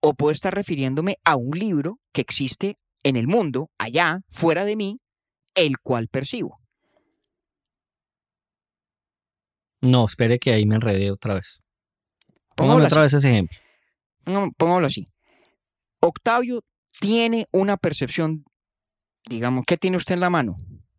O 0.00 0.12
puedo 0.12 0.32
estar 0.32 0.54
refiriéndome 0.54 1.16
a 1.24 1.34
un 1.34 1.58
libro 1.58 1.98
que 2.12 2.20
existe 2.20 2.76
en 3.04 3.16
el 3.16 3.26
mundo, 3.26 3.70
allá, 3.78 4.20
fuera 4.28 4.66
de 4.66 4.76
mí, 4.76 5.00
el 5.54 5.78
cual 5.78 6.08
percibo. 6.08 6.60
No, 9.80 10.04
espere 10.04 10.38
que 10.38 10.52
ahí 10.52 10.66
me 10.66 10.74
enredé 10.74 11.10
otra 11.10 11.32
vez. 11.36 11.62
Póngame 12.54 12.84
otra 12.84 13.00
vez 13.00 13.14
ese 13.14 13.30
ejemplo. 13.30 13.56
Pongam- 14.26 14.52
Pongámoslo 14.58 14.88
así. 14.88 15.08
Octavio 16.02 16.62
tiene 17.00 17.46
una 17.50 17.78
percepción, 17.78 18.44
digamos, 19.26 19.64
¿qué 19.66 19.78
tiene 19.78 19.96
usted 19.96 20.16
en 20.16 20.20
la 20.20 20.28
mano? 20.28 20.58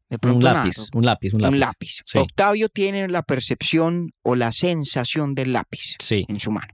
De 0.09 0.17
Un 0.27 0.39
nada, 0.39 0.63
lápiz, 0.63 0.89
un 0.93 1.05
lápiz, 1.05 1.33
un 1.33 1.41
lápiz. 1.41 1.53
un 1.53 1.59
lápiz. 1.59 2.01
Sí. 2.05 2.17
Octavio 2.17 2.69
tiene 2.69 3.07
la 3.07 3.21
percepción 3.21 4.11
o 4.23 4.35
la 4.35 4.51
sensación 4.51 5.35
del 5.35 5.53
lápiz 5.53 5.95
Sí. 5.99 6.25
en 6.27 6.39
su 6.39 6.51
mano, 6.51 6.73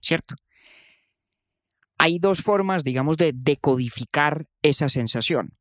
¿cierto? 0.00 0.36
Hay 1.98 2.18
dos 2.20 2.42
formas, 2.42 2.84
digamos, 2.84 3.16
de 3.16 3.32
decodificar 3.34 4.46
esa 4.62 4.88
sensación. 4.88 5.54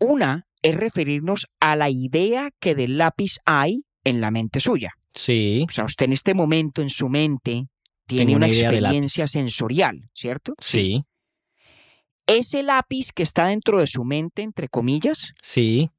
Una 0.00 0.46
es 0.62 0.74
referirnos 0.74 1.46
a 1.60 1.76
la 1.76 1.90
idea 1.90 2.50
que 2.60 2.74
del 2.74 2.98
lápiz 2.98 3.38
hay 3.44 3.84
en 4.04 4.20
la 4.20 4.30
mente 4.30 4.60
suya. 4.60 4.92
Sí, 5.14 5.64
O 5.68 5.72
sea, 5.72 5.84
usted 5.84 6.06
en 6.06 6.12
este 6.12 6.34
momento 6.34 6.82
en 6.82 6.90
su 6.90 7.08
mente 7.08 7.66
tiene 8.06 8.26
Tengo 8.26 8.36
una, 8.36 8.46
experiencia 8.48 9.26
sensorial, 9.28 10.10
¿cierto? 10.14 10.54
sí, 10.60 11.04
Ese 12.26 12.62
lápiz 12.62 13.10
que 13.12 13.22
está 13.22 13.46
dentro 13.46 13.80
de 13.80 13.86
su 13.86 14.04
mente, 14.04 14.42
entre 14.42 14.68
comillas, 14.68 15.32
sí. 15.42 15.90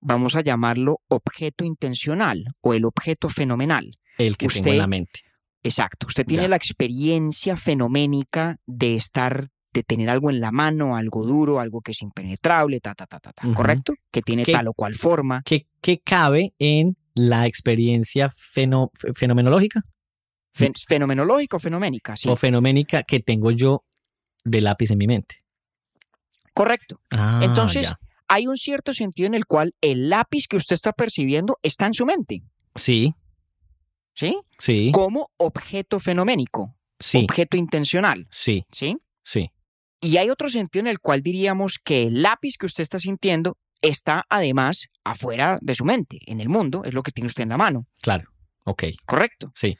Vamos 0.00 0.34
a 0.36 0.40
llamarlo 0.42 1.00
objeto 1.08 1.64
intencional 1.64 2.44
o 2.60 2.74
el 2.74 2.84
objeto 2.84 3.28
fenomenal. 3.28 3.98
El 4.18 4.36
que 4.36 4.48
tengo 4.48 4.66
en 4.68 4.72
Usted- 4.72 4.78
la 4.80 4.86
mente. 4.86 5.20
Exacto. 5.62 6.06
Usted 6.06 6.24
tiene 6.26 6.44
Ya. 6.44 6.48
la 6.48 6.56
experiencia 6.56 7.56
fenoménica 7.56 8.56
de 8.66 8.96
estar, 8.96 9.48
de 9.74 9.82
tener 9.82 10.08
algo 10.08 10.30
en 10.30 10.40
la 10.40 10.50
mano, 10.50 10.96
algo 10.96 11.22
duro, 11.24 11.60
algo 11.60 11.82
que 11.82 11.90
es 11.92 12.00
impenetrable, 12.02 12.80
ta, 12.80 12.94
ta, 12.94 13.06
ta, 13.06 13.20
ta, 13.20 13.32
ta. 13.32 13.42
¿correcto? 13.54 13.92
Que 14.10 14.22
tiene 14.22 14.42
¿Qué- 14.44 14.52
tal 14.52 14.68
o 14.68 14.72
cual 14.74 14.94
forma. 14.94 15.42
¿Qué, 15.44 15.66
qué 15.82 15.98
cabe 16.00 16.54
en 16.58 16.96
la 17.14 17.46
experiencia 17.46 18.30
feno- 18.30 18.90
fe- 18.98 19.12
fenomenológica 19.12 19.82
Fen- 20.54 20.72
fenomenológica 20.88 21.56
o 21.58 21.60
fenoménica, 21.60 22.16
sí. 22.16 22.28
o 22.28 22.36
fenoménica 22.36 23.02
que 23.02 23.20
tengo 23.20 23.50
yo 23.50 23.84
de 24.44 24.62
lápiz 24.62 24.90
en 24.90 24.98
mi 24.98 25.06
mente? 25.06 25.36
Correcto. 26.54 27.00
Ah, 27.10 27.40
Entonces, 27.42 27.82
ya. 27.82 27.96
Hay 28.32 28.46
un 28.46 28.56
cierto 28.56 28.94
sentido 28.94 29.26
en 29.26 29.34
el 29.34 29.44
cual 29.44 29.74
el 29.80 30.08
lápiz 30.08 30.46
que 30.46 30.56
usted 30.56 30.74
está 30.74 30.92
percibiendo 30.92 31.58
está 31.62 31.86
en 31.86 31.94
su 31.94 32.06
mente, 32.06 32.42
Sí, 32.76 33.14
¿sí? 34.14 34.38
sí, 34.58 34.92
Como 34.94 35.30
objeto 35.36 35.98
fenoménico, 35.98 36.76
sí, 37.00 37.24
objeto 37.24 37.56
intencional, 37.56 38.28
sí, 38.30 38.64
¿sí? 38.70 38.96
sí. 39.22 39.50
Y 40.00 40.16
hay 40.16 40.30
otro 40.30 40.48
sentido 40.48 40.80
en 40.80 40.86
el 40.86 41.00
cual 41.00 41.22
diríamos 41.22 41.78
que 41.82 42.04
el 42.04 42.22
lápiz 42.22 42.56
que 42.56 42.66
usted 42.66 42.82
está 42.82 42.98
sintiendo 43.00 43.58
está 43.82 44.24
además 44.28 44.86
afuera 45.04 45.58
de 45.60 45.74
su 45.74 45.84
mente, 45.84 46.20
en 46.26 46.40
el 46.40 46.48
mundo, 46.48 46.84
es 46.84 46.94
lo 46.94 47.02
que 47.02 47.10
tiene 47.12 47.26
usted 47.26 47.42
en 47.42 47.48
la 47.50 47.56
mano, 47.56 47.86
Claro. 48.00 48.30
Ok, 48.64 48.84
¿correcto? 49.06 49.50
sí. 49.54 49.76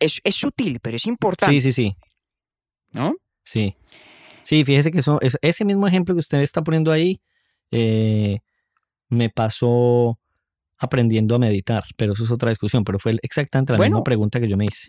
Es, 0.00 0.20
es 0.24 0.34
sutil, 0.34 0.80
pero 0.80 0.96
es 0.96 1.06
importante, 1.06 1.54
Sí, 1.54 1.60
sí, 1.60 1.72
sí. 1.72 1.96
¿no? 2.90 3.14
Sí. 3.44 3.76
Sí, 4.44 4.64
fíjese 4.64 4.90
que 4.90 4.98
eso, 4.98 5.18
es- 5.20 5.38
ese 5.42 5.64
mismo 5.64 5.86
ejemplo 5.86 6.14
que 6.14 6.20
usted 6.20 6.40
está 6.40 6.62
poniendo 6.62 6.90
ahí 6.92 7.20
eh, 7.70 8.40
me 9.08 9.30
pasó 9.30 10.18
aprendiendo 10.78 11.36
a 11.36 11.38
meditar, 11.38 11.84
pero 11.96 12.12
eso 12.12 12.24
es 12.24 12.30
otra 12.30 12.50
discusión, 12.50 12.84
pero 12.84 12.98
fue 12.98 13.16
exactamente 13.22 13.72
la 13.72 13.76
Bueno, 13.78 13.96
misma 13.96 14.04
pregunta 14.04 14.40
que 14.40 14.48
yo 14.48 14.56
me 14.56 14.66
hice. 14.66 14.88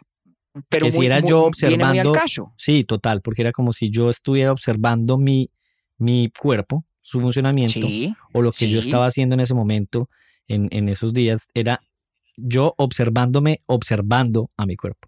Pero 0.70 0.86
Que 0.88 0.92
si 0.92 0.98
muy- 0.98 1.06
era 1.06 1.20
muy- 1.22 1.30
yo 1.30 1.40
muy 1.40 1.48
observando- 1.48 2.12
caso. 2.14 2.54
Sí, 2.58 2.84
total, 2.84 3.22
porque 3.22 3.42
era 3.42 3.52
como 3.52 3.74
si 3.74 3.90
yo 3.90 4.10
estuviera 4.10 4.52
observando 4.52 5.18
mi, 5.18 5.50
mi 5.98 6.32
cuerpo, 6.38 6.86
su 7.02 7.22
funcionamiento, 7.22 7.88
Sí, 7.88 8.14
o 8.34 8.42
lo 8.42 8.52
que 8.52 8.70
yo 8.70 8.80
estaba 8.80 9.06
haciendo 9.06 9.34
en 9.36 9.40
ese 9.42 9.54
momento, 9.54 10.10
en, 10.48 10.68
en 10.72 10.90
esos 10.90 11.14
días, 11.14 11.48
era 11.54 11.82
yo 12.38 12.74
observándome, 12.78 13.62
observando 13.66 14.50
a 14.58 14.66
mi 14.66 14.76
cuerpo. 14.76 15.08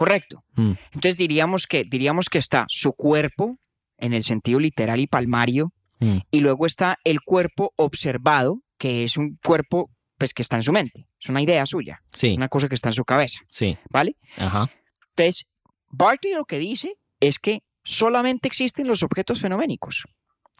Correcto. 0.00 0.42
Mm. 0.54 0.72
Entonces 0.94 1.16
diríamos 1.18 1.66
que, 1.66 1.84
diríamos 1.84 2.28
que 2.30 2.38
está 2.38 2.64
su 2.68 2.92
cuerpo 2.94 3.58
en 3.98 4.14
el 4.14 4.22
sentido 4.22 4.58
literal 4.58 4.98
y 5.00 5.06
palmario, 5.06 5.72
Mm. 6.02 6.20
y 6.30 6.40
luego 6.40 6.64
está 6.64 6.96
el 7.04 7.20
cuerpo 7.20 7.74
observado, 7.76 8.62
que 8.78 9.04
es 9.04 9.18
un 9.18 9.36
cuerpo 9.44 9.90
pues, 10.16 10.32
que 10.32 10.40
está 10.40 10.56
en 10.56 10.62
su 10.62 10.72
mente, 10.72 11.04
es 11.22 11.28
una 11.28 11.42
idea 11.42 11.66
suya, 11.66 12.00
Sí, 12.14 12.32
una 12.36 12.48
cosa 12.48 12.68
que 12.68 12.74
está 12.74 12.88
en 12.88 12.94
su 12.94 13.04
cabeza, 13.04 13.40
sí, 13.50 13.76
¿vale? 13.90 14.16
ajá, 14.38 14.70
Entonces, 15.10 15.44
Barclay 15.90 16.32
lo 16.32 16.46
que 16.46 16.58
dice 16.58 16.94
es 17.20 17.38
que 17.38 17.60
solamente 17.84 18.48
existen 18.48 18.86
los 18.86 19.02
objetos 19.02 19.40
fenoménicos. 19.42 20.04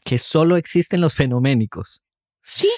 que 0.04 0.18
solo 0.18 0.56
existen 0.58 1.00
los 1.00 1.14
fenoménicos. 1.14 2.02
Sí. 2.42 2.68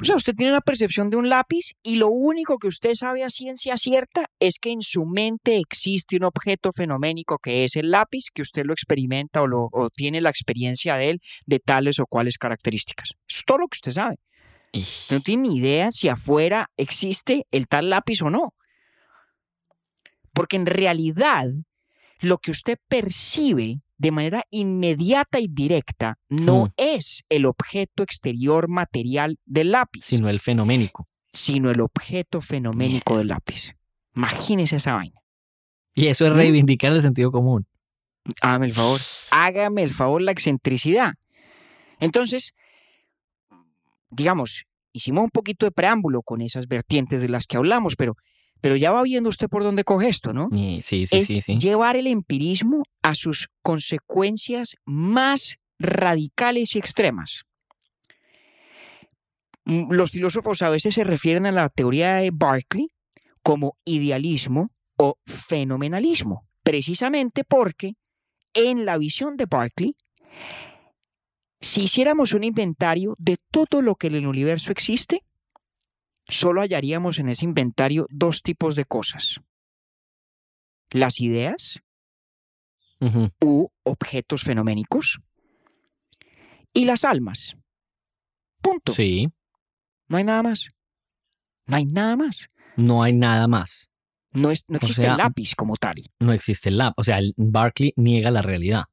O 0.00 0.04
sea, 0.04 0.14
usted 0.14 0.34
tiene 0.34 0.52
una 0.52 0.60
percepción 0.60 1.10
de 1.10 1.16
un 1.16 1.28
lápiz 1.28 1.72
y 1.82 1.96
lo 1.96 2.08
único 2.08 2.58
que 2.58 2.68
usted 2.68 2.94
sabe 2.94 3.24
a 3.24 3.30
ciencia 3.30 3.76
cierta 3.76 4.26
es 4.38 4.58
que 4.60 4.70
en 4.70 4.82
su 4.82 5.04
mente 5.04 5.58
existe 5.58 6.16
un 6.16 6.24
objeto 6.24 6.70
fenoménico 6.70 7.38
que 7.38 7.64
es 7.64 7.74
el 7.74 7.90
lápiz, 7.90 8.26
que 8.32 8.42
usted 8.42 8.64
lo 8.64 8.72
experimenta 8.72 9.42
o, 9.42 9.48
lo, 9.48 9.68
o 9.72 9.90
tiene 9.90 10.20
la 10.20 10.30
experiencia 10.30 10.94
de 10.96 11.10
él 11.10 11.20
de 11.46 11.58
tales 11.58 11.98
o 11.98 12.06
cuales 12.06 12.38
características. 12.38 13.10
Eso 13.28 13.38
es 13.40 13.44
todo 13.44 13.58
lo 13.58 13.66
que 13.66 13.76
usted 13.76 13.92
sabe. 13.92 14.16
Y- 14.72 14.84
no 15.10 15.20
tiene 15.20 15.48
ni 15.48 15.56
idea 15.56 15.90
si 15.90 16.08
afuera 16.08 16.70
existe 16.76 17.46
el 17.50 17.66
tal 17.66 17.90
lápiz 17.90 18.22
o 18.22 18.30
no. 18.30 18.54
Porque 20.32 20.56
en 20.56 20.66
realidad 20.66 21.46
lo 22.20 22.38
que 22.38 22.50
usted 22.50 22.78
percibe 22.88 23.80
de 23.96 24.10
manera 24.10 24.44
inmediata 24.50 25.40
y 25.40 25.48
directa 25.48 26.18
no 26.28 26.66
Hmm. 26.66 26.70
es 26.76 27.24
el 27.28 27.46
objeto 27.46 28.02
exterior 28.02 28.68
material 28.68 29.38
del 29.44 29.72
lápiz, 29.72 30.04
sino 30.04 30.28
el 30.28 30.40
fenoménico. 30.40 31.08
sino 31.32 31.70
el 31.70 31.80
objeto 31.80 32.40
fenoménico 32.40 33.18
del 33.18 33.28
lápiz. 33.28 33.72
Imagínese 34.16 34.76
esa 34.76 34.94
vaina. 34.94 35.20
Y 35.94 36.06
eso 36.06 36.24
es 36.26 36.32
¿Mm? 36.32 36.36
reivindicar 36.36 36.92
el 36.92 37.02
sentido 37.02 37.30
común. 37.32 37.66
Hágame 38.40 38.66
el 38.66 38.72
favor, 38.72 39.00
hágame 39.30 39.82
el 39.82 39.92
favor 39.92 40.22
la 40.22 40.32
excentricidad. 40.32 41.14
Entonces, 42.00 42.52
digamos, 44.10 44.64
hicimos 44.92 45.24
un 45.24 45.30
poquito 45.30 45.66
de 45.66 45.72
preámbulo 45.72 46.22
con 46.22 46.40
esas 46.40 46.66
vertientes 46.68 47.20
de 47.20 47.28
las 47.28 47.46
que 47.46 47.56
hablamos, 47.56 47.96
pero, 47.96 48.16
pero 48.60 48.76
ya 48.76 48.90
va 48.92 49.02
viendo 49.02 49.28
usted 49.28 49.48
por 49.48 49.62
dónde 49.62 49.84
coge 49.84 50.08
esto, 50.08 50.32
¿no? 50.32 50.48
Sí, 50.50 50.80
sí, 50.82 51.04
es 51.10 51.26
sí, 51.26 51.40
sí. 51.40 51.58
llevar 51.58 51.96
el 51.96 52.06
empirismo 52.06 52.82
a 53.02 53.14
sus 53.14 53.48
consecuencias 53.62 54.76
más 54.84 55.56
radicales 55.78 56.74
y 56.74 56.78
extremas. 56.78 57.44
Mm, 59.64 59.92
Los 59.92 60.10
filósofos 60.10 60.62
a 60.62 60.70
veces 60.70 60.94
se 60.94 61.04
refieren 61.04 61.46
a 61.46 61.52
la 61.52 61.68
teoría 61.68 62.16
de 62.16 62.30
Berkeley 62.32 62.88
como 63.42 63.76
idealismo 63.84 64.70
o 64.96 65.16
fenomenalismo, 65.26 66.46
precisamente 66.62 67.44
porque 67.44 67.94
en 68.54 68.84
la 68.84 68.98
visión 68.98 69.36
de 69.36 69.46
Berkeley, 69.46 69.94
si 71.60 71.82
hiciéramos 71.84 72.32
un 72.32 72.44
inventario 72.44 73.14
de 73.18 73.36
todo 73.50 73.82
lo 73.82 73.94
que 73.94 74.08
en 74.08 74.14
el 74.16 74.26
universo 74.26 74.72
existe, 74.72 75.22
solo 76.28 76.60
hallaríamos 76.60 77.18
en 77.18 77.28
ese 77.28 77.44
inventario 77.44 78.06
dos 78.10 78.42
tipos 78.42 78.76
de 78.76 78.84
cosas. 78.84 79.40
Las 80.90 81.20
ideas 81.20 81.80
u 83.40 83.68
objetos 83.84 84.42
fenoménicos 84.42 85.20
y 86.72 86.84
las 86.84 87.04
almas. 87.04 87.56
Punto. 88.60 88.92
Sí, 88.92 89.28
No 90.08 90.16
hay 90.16 90.24
nada 90.24 90.42
más. 90.42 90.70
No 91.66 91.76
hay 91.76 91.84
nada 91.84 92.16
más. 92.16 92.48
no 92.76 93.02
hay 93.02 93.12
nada 93.12 93.46
más. 93.46 93.90
No, 94.32 94.50
es, 94.50 94.64
no 94.68 94.76
existe 94.76 95.02
sea, 95.02 95.12
el 95.12 95.18
lápiz 95.18 95.54
como 95.54 95.76
tal. 95.76 96.10
No 96.18 96.32
existe 96.32 96.68
el 96.68 96.78
lab. 96.78 96.92
O 96.96 97.04
sea, 97.04 97.18
el 97.18 97.34
Barclay 97.36 97.92
niega 97.96 98.30
la 98.30 98.42
realidad. 98.42 98.84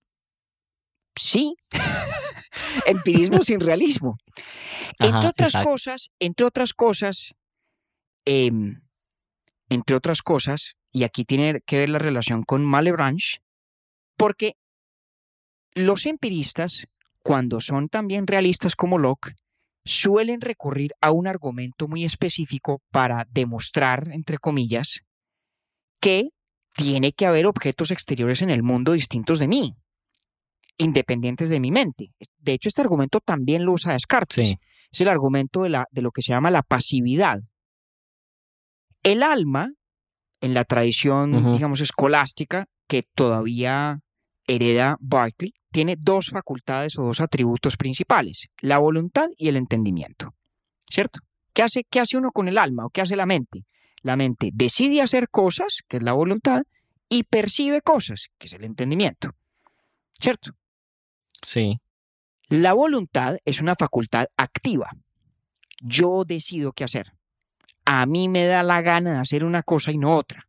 Sí. 1.15 1.55
Empirismo 2.85 3.43
sin 3.43 3.59
realismo. 3.59 4.17
entre 4.99 5.27
otras 5.27 5.53
cosas, 5.63 6.11
entre 6.19 6.45
otras 6.45 6.73
cosas, 6.73 7.33
em, 8.25 8.81
entre 9.69 9.95
otras 9.95 10.21
cosas, 10.21 10.75
y 10.91 11.03
aquí 11.03 11.25
tiene 11.25 11.61
que 11.65 11.77
ver 11.77 11.89
la 11.89 11.99
relación 11.99 12.43
con 12.43 12.63
Malebranche, 12.65 13.39
porque 14.15 14.55
los 15.73 16.05
empiristas, 16.05 16.87
cuando 17.21 17.59
son 17.59 17.89
también 17.89 18.27
realistas 18.27 18.75
como 18.75 18.97
Locke, 18.97 19.35
suelen 19.83 20.41
recurrir 20.41 20.93
a 21.01 21.11
un 21.11 21.27
argumento 21.27 21.87
muy 21.87 22.05
específico 22.05 22.81
para 22.91 23.27
demostrar, 23.29 24.09
entre 24.11 24.37
comillas, 24.37 25.01
que 25.99 26.29
tiene 26.73 27.13
que 27.13 27.25
haber 27.25 27.45
objetos 27.45 27.91
exteriores 27.91 28.41
en 28.41 28.49
el 28.49 28.63
mundo 28.63 28.93
distintos 28.93 29.39
de 29.39 29.47
mí, 29.47 29.75
independientes 30.77 31.49
de 31.49 31.59
mi 31.59 31.71
mente. 31.71 32.11
De 32.37 32.53
hecho, 32.53 32.69
este 32.69 32.81
argumento 32.81 33.19
también 33.19 33.65
lo 33.65 33.73
usa 33.73 33.93
Descartes. 33.93 34.47
Sí, 34.47 34.59
Es 34.91 35.01
el 35.01 35.07
argumento 35.07 35.63
de, 35.63 35.69
la, 35.69 35.87
de 35.91 36.01
lo 36.01 36.11
que 36.11 36.21
se 36.21 36.29
llama 36.29 36.51
la 36.51 36.61
pasividad. 36.61 37.41
El 39.03 39.23
alma, 39.23 39.71
en 40.41 40.53
la 40.53 40.63
tradición, 40.63 41.53
digamos, 41.53 41.79
escolástica, 41.79 42.65
que 42.87 43.03
todavía 43.03 43.99
hereda 44.47 44.97
Berkeley, 44.99 45.53
tiene 45.71 45.95
dos 45.97 46.29
facultades 46.29 46.97
o 46.97 47.03
dos 47.03 47.19
atributos 47.19 47.77
principales, 47.77 48.47
la 48.61 48.77
voluntad 48.77 49.27
y 49.37 49.49
el 49.49 49.57
entendimiento. 49.57 50.33
¿Cierto? 50.89 51.19
¿Qué 51.53 51.63
hace, 51.63 51.83
¿Qué 51.83 51.99
hace 51.99 52.17
uno 52.17 52.31
con 52.31 52.47
el 52.47 52.57
alma 52.57 52.85
o 52.85 52.89
qué 52.89 53.01
hace 53.01 53.15
la 53.15 53.25
mente? 53.25 53.65
La 54.01 54.15
mente 54.15 54.51
decide 54.53 55.01
hacer 55.01 55.29
cosas, 55.29 55.79
que 55.87 55.97
es 55.97 56.03
la 56.03 56.13
voluntad, 56.13 56.63
y 57.09 57.23
percibe 57.23 57.81
cosas, 57.81 58.27
que 58.37 58.47
es 58.47 58.53
el 58.53 58.63
entendimiento. 58.63 59.31
¿Cierto? 60.19 60.51
Sí, 61.45 61.79
La 62.49 62.73
voluntad 62.73 63.37
es 63.45 63.59
una 63.61 63.75
facultad 63.75 64.27
activa. 64.37 64.91
Yo 65.81 66.23
decido 66.25 66.73
qué 66.73 66.83
hacer. 66.83 67.13
A 67.85 68.05
mí 68.05 68.29
me 68.29 68.45
da 68.45 68.63
la 68.63 68.81
gana 68.81 69.13
de 69.13 69.19
hacer 69.19 69.43
una 69.43 69.63
cosa 69.63 69.91
y 69.91 69.97
no 69.97 70.15
otra. 70.15 70.47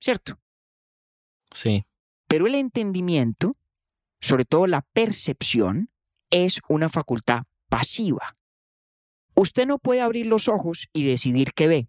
¿Cierto? 0.00 0.38
sí. 1.52 1.84
Pero 2.26 2.46
el 2.46 2.54
entendimiento, 2.56 3.56
sobre 4.20 4.44
todo 4.44 4.66
la 4.66 4.80
percepción, 4.92 5.90
es 6.30 6.60
una 6.68 6.88
facultad 6.88 7.42
pasiva. 7.68 8.32
Usted 9.36 9.66
no 9.66 9.78
puede 9.78 10.00
abrir 10.00 10.26
los 10.26 10.48
ojos 10.48 10.88
y 10.92 11.04
decidir 11.06 11.52
qué 11.54 11.68
ve. 11.68 11.88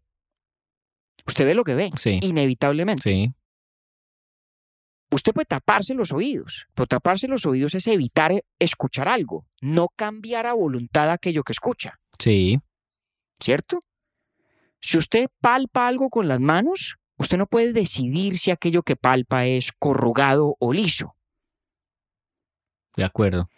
Usted 1.25 1.45
ve 1.45 1.55
lo 1.55 1.63
que 1.63 1.73
ve, 1.73 1.91
Sí, 1.97 2.19
inevitablemente. 2.21 3.01
sí, 3.01 3.33
Usted 5.11 5.33
puede 5.33 5.45
taparse 5.45 5.93
los 5.93 6.11
oídos, 6.11 6.65
pero 6.73 6.87
taparse 6.87 7.27
los 7.27 7.45
oídos 7.45 7.75
es 7.75 7.87
evitar 7.87 8.31
e- 8.31 8.43
escuchar 8.59 9.07
algo, 9.07 9.45
no 9.61 9.89
cambiar 9.95 10.47
a 10.47 10.53
voluntad 10.53 11.09
aquello 11.11 11.43
que 11.43 11.53
escucha. 11.53 11.99
sí, 12.19 12.59
¿cierto? 13.39 13.79
Si 14.79 14.97
usted 14.97 15.27
palpa 15.41 15.87
algo 15.87 16.09
con 16.09 16.27
las 16.27 16.39
manos, 16.39 16.95
usted 17.17 17.37
no 17.37 17.47
puede 17.47 17.73
decidir 17.73 18.37
si 18.37 18.51
aquello 18.51 18.83
que 18.83 18.95
palpa 18.95 19.45
es 19.45 19.71
corrugado 19.79 20.55
o 20.59 20.73
liso. 20.73 21.15
De 22.95 23.03
acuerdo. 23.03 23.49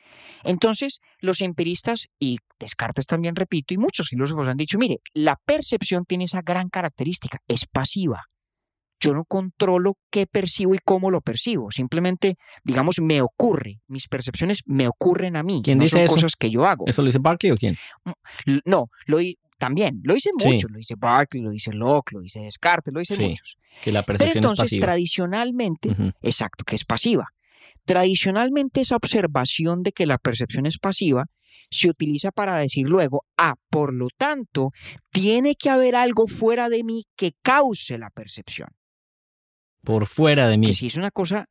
Entonces, 0.43 0.99
los 1.19 1.41
empiristas 1.41 2.07
y 2.19 2.39
Descartes 2.59 3.05
también, 3.05 3.35
repito, 3.35 3.73
y 3.73 3.77
muchos 3.77 4.09
filósofos 4.09 4.47
han 4.47 4.57
dicho, 4.57 4.79
mire, 4.79 4.99
la 5.13 5.35
percepción 5.35 6.05
tiene 6.05 6.23
esa 6.23 6.41
gran 6.41 6.69
característica, 6.69 7.39
es 7.47 7.65
pasiva. 7.67 8.25
Yo 8.99 9.13
no 9.13 9.25
controlo 9.25 9.97
qué 10.09 10.25
percibo 10.25 10.73
y 10.73 10.79
cómo 10.83 11.11
lo 11.11 11.21
percibo. 11.21 11.71
Simplemente, 11.71 12.35
digamos, 12.63 12.99
me 12.99 13.21
ocurre. 13.21 13.79
Mis 13.87 14.07
percepciones 14.07 14.61
me 14.65 14.87
ocurren 14.87 15.35
a 15.35 15.43
mí. 15.43 15.61
¿Quién 15.63 15.77
no 15.77 15.83
dice 15.83 15.97
son 15.97 16.01
eso? 16.05 16.13
cosas 16.15 16.35
que 16.35 16.49
yo 16.49 16.65
hago. 16.65 16.85
¿Eso 16.87 17.01
lo 17.03 17.07
dice 17.07 17.19
Barclay 17.19 17.51
o 17.51 17.55
quién? 17.57 17.77
L- 18.45 18.61
No, 18.65 18.89
lo 19.05 19.19
también, 19.59 20.01
lo 20.03 20.13
dice 20.13 20.29
Sí. 20.37 20.47
mucho, 20.49 20.67
lo 20.67 20.77
dice 20.77 20.93
Berkeley, 20.97 21.43
lo 21.43 21.49
dice 21.49 21.73
Locke, 21.73 22.11
lo 22.13 22.19
dice 22.21 22.39
Descartes, 22.41 22.93
lo 22.93 22.99
dicen 22.99 23.17
Sí, 23.17 23.23
muchos. 23.29 23.57
Que 23.83 23.91
la 23.91 24.03
Pero 24.03 24.17
percepción 24.17 24.43
es 24.45 24.51
entonces, 24.51 24.63
pasiva. 24.69 24.85
tradicionalmente, 24.85 25.89
exacto, 26.21 26.63
que 26.63 26.75
es 26.75 26.85
pasiva. 26.85 27.27
Tradicionalmente, 27.85 28.81
esa 28.81 28.95
observación 28.97 29.81
de 29.81 29.93
que 29.93 30.05
la 30.05 30.17
percepción 30.17 30.65
es 30.65 30.77
pasiva 30.77 31.25
se 31.69 31.89
utiliza 31.89 32.31
para 32.31 32.57
decir 32.57 32.87
luego, 32.87 33.23
ah, 33.37 33.55
por 33.69 33.93
lo 33.93 34.07
tanto, 34.15 34.71
tiene 35.11 35.55
que 35.55 35.69
haber 35.69 35.95
algo 35.95 36.27
fuera 36.27 36.69
de 36.69 36.83
mí 36.83 37.05
que 37.15 37.33
cause 37.41 37.97
la 37.97 38.09
percepción. 38.09 38.67
Por 39.87 40.05
fuera 40.05 40.49
de 40.49 40.57
mí. 40.57 40.67
Que 40.67 40.73
si 40.73 40.87
es 40.87 40.97
una 40.97 41.11
cosa, 41.11 41.45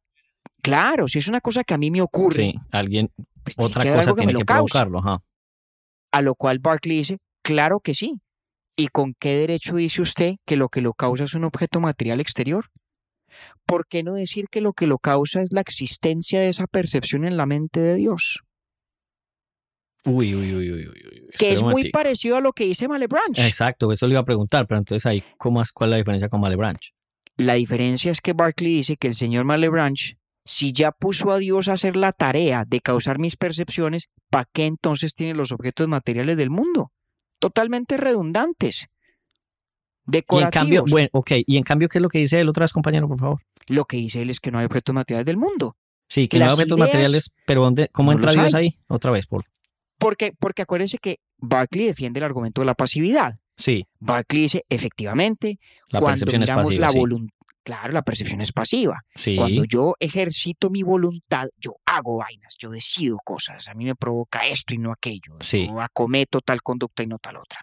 claro, 0.60 1.08
si 1.08 1.20
es 1.20 1.26
una 1.26 1.40
cosa 1.40 1.64
que 1.64 1.72
a 1.72 1.78
mí 1.78 1.90
me 1.90 2.02
ocurre, 2.02 2.42
Sí, 2.42 2.54
alguien, 2.70 3.10
pues 3.42 3.56
otra 3.56 3.82
que 3.82 3.94
cosa 3.94 4.14
tiene 4.14 4.34
que 4.34 4.44
provocarlo. 4.44 4.98
Ajá. 4.98 5.22
A 6.12 6.20
lo 6.20 6.34
cual 6.34 6.58
Barclay 6.58 6.98
dice, 6.98 7.16
claro 7.42 7.80
que 7.80 7.94
sí. 7.94 8.20
¿Y 8.76 8.88
con 8.88 9.14
qué 9.18 9.38
derecho 9.38 9.76
dice 9.76 10.02
usted 10.02 10.34
que 10.44 10.56
lo 10.56 10.68
que 10.68 10.82
lo 10.82 10.92
causa 10.92 11.24
es 11.24 11.32
un 11.32 11.44
objeto 11.44 11.80
material 11.80 12.20
exterior? 12.20 12.66
¿Por 13.64 13.86
qué 13.86 14.02
no 14.02 14.12
decir 14.12 14.48
que 14.50 14.60
lo 14.60 14.74
que 14.74 14.86
lo 14.86 14.98
causa 14.98 15.40
es 15.40 15.50
la 15.50 15.62
existencia 15.62 16.38
de 16.38 16.50
esa 16.50 16.66
percepción 16.66 17.24
en 17.24 17.38
la 17.38 17.46
mente 17.46 17.80
de 17.80 17.94
Dios? 17.94 18.40
Uy, 20.04 20.34
uy, 20.34 20.54
uy, 20.54 20.72
uy, 20.72 20.88
uy, 20.88 21.02
uy. 21.10 21.26
Que 21.38 21.54
es 21.54 21.62
muy 21.62 21.90
parecido 21.90 22.36
a 22.36 22.42
lo 22.42 22.52
que 22.52 22.64
dice 22.64 22.86
Malebranche. 22.86 23.46
Exacto, 23.46 23.90
eso 23.92 24.06
le 24.06 24.12
iba 24.12 24.20
a 24.20 24.26
preguntar, 24.26 24.66
pero 24.66 24.76
entonces 24.76 25.06
ahí, 25.06 25.24
¿cómo 25.38 25.62
es, 25.62 25.72
¿cuál 25.72 25.88
es 25.88 25.92
la 25.92 25.96
diferencia 25.96 26.28
con 26.28 26.42
Malebranche? 26.42 26.95
La 27.36 27.54
diferencia 27.54 28.10
es 28.10 28.20
que 28.20 28.32
Barclay 28.32 28.76
dice 28.76 28.96
que 28.96 29.08
el 29.08 29.14
señor 29.14 29.44
Malebranche, 29.44 30.18
si 30.44 30.72
ya 30.72 30.92
puso 30.92 31.30
a 31.32 31.38
Dios 31.38 31.68
a 31.68 31.74
hacer 31.74 31.96
la 31.96 32.12
tarea 32.12 32.64
de 32.66 32.80
causar 32.80 33.18
mis 33.18 33.36
percepciones, 33.36 34.08
¿para 34.30 34.48
qué 34.52 34.64
entonces 34.64 35.14
tiene 35.14 35.34
los 35.34 35.52
objetos 35.52 35.86
materiales 35.88 36.36
del 36.36 36.50
mundo? 36.50 36.92
Totalmente 37.38 37.96
redundantes. 37.96 38.86
Y 40.10 40.16
en 40.16 40.22
cambio, 40.50 40.82
Decorativos. 40.82 40.90
bueno, 40.90 41.08
ok, 41.12 41.32
y 41.46 41.56
en 41.56 41.64
cambio, 41.64 41.88
¿qué 41.88 41.98
es 41.98 42.02
lo 42.02 42.08
que 42.08 42.18
dice 42.18 42.40
él 42.40 42.48
otra 42.48 42.64
vez, 42.64 42.72
compañero, 42.72 43.08
por 43.08 43.18
favor? 43.18 43.42
Lo 43.66 43.84
que 43.86 43.96
dice 43.96 44.22
él 44.22 44.30
es 44.30 44.40
que 44.40 44.50
no 44.50 44.58
hay 44.58 44.66
objetos 44.66 44.94
materiales 44.94 45.26
del 45.26 45.36
mundo. 45.36 45.76
Sí, 46.08 46.28
que 46.28 46.38
no 46.38 46.44
hay 46.44 46.52
objetos 46.52 46.78
ideas 46.78 46.88
materiales, 46.88 47.32
pero 47.44 47.62
¿dónde, 47.62 47.88
¿cómo 47.88 48.12
no 48.12 48.18
entra 48.18 48.32
Dios 48.32 48.54
hay. 48.54 48.66
ahí? 48.66 48.78
Otra 48.86 49.10
vez, 49.10 49.26
por 49.26 49.44
Porque, 49.98 50.32
porque 50.38 50.62
acuérdense 50.62 50.98
que 50.98 51.18
Barclay 51.38 51.86
defiende 51.86 52.20
el 52.20 52.24
argumento 52.24 52.60
de 52.60 52.66
la 52.66 52.74
pasividad. 52.74 53.40
Sí, 53.56 53.86
Barclay 54.00 54.42
dice, 54.42 54.64
efectivamente, 54.68 55.58
la 55.88 56.00
cuando 56.00 56.26
percepción 56.26 56.42
es 56.42 56.50
pasiva, 56.50 56.80
la 56.86 56.88
sí. 56.90 56.98
voluntad, 56.98 57.34
claro, 57.62 57.92
la 57.92 58.02
percepción 58.02 58.40
es 58.40 58.52
pasiva. 58.52 59.00
Sí, 59.14 59.36
Cuando 59.36 59.64
yo 59.64 59.94
ejercito 59.98 60.68
mi 60.70 60.82
voluntad, 60.82 61.48
yo 61.58 61.76
hago 61.86 62.18
vainas, 62.18 62.54
yo 62.58 62.70
decido 62.70 63.18
cosas. 63.24 63.66
A 63.68 63.74
mí 63.74 63.84
me 63.86 63.94
provoca 63.94 64.46
esto 64.46 64.74
y 64.74 64.78
no 64.78 64.92
aquello. 64.92 65.36
Sí. 65.40 65.66
Yo 65.68 65.80
acometo 65.80 66.40
tal 66.40 66.62
conducta 66.62 67.02
y 67.02 67.06
no 67.06 67.18
tal 67.18 67.36
otra. 67.38 67.60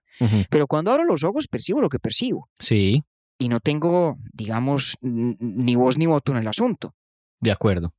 Pero 0.49 0.67
cuando 0.67 0.91
abro 0.91 1.03
los 1.05 1.23
ojos, 1.23 1.47
percibo 1.47 1.79
lo 1.81 1.89
que 1.89 1.99
percibo. 1.99 2.49
sí, 2.59 3.03
Y 3.37 3.49
no 3.49 3.59
tengo, 3.59 4.17
digamos, 4.31 4.95
ni 5.01 5.75
voz 5.75 5.97
ni 5.97 6.05
voto 6.05 6.31
en 6.31 6.37
el 6.39 6.47
asunto. 6.47 6.93
de 7.39 7.51
acuerdo. 7.51 7.93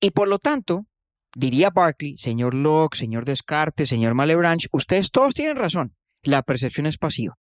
Y 0.00 0.10
por 0.10 0.28
lo 0.28 0.38
tanto, 0.38 0.86
diría 1.34 1.70
Barclay, 1.70 2.16
señor 2.18 2.52
Locke, 2.54 2.96
señor 2.96 3.24
Descartes, 3.24 3.88
señor 3.88 4.14
Malebranche, 4.14 4.68
ustedes 4.72 5.10
todos 5.10 5.34
tienen 5.34 5.56
razón. 5.56 5.94
La 6.22 6.42
percepción 6.42 6.86
es 6.86 6.98
pasiva. 6.98 7.37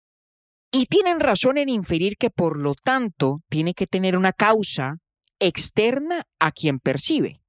Y 0.76 0.86
tienen 0.88 1.20
razón 1.20 1.58
en 1.58 1.70
inferir 1.70 2.18
que 2.18 2.30
por 2.30 2.58
lo 2.62 2.74
tanto 2.76 3.42
tiene 3.50 3.74
que 3.74 3.88
tener 3.88 4.18
una 4.18 4.34
causa 4.34 4.98
externa 5.40 6.24
a 6.40 6.52
quien 6.52 6.80
percibe. 6.80 7.42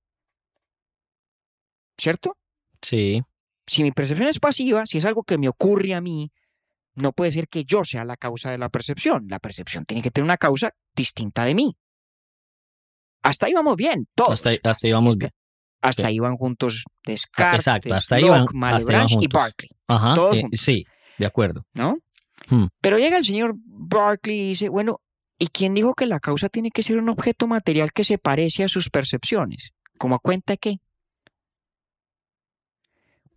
¿Cierto? 1.99 2.37
Sí, 2.83 3.23
Si 3.67 3.83
mi 3.83 3.91
percepción 3.91 4.29
es 4.29 4.39
pasiva, 4.39 4.87
si 4.87 4.99
es 4.99 5.05
algo 5.05 5.25
que 5.25 5.39
me 5.39 5.49
ocurre 5.49 5.93
a 5.95 6.01
mí, 6.01 6.31
no 6.95 7.13
puede 7.13 7.33
ser 7.33 7.49
que 7.49 7.65
yo 7.65 7.85
sea 7.85 8.05
la 8.05 8.17
causa 8.17 8.51
de 8.51 8.59
la 8.59 8.69
percepción. 8.69 9.27
La 9.29 9.41
percepción 9.41 9.85
tiene 9.85 10.03
que 10.03 10.11
tener 10.13 10.25
una 10.25 10.37
causa 10.37 10.71
distinta 10.95 11.45
de 11.45 11.55
mí. 11.57 11.77
Hasta 13.23 13.47
ahí 13.47 13.55
vamos 13.55 13.75
bien, 13.77 14.07
todos. 14.15 14.33
hasta, 14.35 14.51
ahí- 14.51 14.61
hasta 14.63 14.87
ahí 14.87 14.93
vamos 14.93 15.17
bien. 15.19 15.33
Hasta 15.83 16.03
Sí. 16.03 16.07
ahí 16.09 16.19
van 16.21 16.37
juntos 16.37 16.85
Descartes, 17.05 17.59
exacto, 17.67 17.93
hasta 17.93 18.15
ahí 18.17 18.23
Locke, 18.23 18.51
van- 18.55 18.75
hasta 18.75 18.93
ahí 18.93 18.99
van 19.15 19.23
y. 19.23 19.27
Berkeley, 19.27 19.71
Ajá, 19.89 20.15
Todos 20.15 20.37
eh, 20.37 20.41
juntos. 20.43 20.61
sí, 20.61 20.85
de 21.19 21.27
acuerdo. 21.27 21.67
¿no? 21.75 21.99
Hmm. 22.49 22.67
Pero 22.81 22.99
llega 22.99 23.17
el 23.17 23.25
señor 23.25 23.55
Berkeley 23.57 24.41
y 24.41 24.49
dice, 24.51 24.69
bueno, 24.69 25.01
¿y 25.39 25.49
quién 25.49 25.75
dijo 25.75 25.95
que 25.95 26.07
la 26.07 26.21
causa 26.21 26.49
tiene 26.49 26.71
que 26.71 26.83
ser 26.83 26.99
un 26.99 27.09
objeto 27.09 27.47
material 27.47 27.93
que 27.93 28.05
se 28.05 28.19
parece 28.19 28.65
a 28.65 28.69
sus 28.69 28.91
percepciones? 28.91 29.73
¿Como 29.99 30.15
a 30.15 30.19
cuenta 30.19 30.57
qué? 30.57 30.79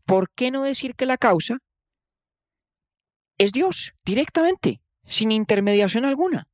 ¿Por 0.06 0.30
qué 0.32 0.52
no 0.52 0.64
decir 0.64 0.96
que 0.96 1.06
la 1.06 1.18
causa 1.18 1.58
es 3.38 3.52
Dios 3.52 3.94
directamente, 4.04 4.82
sin 5.06 5.32
intermediación 5.32 6.06
alguna? 6.06 6.48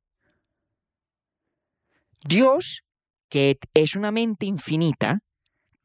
Dios, 2.27 2.81
que 3.29 3.57
es 3.73 3.95
una 3.95 4.11
mente 4.11 4.45
infinita, 4.45 5.19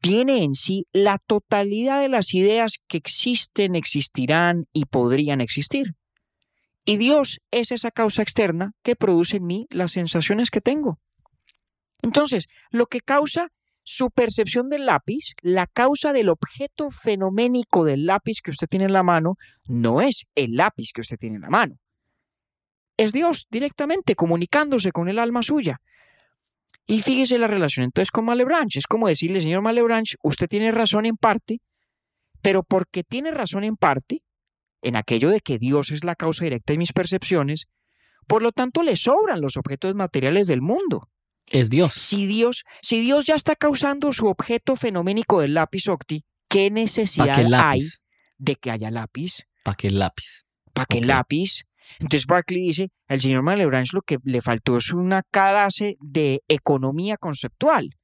tiene 0.01 0.43
en 0.43 0.55
sí 0.55 0.87
la 0.91 1.19
totalidad 1.19 2.01
de 2.01 2.09
las 2.09 2.33
ideas 2.33 2.79
que 2.87 2.97
existen, 2.97 3.75
existirán 3.75 4.65
y 4.73 4.85
podrían 4.85 5.41
existir. 5.41 5.95
Y 6.85 6.97
Dios 6.97 7.39
es 7.51 7.71
esa 7.71 7.91
causa 7.91 8.21
externa 8.21 8.73
que 8.83 8.95
produce 8.95 9.37
en 9.37 9.45
mí 9.45 9.67
las 9.69 9.91
sensaciones 9.91 10.49
que 10.49 10.61
tengo. 10.61 10.99
Entonces, 12.01 12.47
lo 12.71 12.87
que 12.87 13.01
causa 13.01 13.49
su 13.83 14.09
percepción 14.09 14.69
del 14.69 14.85
lápiz, 14.85 15.33
la 15.41 15.67
causa 15.67 16.13
del 16.13 16.29
objeto 16.29 16.89
fenoménico 16.91 17.83
del 17.83 18.05
lápiz 18.05 18.41
que 18.43 18.51
usted 18.51 18.67
tiene 18.67 18.85
en 18.85 18.93
la 18.93 19.03
mano, 19.03 19.35
no 19.65 20.01
es 20.01 20.25
el 20.35 20.53
lápiz 20.55 20.91
que 20.93 21.01
usted 21.01 21.17
tiene 21.17 21.37
en 21.37 21.43
la 21.43 21.49
mano. 21.49 21.75
Es 22.97 23.11
Dios 23.11 23.47
directamente 23.49 24.15
comunicándose 24.15 24.91
con 24.91 25.09
el 25.09 25.19
alma 25.19 25.41
suya. 25.41 25.81
Y 26.85 27.01
fíjese 27.01 27.37
la 27.39 27.47
relación 27.47 27.85
entonces 27.85 28.11
con 28.11 28.25
Malebranche. 28.25 28.79
Es 28.79 28.87
como 28.87 29.07
decirle, 29.07 29.41
señor 29.41 29.61
Malebranche, 29.61 30.17
usted 30.23 30.47
tiene 30.47 30.71
razón 30.71 31.05
en 31.05 31.15
parte, 31.15 31.59
pero 32.41 32.63
porque 32.63 33.03
tiene 33.03 33.31
razón 33.31 33.63
en 33.63 33.77
parte, 33.77 34.23
en 34.81 34.95
aquello 34.95 35.29
de 35.29 35.41
que 35.41 35.57
Dios 35.57 35.91
es 35.91 36.03
la 36.03 36.15
causa 36.15 36.43
directa 36.43 36.73
de 36.73 36.77
mis 36.77 36.93
percepciones, 36.93 37.67
por 38.27 38.41
lo 38.41 38.51
tanto 38.51 38.83
le 38.83 38.95
sobran 38.95 39.41
los 39.41 39.57
objetos 39.57 39.95
materiales 39.95 40.47
del 40.47 40.61
mundo. 40.61 41.09
Es 41.47 41.69
Dios. 41.69 41.93
Si 41.93 42.25
Dios, 42.25 42.63
si 42.81 43.01
Dios 43.01 43.25
ya 43.25 43.35
está 43.35 43.55
causando 43.55 44.13
su 44.13 44.27
objeto 44.27 44.75
fenoménico 44.75 45.41
del 45.41 45.53
lápiz 45.53 45.87
octi, 45.87 46.23
¿qué 46.47 46.69
¿Para 46.69 46.81
necesidad 46.81 47.53
hay 47.53 47.81
de 48.37 48.55
que 48.55 48.71
haya 48.71 48.89
lápiz? 48.89 49.43
¿Para 49.63 49.75
qué 49.75 49.91
lápiz? 49.91 50.45
¿Para 50.73 50.85
qué 50.85 51.01
lápiz? 51.01 51.63
Entonces 51.99 52.25
Barclay 52.25 52.61
dice, 52.61 52.89
el 53.07 53.19
señor 53.21 53.43
Malebranche 53.43 53.91
lo 53.93 54.01
que 54.01 54.17
le 54.23 54.41
faltó 54.41 54.77
es 54.77 54.91
una 54.91 55.23
clase 55.23 55.97
de 55.99 56.41
economía 56.47 57.17
conceptual, 57.17 57.97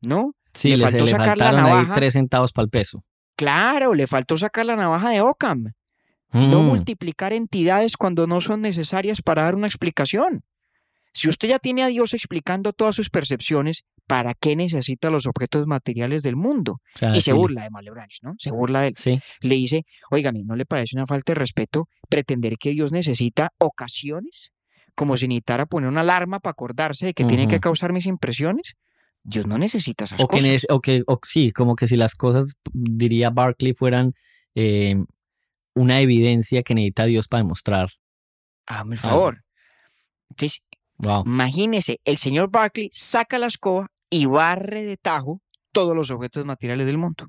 ¿no? 0.00 0.32
Sí, 0.54 0.74
Le 0.74 0.84
faltó 0.84 1.04
le 1.04 1.10
sacar 1.10 1.36
la 1.36 1.44
faltaron 1.44 1.64
ahí 1.66 1.72
navaja. 1.72 1.92
tres 1.92 2.14
centavos 2.14 2.52
para 2.52 2.64
el 2.64 2.70
peso. 2.70 3.04
Claro, 3.36 3.92
le 3.92 4.06
faltó 4.06 4.38
sacar 4.38 4.64
la 4.64 4.76
navaja 4.76 5.10
de 5.10 5.20
Ockham, 5.20 5.72
no 6.32 6.62
Mm, 6.62 6.66
multiplicar 6.66 7.32
entidades 7.32 7.96
cuando 7.96 8.26
no 8.26 8.40
son 8.40 8.60
necesarias 8.60 9.22
para 9.22 9.42
dar 9.42 9.54
una 9.54 9.66
explicación. 9.66 10.42
Si 11.12 11.28
usted 11.30 11.48
ya 11.48 11.58
tiene 11.58 11.82
a 11.82 11.86
Dios 11.86 12.12
explicando 12.12 12.74
todas 12.74 12.94
sus 12.94 13.08
percepciones, 13.08 13.84
¿para 14.06 14.34
qué 14.34 14.54
necesita 14.54 15.08
los 15.08 15.26
objetos 15.26 15.66
materiales 15.66 16.22
del 16.22 16.36
mundo? 16.36 16.72
o 16.94 16.98
sea, 16.98 17.10
Y 17.12 17.22
se 17.22 17.30
sí, 17.30 17.32
burla 17.32 17.62
de 17.62 17.70
Malebranche, 17.70 18.18
¿no? 18.22 18.34
Se 18.38 18.50
burla 18.50 18.82
de 18.82 18.88
él. 18.88 18.94
Sí, 18.98 19.18
Le 19.40 19.54
dice, 19.54 19.86
óigame, 20.10 20.42
¿no 20.44 20.56
le 20.56 20.66
parece 20.66 20.94
una 20.94 21.06
falta 21.06 21.32
de 21.32 21.36
respeto 21.36 21.88
pretender 22.10 22.58
que 22.58 22.70
Dios 22.70 22.92
necesita 22.92 23.52
ocasiones? 23.58 24.50
Como 24.94 25.16
si 25.16 25.26
necesitara 25.26 25.64
poner 25.64 25.88
una 25.88 26.02
alarma 26.02 26.38
para 26.40 26.52
acordarse 26.52 27.06
de 27.06 27.14
que 27.14 27.24
tiene 27.24 27.48
que 27.48 27.60
causar 27.60 27.92
mis 27.94 28.04
impresiones. 28.06 28.74
Dios 29.22 29.46
no 29.46 29.56
necesita 29.58 30.04
esas 30.04 30.20
o 30.20 30.28
que, 30.28 30.40
cosas. 30.40 30.66
o 30.70 30.80
que 30.80 31.02
o 31.06 31.18
sí, 31.24 31.50
como 31.50 31.76
que 31.76 31.86
si 31.86 31.96
las 31.96 32.14
cosas, 32.14 32.52
diría 32.72 33.30
Barclay, 33.30 33.72
fueran 33.72 34.12
eh, 34.54 34.96
una 35.76 36.00
evidencia 36.00 36.62
que 36.62 36.74
necesita 36.74 37.04
Dios 37.04 37.28
para 37.28 37.42
demostrar. 37.42 37.90
Hazme 38.66 38.96
el 38.96 39.00
favor. 39.00 39.44
Entonces, 40.30 40.62
Wow. 40.98 41.24
imagínese, 41.26 42.00
el 42.04 42.16
señor 42.16 42.50
Barclay 42.50 42.88
saca 42.92 43.38
la 43.38 43.46
escoba 43.46 43.88
y 44.08 44.24
barre 44.24 44.84
de 44.84 44.96
tajo 44.96 45.42
todos 45.70 45.94
los 45.94 46.10
objetos 46.10 46.44
materiales 46.46 46.86
del 46.86 46.96
mundo. 46.96 47.28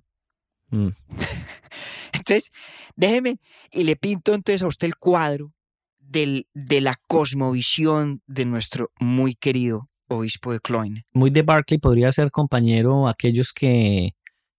Mm. 0.69 0.87
Entonces, 2.13 2.51
déjeme 2.95 3.39
y 3.71 3.83
le 3.83 3.97
pinto 3.97 4.33
entonces 4.33 4.63
a 4.63 4.67
usted 4.67 4.87
el 4.87 4.95
cuadro 4.95 5.51
del, 5.99 6.47
de 6.53 6.79
la 6.79 6.95
cosmovisión 7.07 8.21
de 8.25 8.45
nuestro 8.45 8.91
muy 8.99 9.35
querido 9.35 9.89
obispo 10.07 10.53
de 10.53 10.61
Cloyne. 10.61 11.05
Muy 11.11 11.29
de 11.29 11.41
Barclay 11.41 11.79
podría 11.79 12.11
ser 12.13 12.31
compañero 12.31 13.09
aquellos 13.09 13.51
que, 13.51 14.11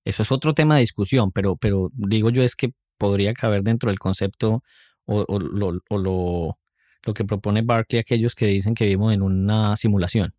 eso 0.05 0.23
es 0.23 0.31
otro 0.31 0.53
tema 0.53 0.75
de 0.75 0.83
discusión, 0.83 1.33
pero, 1.33 1.57
pero 1.57 1.91
digo 1.95 2.29
yo 2.29 2.43
es 2.43 2.55
que 2.55 2.73
podría 2.99 3.33
caber 3.33 3.63
dentro 3.63 3.91
del 3.91 3.99
concepto 3.99 4.63
o, 5.07 5.39
lo, 5.39 5.81
o 5.89 5.99
lo, 5.99 6.59
lo 7.03 7.15
que 7.15 7.25
propone 7.25 7.63
Barclay 7.63 8.01
aquellos 8.01 8.35
que 8.35 8.47
dicen 8.47 8.75
que 8.75 8.85
vivimos 8.85 9.15
en 9.15 9.23
una 9.23 9.77
simulación. 9.77 10.35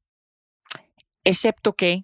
Excepto 1.24 1.74
que 1.74 2.04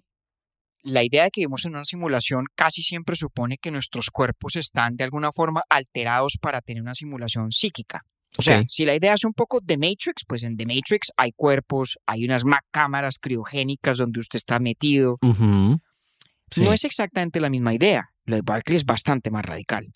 la 0.82 1.02
idea 1.02 1.24
de 1.24 1.30
que 1.30 1.40
vivimos 1.40 1.64
en 1.64 1.74
una 1.74 1.84
simulación 1.84 2.46
casi 2.54 2.82
siempre 2.82 3.16
supone 3.16 3.58
que 3.58 3.70
nuestros 3.70 4.10
cuerpos 4.10 4.56
están 4.56 4.96
de 4.96 5.04
alguna 5.04 5.32
forma 5.32 5.62
alterados 5.68 6.38
para 6.40 6.60
tener 6.60 6.82
una 6.82 6.94
simulación 6.94 7.52
psíquica. 7.52 8.04
O 8.38 8.42
sea, 8.42 8.64
si 8.68 8.84
la 8.84 8.94
idea 8.94 9.14
es 9.14 9.24
un 9.24 9.32
poco 9.32 9.60
The 9.62 9.78
Matrix, 9.78 10.24
pues 10.26 10.42
en 10.42 10.56
The 10.56 10.66
Matrix 10.66 11.10
hay 11.16 11.32
cuerpos, 11.32 11.98
hay 12.06 12.24
unas 12.26 12.42
cámaras 12.70 13.18
criogénicas 13.18 13.98
donde 13.98 14.20
usted 14.20 14.36
está 14.36 14.58
metido. 14.58 15.18
No 15.22 16.72
es 16.72 16.84
exactamente 16.84 17.40
la 17.40 17.48
misma 17.48 17.74
idea. 17.74 18.10
Lo 18.26 18.36
de 18.36 18.42
Barclay 18.42 18.76
es 18.76 18.84
bastante 18.84 19.30
más 19.30 19.44
radical. 19.44 19.90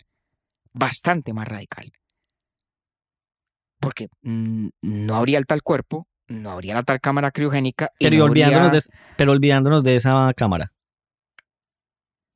Bastante 0.73 1.33
más 1.33 1.47
radical. 1.47 1.91
Porque 3.79 4.09
mm, 4.21 4.69
no 4.81 5.15
habría 5.15 5.37
el 5.37 5.45
tal 5.45 5.63
cuerpo, 5.63 6.07
no 6.27 6.51
habría 6.51 6.75
la 6.75 6.83
tal 6.83 7.01
cámara 7.01 7.31
criogénica. 7.31 7.91
pero, 7.99 8.23
olvidándonos 8.23 8.89
pero 9.17 9.31
olvidándonos 9.31 9.83
de 9.83 9.95
esa 9.95 10.33
cámara. 10.35 10.71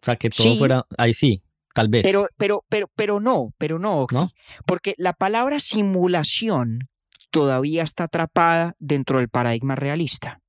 O 0.02 0.06
sea, 0.06 0.16
que 0.18 0.30
todo 0.30 0.56
fuera, 0.58 0.86
ahí 0.98 1.14
sí, 1.14 1.42
tal 1.74 1.90
vez. 1.90 2.04
Pero, 2.04 2.28
pero, 2.38 2.64
pero, 2.70 2.90
pero 2.96 3.20
no, 3.20 3.54
pero 3.58 3.80
no, 3.80 4.06
¿No? 4.12 4.30
Porque 4.66 4.94
la 4.98 5.14
palabra 5.14 5.60
simulación 5.60 6.90
todavía 7.32 7.84
está 7.84 8.06
atrapada 8.06 8.76
dentro 8.80 9.18
del 9.18 9.30
paradigma 9.30 9.76
realista. 9.76 10.42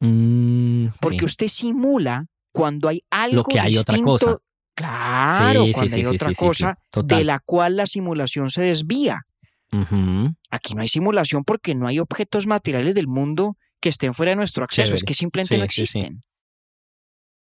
Mm, 0.00 0.86
porque 1.00 1.24
usted 1.24 1.48
simula 1.48 2.26
cuando 2.52 2.88
hay 2.88 3.04
algo 3.10 3.36
Lo 3.36 3.44
que 3.44 3.60
hay 3.60 3.76
otra 3.76 3.98
cosa. 4.00 4.38
Claro, 4.74 5.66
cuando 5.72 5.96
hay 5.96 6.06
otra 6.06 6.32
cosa 6.34 6.78
de 7.04 7.24
la 7.24 7.40
cual 7.40 7.76
la 7.76 7.86
simulación 7.86 8.50
se 8.50 8.62
desvía. 8.62 9.26
Aquí 10.50 10.74
no 10.74 10.82
hay 10.82 10.88
simulación 10.88 11.44
porque 11.44 11.74
no 11.74 11.86
hay 11.86 11.98
objetos 11.98 12.46
materiales 12.46 12.94
del 12.94 13.08
mundo 13.08 13.56
que 13.80 13.88
estén 13.88 14.14
fuera 14.14 14.30
de 14.30 14.36
nuestro 14.36 14.64
acceso, 14.64 14.94
es 14.94 15.02
que 15.02 15.14
simplemente 15.14 15.58
no 15.58 15.64
existen. 15.64 16.22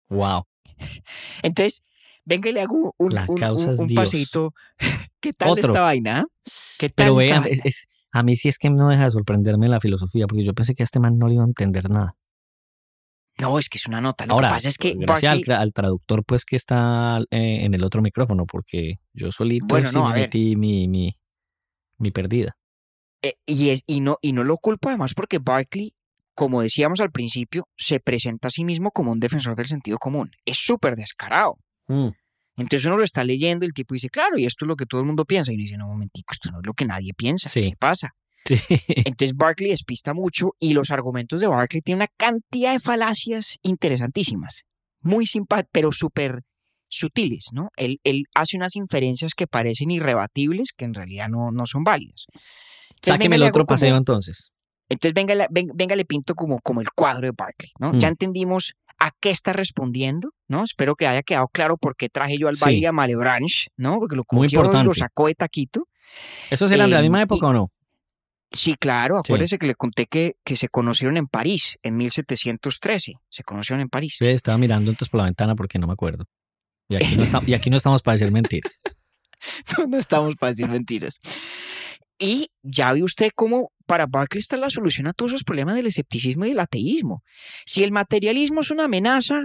Wow. 0.08 0.44
Entonces, 1.42 1.82
venga 2.24 2.50
y 2.50 2.52
le 2.52 2.62
hago 2.62 2.94
un, 2.96 3.12
un, 3.28 3.94
pasito. 3.94 4.54
¿Qué 5.20 5.32
tal 5.32 5.58
esta 5.58 5.80
vaina? 5.80 6.24
¿Qué 6.78 6.88
tal 6.88 7.06
Pero 7.06 7.14
vean, 7.16 7.44
es, 7.46 7.88
a 8.12 8.22
mí 8.22 8.36
sí 8.36 8.48
es 8.48 8.58
que 8.58 8.70
no 8.70 8.88
deja 8.88 9.04
de 9.04 9.10
sorprenderme 9.10 9.68
la 9.68 9.80
filosofía, 9.80 10.26
porque 10.26 10.44
yo 10.44 10.54
pensé 10.54 10.74
que 10.74 10.82
a 10.82 10.84
este 10.84 10.98
man 10.98 11.18
no 11.18 11.28
le 11.28 11.34
iba 11.34 11.44
a 11.44 11.46
entender 11.46 11.90
nada. 11.90 12.16
No, 13.40 13.58
es 13.58 13.68
que 13.68 13.78
es 13.78 13.86
una 13.86 14.00
nota. 14.00 14.26
Lo 14.26 14.34
Ahora, 14.34 14.48
que 14.48 14.54
pasa 14.54 14.68
es 14.68 14.78
que. 14.78 14.94
Gracias 14.96 15.48
al, 15.48 15.72
traductor, 15.72 16.24
pues, 16.24 16.44
que 16.44 16.56
está 16.56 17.20
eh, 17.30 17.64
en 17.64 17.74
el 17.74 17.82
otro 17.84 18.02
micrófono, 18.02 18.46
porque 18.46 19.00
yo 19.12 19.32
solito 19.32 19.66
bueno, 19.68 19.90
no, 19.92 20.10
metí 20.10 20.56
mi, 20.56 20.88
mi, 20.88 21.12
mi, 21.98 22.10
perdida. 22.10 22.56
Eh, 23.22 23.34
y, 23.46 23.82
y, 23.86 24.00
no, 24.00 24.18
y 24.22 24.32
no 24.32 24.44
lo 24.44 24.56
culpo 24.56 24.88
además 24.88 25.12
porque 25.14 25.38
Barkley 25.38 25.94
como 26.40 26.62
decíamos 26.62 27.00
al 27.00 27.10
principio, 27.10 27.68
se 27.76 28.00
presenta 28.00 28.48
a 28.48 28.50
sí 28.50 28.64
mismo 28.64 28.92
como 28.92 29.12
un 29.12 29.20
defensor 29.20 29.54
del 29.56 29.66
sentido 29.66 29.98
común. 29.98 30.30
Es 30.46 30.56
súper 30.56 30.96
descarado. 30.96 31.58
Mm. 31.86 32.08
Entonces 32.56 32.86
uno 32.86 32.96
lo 32.96 33.04
está 33.04 33.24
leyendo 33.24 33.66
y 33.66 33.68
el 33.68 33.74
tipo 33.74 33.92
dice, 33.92 34.08
claro, 34.08 34.38
y 34.38 34.46
esto 34.46 34.64
es 34.64 34.68
lo 34.68 34.76
que 34.76 34.86
todo 34.86 35.02
el 35.02 35.06
mundo 35.06 35.26
piensa. 35.26 35.52
Y 35.52 35.56
uno 35.56 35.62
dice, 35.62 35.76
no, 35.76 35.86
momentico, 35.86 36.32
esto 36.32 36.50
no 36.50 36.60
es 36.60 36.66
lo 36.66 36.72
que 36.72 36.86
nadie 36.86 37.12
piensa. 37.12 37.50
¿Qué 37.52 37.74
pasa? 37.78 38.14
Entonces 38.88 39.36
Barclay 39.36 39.70
despista 39.70 40.14
mucho 40.14 40.54
y 40.58 40.72
los 40.72 40.90
argumentos 40.90 41.40
de 41.40 41.46
Barclay 41.46 41.82
tienen 41.82 42.00
una 42.00 42.08
cantidad 42.16 42.72
de 42.72 42.80
falacias 42.80 43.58
interesantísimas. 43.62 44.64
Muy 45.00 45.26
simpáticas, 45.26 45.70
pero 45.72 45.92
súper 45.92 46.42
sutiles, 46.88 47.46
¿no? 47.52 47.70
Él, 47.76 48.00
él, 48.04 48.24
hace 48.34 48.56
unas 48.56 48.76
inferencias 48.76 49.34
que 49.34 49.46
parecen 49.46 49.90
irrebatibles, 49.90 50.72
que 50.76 50.84
en 50.84 50.94
realidad 50.94 51.28
no, 51.28 51.50
no 51.52 51.66
son 51.66 51.84
válidas. 51.84 52.26
Sáqueme 53.00 53.36
el 53.36 53.44
otro 53.44 53.64
paseo 53.64 53.96
entonces. 53.96 54.50
Entonces, 54.88 55.14
venga, 55.14 55.46
venga, 55.50 55.94
le 55.94 56.04
pinto 56.04 56.34
como, 56.34 56.58
como 56.60 56.80
el 56.80 56.90
cuadro 56.90 57.22
de 57.22 57.32
Barclay, 57.36 57.70
¿no? 57.78 57.92
Ya 57.94 58.08
mm. 58.08 58.12
entendimos 58.12 58.74
a 58.98 59.12
qué 59.18 59.30
está 59.30 59.52
respondiendo, 59.52 60.30
¿no? 60.48 60.64
Espero 60.64 60.96
que 60.96 61.06
haya 61.06 61.22
quedado 61.22 61.48
claro 61.48 61.78
por 61.78 61.96
qué 61.96 62.08
traje 62.08 62.36
yo 62.38 62.48
al 62.48 62.56
baile 62.60 62.88
a 62.88 62.92
Malebranche, 62.92 63.68
¿no? 63.76 63.98
Porque 63.98 64.16
lo 64.16 64.24
cogió 64.24 64.62
y 64.62 64.84
lo 64.84 64.94
sacó 64.94 65.28
de 65.28 65.34
taquito. 65.34 65.84
¿Esos 66.50 66.70
eran 66.72 66.90
de 66.90 66.96
la 66.96 67.02
misma 67.02 67.22
época 67.22 67.46
o 67.46 67.52
no? 67.52 67.70
Sí, 68.52 68.74
claro. 68.74 69.18
Acuérdese 69.18 69.58
que 69.58 69.66
le 69.66 69.74
conté 69.74 70.06
que, 70.06 70.36
que 70.44 70.56
se 70.56 70.68
conocieron 70.68 71.16
en 71.16 71.26
París 71.28 71.78
en 71.82 71.96
1713. 71.96 73.14
Se 73.28 73.44
conocieron 73.44 73.80
en 73.80 73.88
París. 73.88 74.16
Estaba 74.20 74.58
mirando 74.58 74.90
entonces 74.90 75.08
por 75.08 75.18
la 75.18 75.24
ventana 75.24 75.54
porque 75.54 75.78
no 75.78 75.86
me 75.86 75.92
acuerdo. 75.92 76.24
Y 76.88 76.96
aquí 76.96 77.16
no, 77.16 77.24
y 77.46 77.54
aquí 77.54 77.70
no 77.70 77.76
estamos 77.76 78.02
para 78.02 78.16
decir 78.16 78.32
mentiras. 78.32 78.72
no, 79.78 79.86
no 79.86 79.98
estamos 79.98 80.34
para 80.34 80.52
decir 80.52 80.68
mentiras. 80.68 81.20
Y 82.18 82.50
ya 82.62 82.92
ve 82.92 83.02
usted 83.02 83.30
cómo 83.34 83.72
para 83.86 84.06
Barclay 84.06 84.40
está 84.40 84.56
la 84.56 84.68
solución 84.68 85.06
a 85.06 85.12
todos 85.12 85.32
esos 85.32 85.44
problemas 85.44 85.74
del 85.76 85.86
escepticismo 85.86 86.44
y 86.44 86.50
del 86.50 86.60
ateísmo. 86.60 87.22
Si 87.64 87.82
el 87.82 87.92
materialismo 87.92 88.60
es 88.60 88.70
una 88.70 88.84
amenaza 88.84 89.40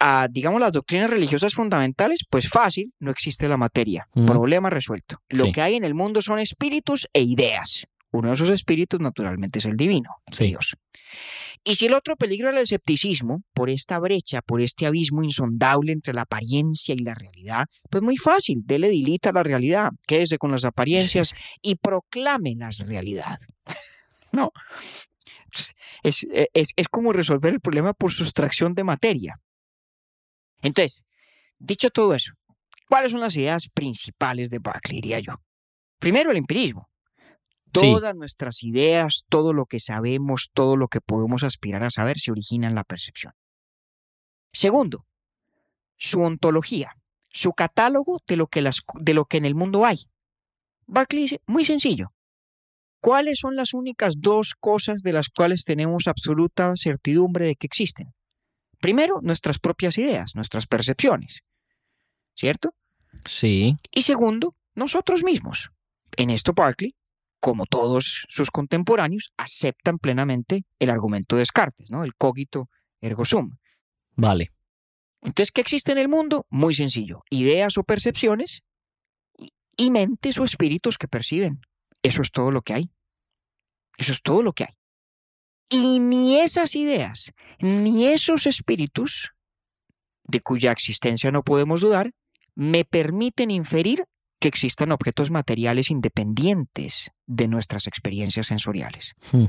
a, 0.00 0.28
digamos, 0.30 0.60
las 0.60 0.72
doctrinas 0.72 1.10
religiosas 1.10 1.54
fundamentales, 1.54 2.24
pues 2.28 2.48
fácil, 2.48 2.92
no 3.00 3.10
existe 3.10 3.46
la 3.48 3.58
materia. 3.58 4.08
Problema 4.14 4.70
resuelto. 4.70 5.18
Lo 5.28 5.52
que 5.52 5.60
hay 5.60 5.74
en 5.74 5.84
el 5.84 5.94
mundo 5.94 6.22
son 6.22 6.38
espíritus 6.38 7.06
e 7.12 7.20
ideas. 7.20 7.86
Uno 8.12 8.28
de 8.28 8.34
esos 8.34 8.50
espíritus, 8.50 9.00
naturalmente, 9.00 9.60
es 9.60 9.66
el 9.66 9.76
divino, 9.76 10.10
Dios. 10.38 10.74
Y 11.62 11.74
si 11.74 11.86
el 11.86 11.94
otro 11.94 12.16
peligro 12.16 12.48
era 12.48 12.58
el 12.58 12.64
escepticismo, 12.64 13.42
por 13.52 13.70
esta 13.70 13.98
brecha, 13.98 14.40
por 14.40 14.60
este 14.60 14.86
abismo 14.86 15.22
insondable 15.22 15.92
entre 15.92 16.14
la 16.14 16.22
apariencia 16.22 16.94
y 16.94 16.98
la 16.98 17.14
realidad, 17.14 17.66
pues 17.90 18.02
muy 18.02 18.16
fácil, 18.16 18.62
dele 18.64 18.88
dilita 18.88 19.30
la 19.30 19.42
realidad, 19.42 19.90
quédese 20.06 20.38
con 20.38 20.50
las 20.50 20.64
apariencias 20.64 21.34
y 21.60 21.76
proclame 21.76 22.54
la 22.56 22.70
realidad. 22.70 23.38
no. 24.32 24.50
Es, 26.02 26.26
es, 26.32 26.88
como 26.88 27.12
resolver 27.12 27.52
el 27.52 27.60
problema 27.60 27.92
por 27.92 28.12
sustracción 28.12 28.74
de 28.74 28.84
materia. 28.84 29.38
Entonces, 30.62 31.04
dicho 31.58 31.90
todo 31.90 32.14
eso, 32.14 32.32
¿cuáles 32.88 33.12
son 33.12 33.20
las 33.20 33.36
ideas 33.36 33.68
principales 33.68 34.48
de 34.48 34.60
Barclay, 34.60 35.00
diría 35.00 35.20
yo? 35.20 35.34
Primero, 35.98 36.30
el 36.30 36.38
empirismo. 36.38 36.89
Todas 37.72 38.16
nuestras 38.16 38.62
ideas, 38.62 39.24
todo 39.28 39.52
lo 39.52 39.66
que 39.66 39.80
sabemos, 39.80 40.50
todo 40.52 40.76
lo 40.76 40.88
que 40.88 41.00
podemos 41.00 41.42
aspirar 41.44 41.84
a 41.84 41.90
saber 41.90 42.18
se 42.18 42.30
origina 42.30 42.66
en 42.66 42.74
la 42.74 42.84
percepción. 42.84 43.32
Segundo, 44.52 45.06
su 45.96 46.20
ontología, 46.20 46.96
su 47.28 47.52
catálogo 47.52 48.20
de 48.26 48.36
lo 48.36 48.48
que, 48.48 48.62
las, 48.62 48.82
de 48.94 49.14
lo 49.14 49.26
que 49.26 49.36
en 49.36 49.44
el 49.44 49.54
mundo 49.54 49.84
hay. 49.84 50.10
Barclay 50.86 51.22
dice, 51.22 51.40
muy 51.46 51.64
sencillo. 51.64 52.12
¿Cuáles 53.00 53.38
son 53.38 53.56
las 53.56 53.72
únicas 53.72 54.14
dos 54.18 54.54
cosas 54.58 55.02
de 55.02 55.12
las 55.12 55.28
cuales 55.28 55.64
tenemos 55.64 56.08
absoluta 56.08 56.72
certidumbre 56.76 57.46
de 57.46 57.56
que 57.56 57.66
existen? 57.66 58.12
Primero, 58.80 59.20
nuestras 59.22 59.58
propias 59.58 59.96
ideas, 59.98 60.34
nuestras 60.34 60.66
percepciones. 60.66 61.42
¿Cierto? 62.34 62.74
Sí. 63.24 63.76
Y 63.90 64.02
segundo, 64.02 64.56
nosotros 64.74 65.22
mismos. 65.22 65.70
En 66.16 66.30
esto 66.30 66.52
Barclay 66.52 66.94
como 67.40 67.66
todos 67.66 68.26
sus 68.28 68.50
contemporáneos, 68.50 69.32
aceptan 69.36 69.98
plenamente 69.98 70.64
el 70.78 70.90
argumento 70.90 71.36
de 71.36 71.40
Descartes, 71.40 71.90
¿no? 71.90 72.04
El 72.04 72.14
cogito 72.14 72.68
ergo 73.00 73.24
sum. 73.24 73.56
Vale. 74.14 74.52
Entonces, 75.22 75.50
¿qué 75.50 75.60
existe 75.60 75.92
en 75.92 75.98
el 75.98 76.08
mundo? 76.08 76.46
Muy 76.50 76.74
sencillo. 76.74 77.22
Ideas 77.30 77.76
o 77.78 77.82
percepciones 77.82 78.62
y 79.76 79.90
mentes 79.90 80.38
o 80.38 80.44
espíritus 80.44 80.98
que 80.98 81.08
perciben. 81.08 81.60
Eso 82.02 82.22
es 82.22 82.30
todo 82.30 82.50
lo 82.50 82.62
que 82.62 82.74
hay. 82.74 82.90
Eso 83.96 84.12
es 84.12 84.22
todo 84.22 84.42
lo 84.42 84.52
que 84.52 84.64
hay. 84.64 84.76
Y 85.70 86.00
ni 86.00 86.40
esas 86.40 86.74
ideas, 86.74 87.32
ni 87.60 88.06
esos 88.06 88.46
espíritus, 88.46 89.30
de 90.24 90.40
cuya 90.40 90.72
existencia 90.72 91.30
no 91.30 91.42
podemos 91.42 91.80
dudar, 91.80 92.12
me 92.54 92.84
permiten 92.84 93.50
inferir 93.50 94.04
que 94.40 94.48
existan 94.48 94.90
objetos 94.90 95.30
materiales 95.30 95.90
independientes 95.90 97.12
de 97.26 97.46
nuestras 97.46 97.86
experiencias 97.86 98.46
sensoriales. 98.48 99.14
Hmm. 99.30 99.44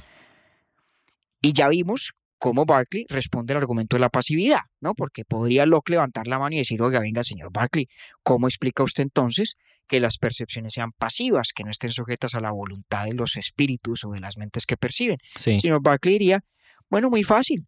Y 1.42 1.54
ya 1.54 1.70
vimos 1.70 2.14
cómo 2.38 2.66
Barclay 2.66 3.06
responde 3.08 3.54
al 3.54 3.58
argumento 3.58 3.96
de 3.96 4.02
la 4.02 4.10
pasividad, 4.10 4.62
¿no? 4.82 4.94
Porque 4.94 5.24
podría 5.24 5.66
Locke 5.66 5.92
levantar 5.92 6.28
la 6.28 6.40
mano 6.40 6.56
y 6.56 6.60
decir, 6.60 6.82
oiga, 6.82 7.00
venga, 7.00 7.24
señor 7.24 7.52
Barclay, 7.52 7.88
¿cómo 8.22 8.48
explica 8.48 8.84
usted 8.84 9.04
entonces 9.04 9.56
que 9.88 10.00
las 10.00 10.18
percepciones 10.18 10.74
sean 10.74 10.92
pasivas, 10.92 11.54
que 11.54 11.64
no 11.64 11.72
estén 11.72 11.92
sujetas 11.92 12.36
a 12.36 12.42
la 12.42 12.52
voluntad 12.52 13.06
de 13.06 13.14
los 13.14 13.38
espíritus 13.38 14.04
o 14.04 14.12
de 14.12 14.20
las 14.20 14.38
mentes 14.38 14.66
que 14.66 14.76
perciben? 14.76 15.18
Sí. 15.36 15.60
Señor 15.60 15.82
Barclay 15.82 16.14
diría, 16.14 16.44
bueno, 16.90 17.10
muy 17.10 17.24
fácil, 17.24 17.66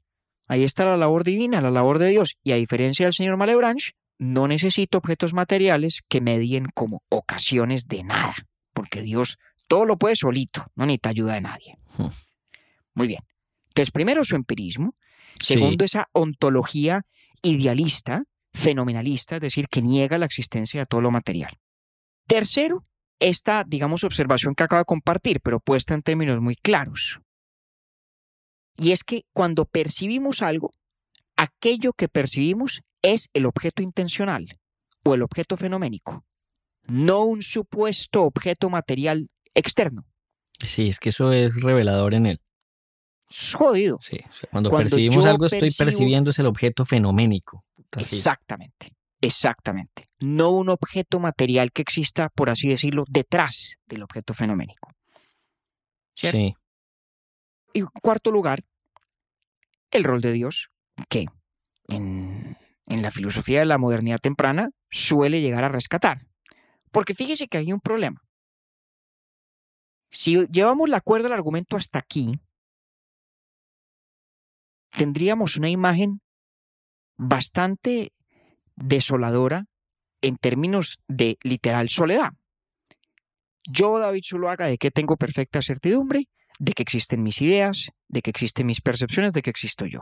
ahí 0.48 0.64
está 0.64 0.84
la 0.84 0.98
labor 0.98 1.24
divina, 1.24 1.62
la 1.62 1.72
labor 1.72 2.00
de 2.00 2.10
Dios, 2.10 2.36
y 2.44 2.52
a 2.52 2.56
diferencia 2.56 3.06
del 3.06 3.14
señor 3.14 3.38
Malebranche, 3.38 3.94
no 4.18 4.48
necesito 4.48 4.98
objetos 4.98 5.34
materiales 5.34 6.02
que 6.08 6.22
medien 6.22 6.68
como 6.74 7.04
ocasiones 7.10 7.88
de 7.88 8.04
nada, 8.04 8.36
porque 8.74 9.02
Dios 9.02 9.38
todo 9.68 9.86
lo 9.86 9.98
puede 9.98 10.16
solito, 10.16 10.68
no 10.76 10.86
necesita 10.86 11.10
ayuda 11.10 11.34
de 11.36 11.42
nadie. 11.42 11.78
Hmm. 11.98 12.08
Muy 12.94 13.08
bien. 13.08 13.22
Entonces, 13.70 13.92
primero 13.92 14.24
su 14.24 14.36
empirismo, 14.36 14.96
Sí. 15.40 15.56
segundo 15.56 15.84
esa 15.84 16.10
ontología 16.14 17.06
idealista, 17.42 18.24
fenomenalista, 18.54 19.36
es 19.36 19.42
decir, 19.42 19.68
que 19.68 19.82
niega 19.82 20.18
la 20.18 20.28
existencia 20.28 20.82
de 20.82 20.86
todo 20.86 21.02
lo 21.02 21.12
material. 21.12 21.58
Tercero, 22.28 22.84
esta, 23.20 23.64
digamos, 23.68 24.04
observación 24.04 24.54
que 24.54 24.64
acabo 24.64 24.80
de 24.80 24.86
compartir, 24.86 25.42
pero 25.42 25.60
puesta 25.60 25.96
en 25.96 26.04
términos 26.04 26.40
muy 26.40 26.56
claros. 26.56 27.20
Y 28.78 28.92
es 28.92 29.04
que 29.04 29.26
cuando 29.34 29.66
percibimos 29.66 30.42
algo, 30.42 30.72
aquello 31.36 31.94
que 31.94 32.10
percibimos 32.10 32.82
es 33.04 33.30
el 33.34 33.46
objeto 33.46 33.84
intencional 33.84 34.58
o 35.04 35.14
el 35.14 35.22
objeto 35.22 35.58
fenoménico, 35.58 36.26
no 36.88 37.24
un 37.24 37.44
supuesto 37.44 38.24
objeto 38.24 38.70
material 38.70 39.30
externo. 39.54 40.06
Sí, 40.60 40.90
es 40.90 41.00
que 41.00 41.10
eso 41.10 41.32
es 41.32 41.62
revelador 41.62 42.14
en 42.14 42.26
él. 42.26 42.40
Es 43.30 43.54
jodido. 43.54 44.00
Sí, 44.02 44.18
o 44.18 44.34
sea, 44.34 44.50
cuando, 44.52 44.70
Cuando 44.70 44.90
percibimos 44.90 45.26
algo, 45.26 45.46
estoy 45.46 45.72
percibiendo 45.72 46.30
es 46.32 46.40
el 46.40 46.46
objeto 46.46 46.86
fenoménico. 46.86 47.66
Exactamente, 47.98 48.96
exactamente. 49.22 50.06
No 50.20 50.52
un 50.52 50.70
objeto 50.70 51.20
material 51.20 51.72
que 51.72 51.82
exista, 51.82 52.30
por 52.30 52.50
así 52.50 52.70
decirlo, 52.70 53.04
detrás 53.10 53.76
del 53.88 54.04
objeto 54.04 54.34
fenoménico. 54.34 54.90
¿cierto? 56.16 56.38
Sí, 56.38 56.56
Y 57.74 57.80
en 57.80 57.88
cuarto 58.02 58.32
lugar, 58.32 58.64
el 59.92 60.04
rol 60.04 60.22
de 60.22 60.32
Dios, 60.32 60.70
que 61.10 61.26
en, 61.88 62.58
en 62.88 63.02
la 63.02 63.12
filosofía 63.12 63.60
de 63.60 63.66
la 63.66 63.78
modernidad 63.78 64.20
temprana 64.20 64.70
suele 64.90 65.42
llegar 65.42 65.64
a 65.64 65.70
rescatar. 65.70 66.26
Porque 66.92 67.14
fíjese 67.14 67.48
que 67.48 67.58
hay 67.58 67.74
un 67.74 67.80
problema. 67.80 68.22
Si 70.12 70.46
llevamos 70.48 70.90
la 70.90 71.02
cuerda 71.02 71.24
del 71.24 71.38
argumento 71.38 71.76
hasta 71.76 72.00
aquí, 72.00 72.40
tendríamos 74.92 75.58
una 75.58 75.70
imagen 75.70 76.22
bastante 77.18 78.14
desoladora 78.76 79.66
en 80.22 80.38
términos 80.38 81.00
de 81.08 81.38
literal 81.42 81.90
soledad. 81.90 82.34
Yo, 83.66 83.98
David 83.98 84.24
Zuluaga, 84.28 84.68
de 84.68 84.78
que 84.78 84.92
tengo 84.92 85.18
perfecta 85.18 85.62
certidumbre 85.62 86.28
de 86.60 86.74
que 86.74 86.84
existen 86.84 87.24
mis 87.24 87.42
ideas, 87.42 87.90
de 88.08 88.22
que 88.22 88.30
existen 88.30 88.68
mis 88.68 88.82
percepciones, 88.82 89.34
de 89.34 89.42
que 89.42 89.50
existo 89.50 89.86
yo. 89.86 90.02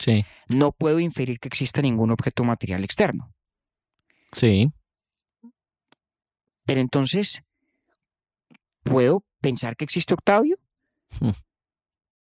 Sí, 0.00 0.24
No 0.48 0.72
puedo 0.72 0.98
inferir 0.98 1.38
que 1.38 1.48
exista 1.48 1.80
ningún 1.80 2.10
objeto 2.10 2.42
material 2.42 2.82
externo. 2.82 3.32
sí. 4.32 4.72
Pero 6.66 6.80
entonces, 6.80 7.42
¿puedo 8.84 9.24
pensar 9.40 9.76
que 9.76 9.84
existe 9.84 10.14
Octavio? 10.14 10.56
Hmm. 11.20 11.30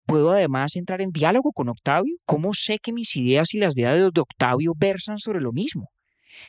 ¿Puedo 0.06 0.30
además 0.30 0.74
entrar 0.76 1.02
en 1.02 1.10
diálogo 1.10 1.52
con 1.52 1.68
Octavio? 1.68 2.16
¿Cómo 2.24 2.54
sé 2.54 2.78
que 2.78 2.94
mis 2.94 3.14
ideas 3.16 3.52
y 3.52 3.58
las 3.58 3.76
ideas 3.76 4.10
de 4.10 4.20
Octavio 4.20 4.72
versan 4.74 5.18
sobre 5.18 5.42
lo 5.42 5.52
mismo? 5.52 5.90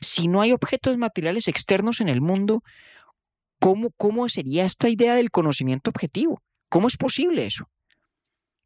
Si 0.00 0.28
no 0.28 0.40
hay 0.40 0.52
objetos 0.52 0.96
materiales 0.96 1.46
externos 1.46 2.00
en 2.00 2.08
el 2.08 2.22
mundo, 2.22 2.62
¿cómo, 3.58 3.90
cómo 3.98 4.28
sería 4.30 4.64
esta 4.64 4.88
idea 4.88 5.14
del 5.14 5.30
conocimiento 5.30 5.90
objetivo? 5.90 6.42
¿Cómo 6.70 6.88
es 6.88 6.96
posible 6.96 7.44
eso? 7.44 7.68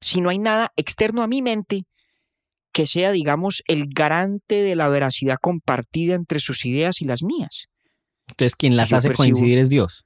Si 0.01 0.21
no 0.21 0.31
hay 0.31 0.39
nada 0.39 0.73
externo 0.77 1.23
a 1.23 1.27
mi 1.27 1.43
mente 1.43 1.87
que 2.75 2.87
sea, 2.87 3.13
digamos, 3.13 3.63
el 3.69 3.87
garante 3.89 4.57
de 4.57 4.75
la 4.77 4.89
veracidad 4.89 5.37
compartida 5.41 6.15
entre 6.15 6.41
sus 6.41 6.67
ideas 6.67 7.01
y 7.01 7.05
las 7.07 7.23
mías. 7.23 7.69
Entonces, 8.29 8.57
quien 8.57 8.77
las 8.77 8.91
yo 8.91 8.97
hace 8.97 9.09
percibo- 9.11 9.17
coincidir 9.17 9.59
es 9.59 9.71
Dios. 9.71 10.05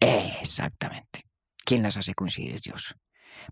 Exactamente. 0.00 1.24
¿Quién 1.64 1.82
las 1.82 1.96
hace 1.96 2.14
coincidir 2.14 2.54
es 2.54 2.62
Dios? 2.62 2.94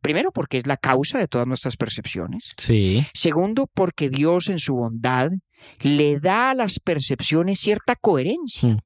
Primero, 0.01 0.31
porque 0.31 0.59
es 0.59 0.67
la 0.67 0.77
causa 0.77 1.19
de 1.19 1.27
todas 1.27 1.47
nuestras 1.47 1.77
percepciones. 1.77 2.51
Sí, 2.57 3.05
Segundo, 3.15 3.67
porque 3.75 4.09
Dios 4.11 4.49
en 4.49 4.59
su 4.61 4.75
bondad 4.75 5.31
le 5.81 6.21
da 6.21 6.51
a 6.51 6.55
las 6.55 6.79
percepciones 6.79 7.59
cierta 7.59 7.97
coherencia. 7.97 8.69
Hmm. 8.69 8.79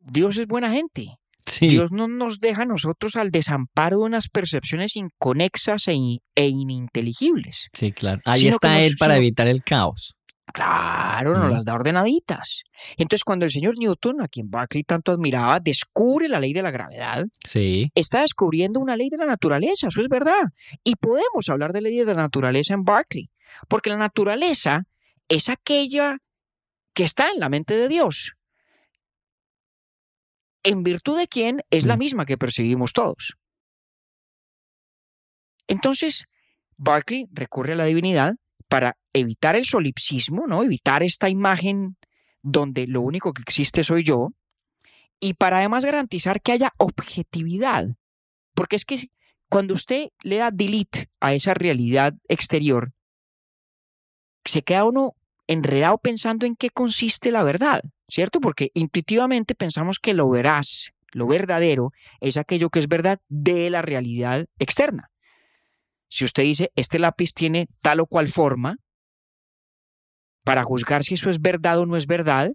Dios 0.00 0.36
es 0.38 0.46
buena 0.46 0.72
gente. 0.72 1.18
Sí. 1.48 1.68
Dios 1.68 1.90
no 1.92 2.06
nos 2.08 2.40
deja 2.40 2.62
a 2.62 2.66
nosotros 2.66 3.16
al 3.16 3.30
desamparo 3.30 3.98
de 3.98 4.04
unas 4.04 4.28
percepciones 4.28 4.96
inconexas 4.96 5.88
e, 5.88 5.94
in- 5.94 6.20
e 6.34 6.48
ininteligibles. 6.48 7.68
Sí, 7.72 7.92
claro. 7.92 8.20
Ahí 8.24 8.46
está 8.48 8.74
nos- 8.74 8.82
él 8.82 8.94
para 8.98 9.14
sino- 9.14 9.22
evitar 9.24 9.48
el 9.48 9.62
caos. 9.62 10.14
Claro, 10.50 11.34
nos 11.34 11.50
las 11.50 11.64
da 11.66 11.74
ordenaditas. 11.74 12.62
Entonces, 12.96 13.22
cuando 13.22 13.44
el 13.44 13.50
señor 13.50 13.76
Newton, 13.78 14.22
a 14.22 14.28
quien 14.28 14.48
Berkeley 14.50 14.82
tanto 14.82 15.12
admiraba, 15.12 15.60
descubre 15.60 16.26
la 16.26 16.40
ley 16.40 16.54
de 16.54 16.62
la 16.62 16.70
gravedad, 16.70 17.26
Sí, 17.44 17.90
está 17.94 18.22
descubriendo 18.22 18.80
una 18.80 18.96
ley 18.96 19.10
de 19.10 19.18
la 19.18 19.26
naturaleza, 19.26 19.88
eso 19.88 20.00
es 20.00 20.08
verdad. 20.08 20.40
Y 20.84 20.96
podemos 20.96 21.48
hablar 21.50 21.74
de 21.74 21.82
ley 21.82 21.98
de 21.98 22.06
la 22.06 22.14
naturaleza 22.14 22.72
en 22.72 22.82
Berkeley, 22.84 23.28
porque 23.68 23.90
la 23.90 23.98
naturaleza 23.98 24.84
es 25.28 25.50
aquella 25.50 26.16
que 26.94 27.04
está 27.04 27.28
en 27.30 27.40
la 27.40 27.50
mente 27.50 27.74
de 27.74 27.86
Dios, 27.88 28.32
en 30.68 30.82
virtud 30.82 31.16
de 31.18 31.28
quien 31.28 31.62
es 31.70 31.86
la 31.86 31.96
Mm. 31.96 31.98
misma 31.98 32.26
que 32.26 32.38
percibimos 32.38 32.92
todos. 32.92 33.36
Entonces, 35.66 36.24
Berkeley 36.76 37.26
recurre 37.32 37.72
a 37.72 37.76
la 37.76 37.84
divinidad 37.84 38.34
para 38.68 38.96
evitar 39.12 39.56
el 39.56 39.64
solipsismo, 39.64 40.46
¿no? 40.46 40.62
Evitar 40.62 41.02
esta 41.02 41.28
imagen 41.28 41.96
donde 42.42 42.86
lo 42.86 43.00
único 43.00 43.32
que 43.32 43.42
existe 43.42 43.82
soy 43.84 44.04
yo, 44.04 44.28
y 45.20 45.34
para 45.34 45.58
además 45.58 45.84
garantizar 45.84 46.40
que 46.40 46.52
haya 46.52 46.72
objetividad. 46.78 47.86
Porque 48.54 48.76
es 48.76 48.84
que 48.84 49.10
cuando 49.48 49.74
usted 49.74 50.08
le 50.22 50.36
da 50.36 50.50
delete 50.50 51.08
a 51.20 51.34
esa 51.34 51.54
realidad 51.54 52.14
exterior, 52.28 52.92
se 54.44 54.62
queda 54.62 54.84
uno 54.84 55.14
enredado 55.48 55.98
pensando 55.98 56.46
en 56.46 56.54
qué 56.54 56.70
consiste 56.70 57.32
la 57.32 57.42
verdad, 57.42 57.82
¿cierto? 58.08 58.40
Porque 58.40 58.70
intuitivamente 58.74 59.54
pensamos 59.54 59.98
que 59.98 60.14
lo 60.14 60.28
veraz, 60.28 60.90
lo 61.12 61.26
verdadero, 61.26 61.90
es 62.20 62.36
aquello 62.36 62.70
que 62.70 62.78
es 62.78 62.86
verdad 62.86 63.18
de 63.28 63.70
la 63.70 63.82
realidad 63.82 64.46
externa. 64.58 65.10
Si 66.08 66.24
usted 66.24 66.44
dice, 66.44 66.70
este 66.76 66.98
lápiz 66.98 67.32
tiene 67.32 67.68
tal 67.82 68.00
o 68.00 68.06
cual 68.06 68.28
forma, 68.28 68.76
para 70.44 70.64
juzgar 70.64 71.04
si 71.04 71.14
eso 71.14 71.28
es 71.28 71.40
verdad 71.40 71.80
o 71.80 71.86
no 71.86 71.96
es 71.96 72.06
verdad, 72.06 72.52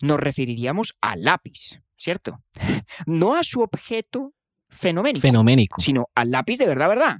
nos 0.00 0.18
referiríamos 0.18 0.94
al 1.00 1.22
lápiz, 1.22 1.80
¿cierto? 1.96 2.42
No 3.06 3.36
a 3.36 3.44
su 3.44 3.60
objeto 3.60 4.32
fenoménico, 4.68 5.20
fenoménico. 5.20 5.80
sino 5.80 6.06
al 6.14 6.30
lápiz 6.30 6.58
de 6.58 6.66
verdad, 6.66 6.88
verdad. 6.88 7.18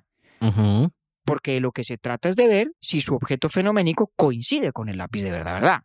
Porque 1.31 1.53
de 1.53 1.61
lo 1.61 1.73
que 1.73 1.85
se 1.85 1.97
trata 1.99 2.29
es 2.29 2.37
de 2.37 2.47
ver 2.49 2.73
si 2.81 3.01
su 3.01 3.15
objeto 3.15 3.49
fenoménico 3.49 4.13
coincide 4.17 4.73
con 4.73 4.89
el 4.89 4.99
lápiz 4.99 5.23
de 5.23 5.31
verdad, 5.31 5.55
verdad. 5.55 5.81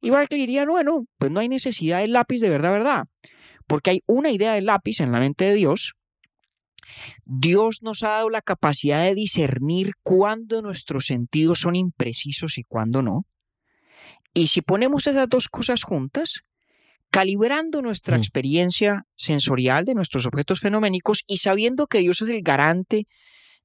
Y 0.00 0.10
Berkeley 0.10 0.40
diría, 0.42 0.64
bueno, 0.64 1.06
pues 1.18 1.32
no 1.32 1.40
hay 1.40 1.48
necesidad 1.48 2.00
del 2.00 2.12
lápiz 2.12 2.40
de 2.40 2.48
verdad, 2.48 2.72
verdad. 2.72 3.04
Porque 3.66 3.90
hay 3.90 4.02
una 4.06 4.30
idea 4.30 4.54
del 4.54 4.66
lápiz 4.66 5.00
en 5.00 5.10
la 5.12 5.18
mente 5.18 5.44
de 5.46 5.54
Dios. 5.54 5.94
Dios 7.24 7.82
nos 7.82 8.02
ha 8.02 8.10
dado 8.10 8.30
la 8.30 8.40
capacidad 8.42 9.02
de 9.02 9.14
discernir 9.14 9.92
cuándo 10.02 10.62
nuestros 10.62 11.06
sentidos 11.06 11.60
son 11.60 11.76
imprecisos 11.76 12.58
y 12.58 12.64
cuándo 12.64 13.02
no. 13.02 13.26
Y 14.34 14.48
si 14.48 14.62
ponemos 14.62 15.06
esas 15.06 15.28
dos 15.28 15.48
cosas 15.48 15.82
juntas, 15.82 16.42
calibrando 17.10 17.82
nuestra 17.82 18.16
Mm. 18.16 18.20
experiencia 18.20 19.06
sensorial 19.16 19.84
de 19.84 19.94
nuestros 19.94 20.26
objetos 20.26 20.60
fenoménicos 20.60 21.24
y 21.26 21.38
sabiendo 21.38 21.86
que 21.86 21.98
Dios 21.98 22.22
es 22.22 22.28
el 22.28 22.42
garante 22.42 23.06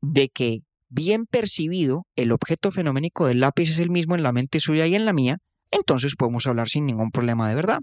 de 0.03 0.27
que, 0.27 0.63
bien 0.89 1.25
percibido, 1.25 2.05
el 2.17 2.33
objeto 2.33 2.71
fenoménico 2.71 3.25
del 3.25 3.39
lápiz 3.39 3.69
es 3.69 3.79
el 3.79 3.89
mismo 3.89 4.15
en 4.15 4.23
la 4.23 4.33
mente 4.33 4.59
suya 4.59 4.85
y 4.85 4.95
en 4.95 5.05
la 5.05 5.13
mía, 5.13 5.37
entonces 5.71 6.15
podemos 6.17 6.45
hablar 6.45 6.67
sin 6.67 6.85
ningún 6.85 7.09
problema 7.09 7.49
de 7.49 7.55
verdad, 7.55 7.79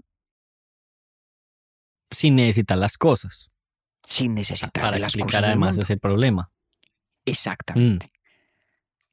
Sin 2.11 2.35
necesitar 2.35 2.77
las 2.77 2.97
cosas. 2.97 3.49
sin 4.07 4.35
necesitar 4.35 4.71
Para 4.71 4.99
las 4.99 5.07
explicar 5.07 5.41
cosas 5.41 5.43
además 5.45 5.77
ese 5.79 5.97
problema. 5.97 6.51
Exactamente. 7.25 8.11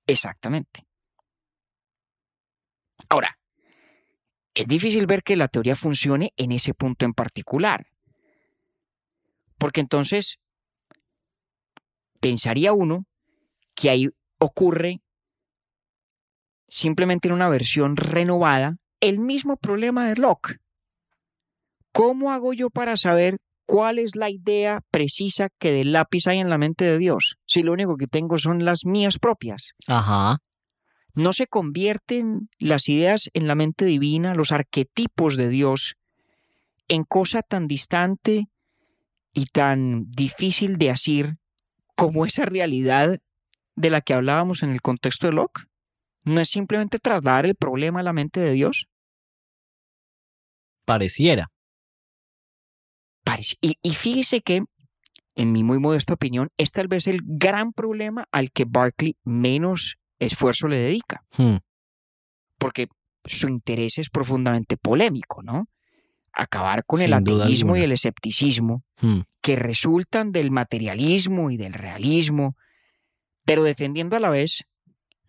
Exactamente. 0.06 0.84
Ahora, 3.08 3.38
es 4.54 4.66
difícil 4.66 5.06
ver 5.06 5.22
que 5.22 5.36
la 5.36 5.48
teoría 5.48 5.76
funcione 5.76 6.32
en 6.36 6.52
ese 6.52 6.74
punto 6.74 7.04
en 7.06 7.14
particular. 7.14 7.86
Porque 9.56 9.80
entonces 9.80 10.38
pensaría 12.20 12.72
uno 12.72 13.04
que 13.74 13.90
ahí 13.90 14.08
ocurre 14.38 15.00
simplemente 16.68 17.28
en 17.28 17.34
una 17.34 17.48
versión 17.48 17.96
renovada 17.96 18.76
el 19.00 19.18
mismo 19.18 19.56
problema 19.56 20.08
de 20.08 20.16
Locke. 20.16 20.58
¿Cómo 21.92 22.32
hago 22.32 22.52
yo 22.52 22.70
para 22.70 22.96
saber 22.96 23.38
cuál 23.66 23.98
es 23.98 24.16
la 24.16 24.30
idea 24.30 24.80
precisa 24.90 25.48
que 25.58 25.72
del 25.72 25.92
lápiz 25.92 26.26
hay 26.26 26.38
en 26.38 26.50
la 26.50 26.58
mente 26.58 26.84
de 26.84 26.98
Dios 26.98 27.36
si 27.46 27.62
lo 27.62 27.72
único 27.72 27.96
que 27.96 28.06
tengo 28.06 28.38
son 28.38 28.64
las 28.64 28.84
mías 28.84 29.18
propias? 29.18 29.72
Ajá. 29.86 30.38
¿No 31.14 31.32
se 31.32 31.46
convierten 31.46 32.48
las 32.58 32.88
ideas 32.88 33.30
en 33.32 33.48
la 33.48 33.54
mente 33.54 33.84
divina, 33.84 34.34
los 34.34 34.52
arquetipos 34.52 35.36
de 35.36 35.48
Dios, 35.48 35.94
en 36.86 37.04
cosa 37.04 37.42
tan 37.42 37.66
distante 37.66 38.46
y 39.32 39.46
tan 39.46 40.04
difícil 40.10 40.78
de 40.78 40.90
asir 40.90 41.38
como 41.98 42.24
esa 42.24 42.44
realidad 42.44 43.18
de 43.74 43.90
la 43.90 44.00
que 44.00 44.14
hablábamos 44.14 44.62
en 44.62 44.70
el 44.70 44.80
contexto 44.80 45.26
de 45.26 45.32
Locke? 45.32 45.66
¿No 46.24 46.40
es 46.40 46.48
simplemente 46.48 47.00
trasladar 47.00 47.44
el 47.44 47.56
problema 47.56 48.00
a 48.00 48.02
la 48.04 48.12
mente 48.12 48.38
de 48.38 48.52
Dios? 48.52 48.86
Pareciera. 50.84 51.50
Y, 53.60 53.76
y 53.82 53.94
fíjese 53.94 54.40
que, 54.40 54.62
en 55.34 55.52
mi 55.52 55.64
muy 55.64 55.78
modesta 55.78 56.14
opinión, 56.14 56.50
es 56.56 56.70
tal 56.70 56.86
vez 56.86 57.08
el 57.08 57.20
gran 57.24 57.72
problema 57.72 58.26
al 58.30 58.52
que 58.52 58.64
Barclay 58.64 59.16
menos 59.24 59.96
esfuerzo 60.20 60.68
le 60.68 60.78
dedica. 60.78 61.24
Hmm. 61.36 61.56
Porque 62.58 62.88
su 63.24 63.48
interés 63.48 63.98
es 63.98 64.08
profundamente 64.08 64.76
polémico, 64.76 65.42
¿no? 65.42 65.68
Acabar 66.32 66.84
con 66.84 67.00
el 67.00 67.06
Sin 67.06 67.14
ateísmo 67.14 67.76
y 67.76 67.82
el 67.82 67.92
escepticismo 67.92 68.84
Hmm. 69.00 69.20
Que 69.40 69.56
resultan 69.56 70.32
del 70.32 70.50
materialismo 70.50 71.50
y 71.50 71.56
del 71.56 71.72
realismo, 71.72 72.56
pero 73.44 73.62
defendiendo 73.62 74.16
a 74.16 74.20
la 74.20 74.30
vez 74.30 74.64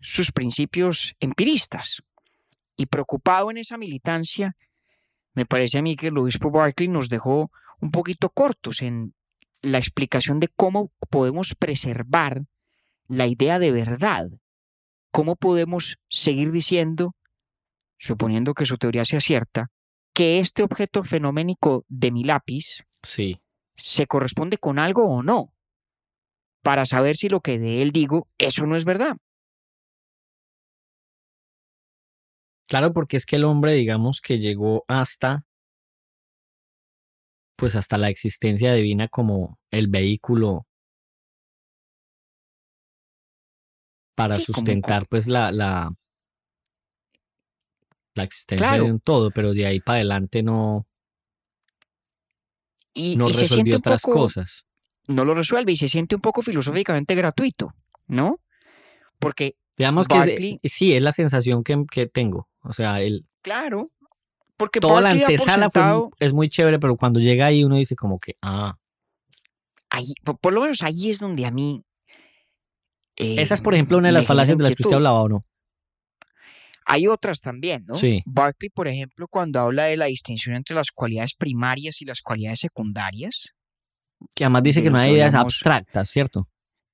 sus 0.00 0.32
principios 0.32 1.14
empiristas. 1.20 2.02
Y 2.76 2.86
preocupado 2.86 3.50
en 3.50 3.58
esa 3.58 3.76
militancia, 3.76 4.56
me 5.34 5.46
parece 5.46 5.78
a 5.78 5.82
mí 5.82 5.96
que 5.96 6.08
el 6.08 6.18
obispo 6.18 6.50
Barclay 6.50 6.88
nos 6.88 7.08
dejó 7.08 7.50
un 7.80 7.90
poquito 7.90 8.30
cortos 8.30 8.82
en 8.82 9.14
la 9.62 9.78
explicación 9.78 10.40
de 10.40 10.48
cómo 10.48 10.90
podemos 11.10 11.54
preservar 11.54 12.44
la 13.08 13.26
idea 13.26 13.58
de 13.58 13.72
verdad, 13.72 14.30
cómo 15.10 15.36
podemos 15.36 15.98
seguir 16.08 16.52
diciendo, 16.52 17.14
suponiendo 17.98 18.54
que 18.54 18.66
su 18.66 18.78
teoría 18.78 19.04
sea 19.04 19.20
cierta, 19.20 19.70
que 20.14 20.40
este 20.40 20.62
objeto 20.62 21.04
fenoménico 21.04 21.84
de 21.88 22.10
mi 22.10 22.24
lápiz 22.24 22.84
Sí. 23.02 23.40
Se 23.80 24.06
corresponde 24.06 24.58
con 24.58 24.78
algo 24.78 25.08
o 25.08 25.22
no, 25.22 25.52
para 26.62 26.84
saber 26.86 27.16
si 27.16 27.28
lo 27.28 27.40
que 27.40 27.58
de 27.58 27.82
él 27.82 27.90
digo, 27.90 28.28
eso 28.38 28.66
no 28.66 28.76
es 28.76 28.84
verdad. 28.84 29.16
Claro, 32.68 32.92
porque 32.92 33.16
es 33.16 33.26
que 33.26 33.36
el 33.36 33.44
hombre, 33.44 33.72
digamos, 33.72 34.20
que 34.20 34.38
llegó 34.38 34.84
hasta, 34.86 35.44
pues 37.56 37.74
hasta 37.74 37.98
la 37.98 38.08
existencia 38.08 38.72
divina 38.74 39.08
como 39.08 39.58
el 39.70 39.88
vehículo 39.88 40.66
para 44.14 44.38
Sí, 44.38 44.46
como- 44.52 44.58
sustentar, 44.58 45.06
pues, 45.08 45.26
la, 45.26 45.50
la, 45.50 45.92
la 48.14 48.22
existencia 48.22 48.68
Claro. 48.68 48.84
de 48.84 48.92
un 48.92 49.00
todo, 49.00 49.30
pero 49.30 49.52
de 49.52 49.66
ahí 49.66 49.80
para 49.80 49.96
adelante 49.96 50.42
no, 50.42 50.86
Y, 52.92 53.16
no 53.16 53.28
y 53.28 53.34
se 53.34 53.46
siente 53.46 53.70
un 53.70 53.76
otras 53.78 54.02
poco- 54.02 54.20
cosas. 54.20 54.66
No 55.06 55.24
lo 55.24 55.34
resuelve 55.34 55.72
y 55.72 55.76
se 55.76 55.88
siente 55.88 56.14
un 56.14 56.20
poco 56.20 56.42
filosóficamente 56.42 57.14
gratuito, 57.14 57.72
¿no? 58.06 58.38
Porque, 59.18 59.56
Digamos 59.76 60.08
que 60.08 60.58
es- 60.62 60.72
sí, 60.72 60.94
es 60.94 61.02
la 61.02 61.12
sensación 61.12 61.64
que, 61.64 61.84
que 61.90 62.06
tengo. 62.06 62.48
O 62.62 62.72
sea, 62.72 63.00
el, 63.00 63.26
claro, 63.42 63.90
porque 64.56 64.78
toda 64.80 65.00
la 65.00 65.08
Barclay 65.14 65.20
por 65.24 65.32
antesala 65.32 65.70
fue 65.70 66.10
es 66.18 66.32
muy 66.34 66.48
chévere, 66.48 66.78
pero 66.78 66.96
cuando 66.96 67.18
llega 67.18 67.46
ahí 67.46 67.64
uno 67.64 67.76
dice 67.76 67.96
como 67.96 68.18
que, 68.18 68.36
ah, 68.42 68.76
ahí- 69.88 70.14
por, 70.22 70.38
por 70.38 70.52
lo 70.52 70.60
menos 70.60 70.82
ahí 70.82 71.10
es 71.10 71.18
donde 71.18 71.46
a 71.46 71.50
mí... 71.50 71.82
esa 73.16 73.54
es, 73.54 73.60
eh, 73.60 73.64
por 73.64 73.74
ejemplo, 73.74 73.98
una 73.98 74.08
de 74.08 74.12
las 74.12 74.26
falacias 74.26 74.58
de 74.58 74.64
las 74.64 74.74
que 74.74 74.82
usted 74.82 74.96
hablaba, 74.96 75.22
¿o 75.22 75.28
no? 75.28 75.44
Hay 76.92 77.06
otras 77.06 77.40
también, 77.40 77.84
¿no? 77.86 77.94
Sí. 77.94 78.22
Barclay, 78.26 78.70
por 78.70 78.88
ejemplo, 78.88 79.28
cuando 79.28 79.60
habla 79.60 79.84
de 79.84 79.96
la 79.96 80.06
distinción 80.06 80.56
entre 80.56 80.74
las 80.74 80.90
cualidades 80.90 81.34
primarias 81.34 82.02
y 82.02 82.04
las 82.04 82.20
cualidades 82.20 82.60
secundarias, 82.60 83.50
Que 84.34 84.44
además 84.44 84.62
dice 84.64 84.82
que 84.82 84.90
no 84.90 84.98
hay 84.98 85.12
ideas 85.12 85.34
abstractas, 85.34 86.08
¿cierto? 86.10 86.46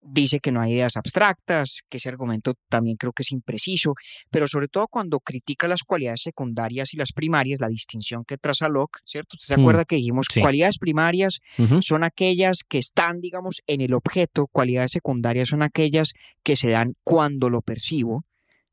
dice 0.08 0.38
que 0.38 0.52
no 0.52 0.60
hay 0.60 0.74
ideas 0.74 0.96
abstractas, 0.96 1.80
que 1.88 1.96
ese 1.96 2.08
argumento 2.08 2.54
también 2.68 2.96
creo 2.96 3.12
que 3.12 3.24
es 3.24 3.32
impreciso, 3.32 3.94
pero 4.30 4.46
sobre 4.46 4.68
todo 4.68 4.86
cuando 4.86 5.18
critica 5.18 5.66
las 5.66 5.82
cualidades 5.82 6.22
secundarias 6.22 6.94
y 6.94 6.96
las 6.96 7.12
primarias, 7.12 7.60
la 7.60 7.66
distinción 7.68 8.24
que 8.24 8.38
traza 8.38 8.68
Locke, 8.68 9.00
¿cierto? 9.04 9.34
¿Usted 9.34 9.54
se 9.54 9.56
Hmm, 9.56 9.62
acuerda 9.62 9.84
que 9.84 9.96
dijimos 9.96 10.26
sí. 10.30 10.40
cualidades 10.40 10.78
primarias 10.78 11.40
son 11.80 12.04
aquellas 12.04 12.62
que 12.68 12.78
están, 12.78 13.20
digamos, 13.20 13.62
en 13.66 13.80
el 13.80 13.94
objeto, 13.94 14.46
cualidades 14.46 14.92
secundarias 14.92 15.48
son 15.48 15.62
aquellas 15.62 16.12
que 16.44 16.54
se 16.54 16.68
dan 16.70 16.92
cuando 17.02 17.50
lo 17.50 17.60
percibo, 17.62 18.24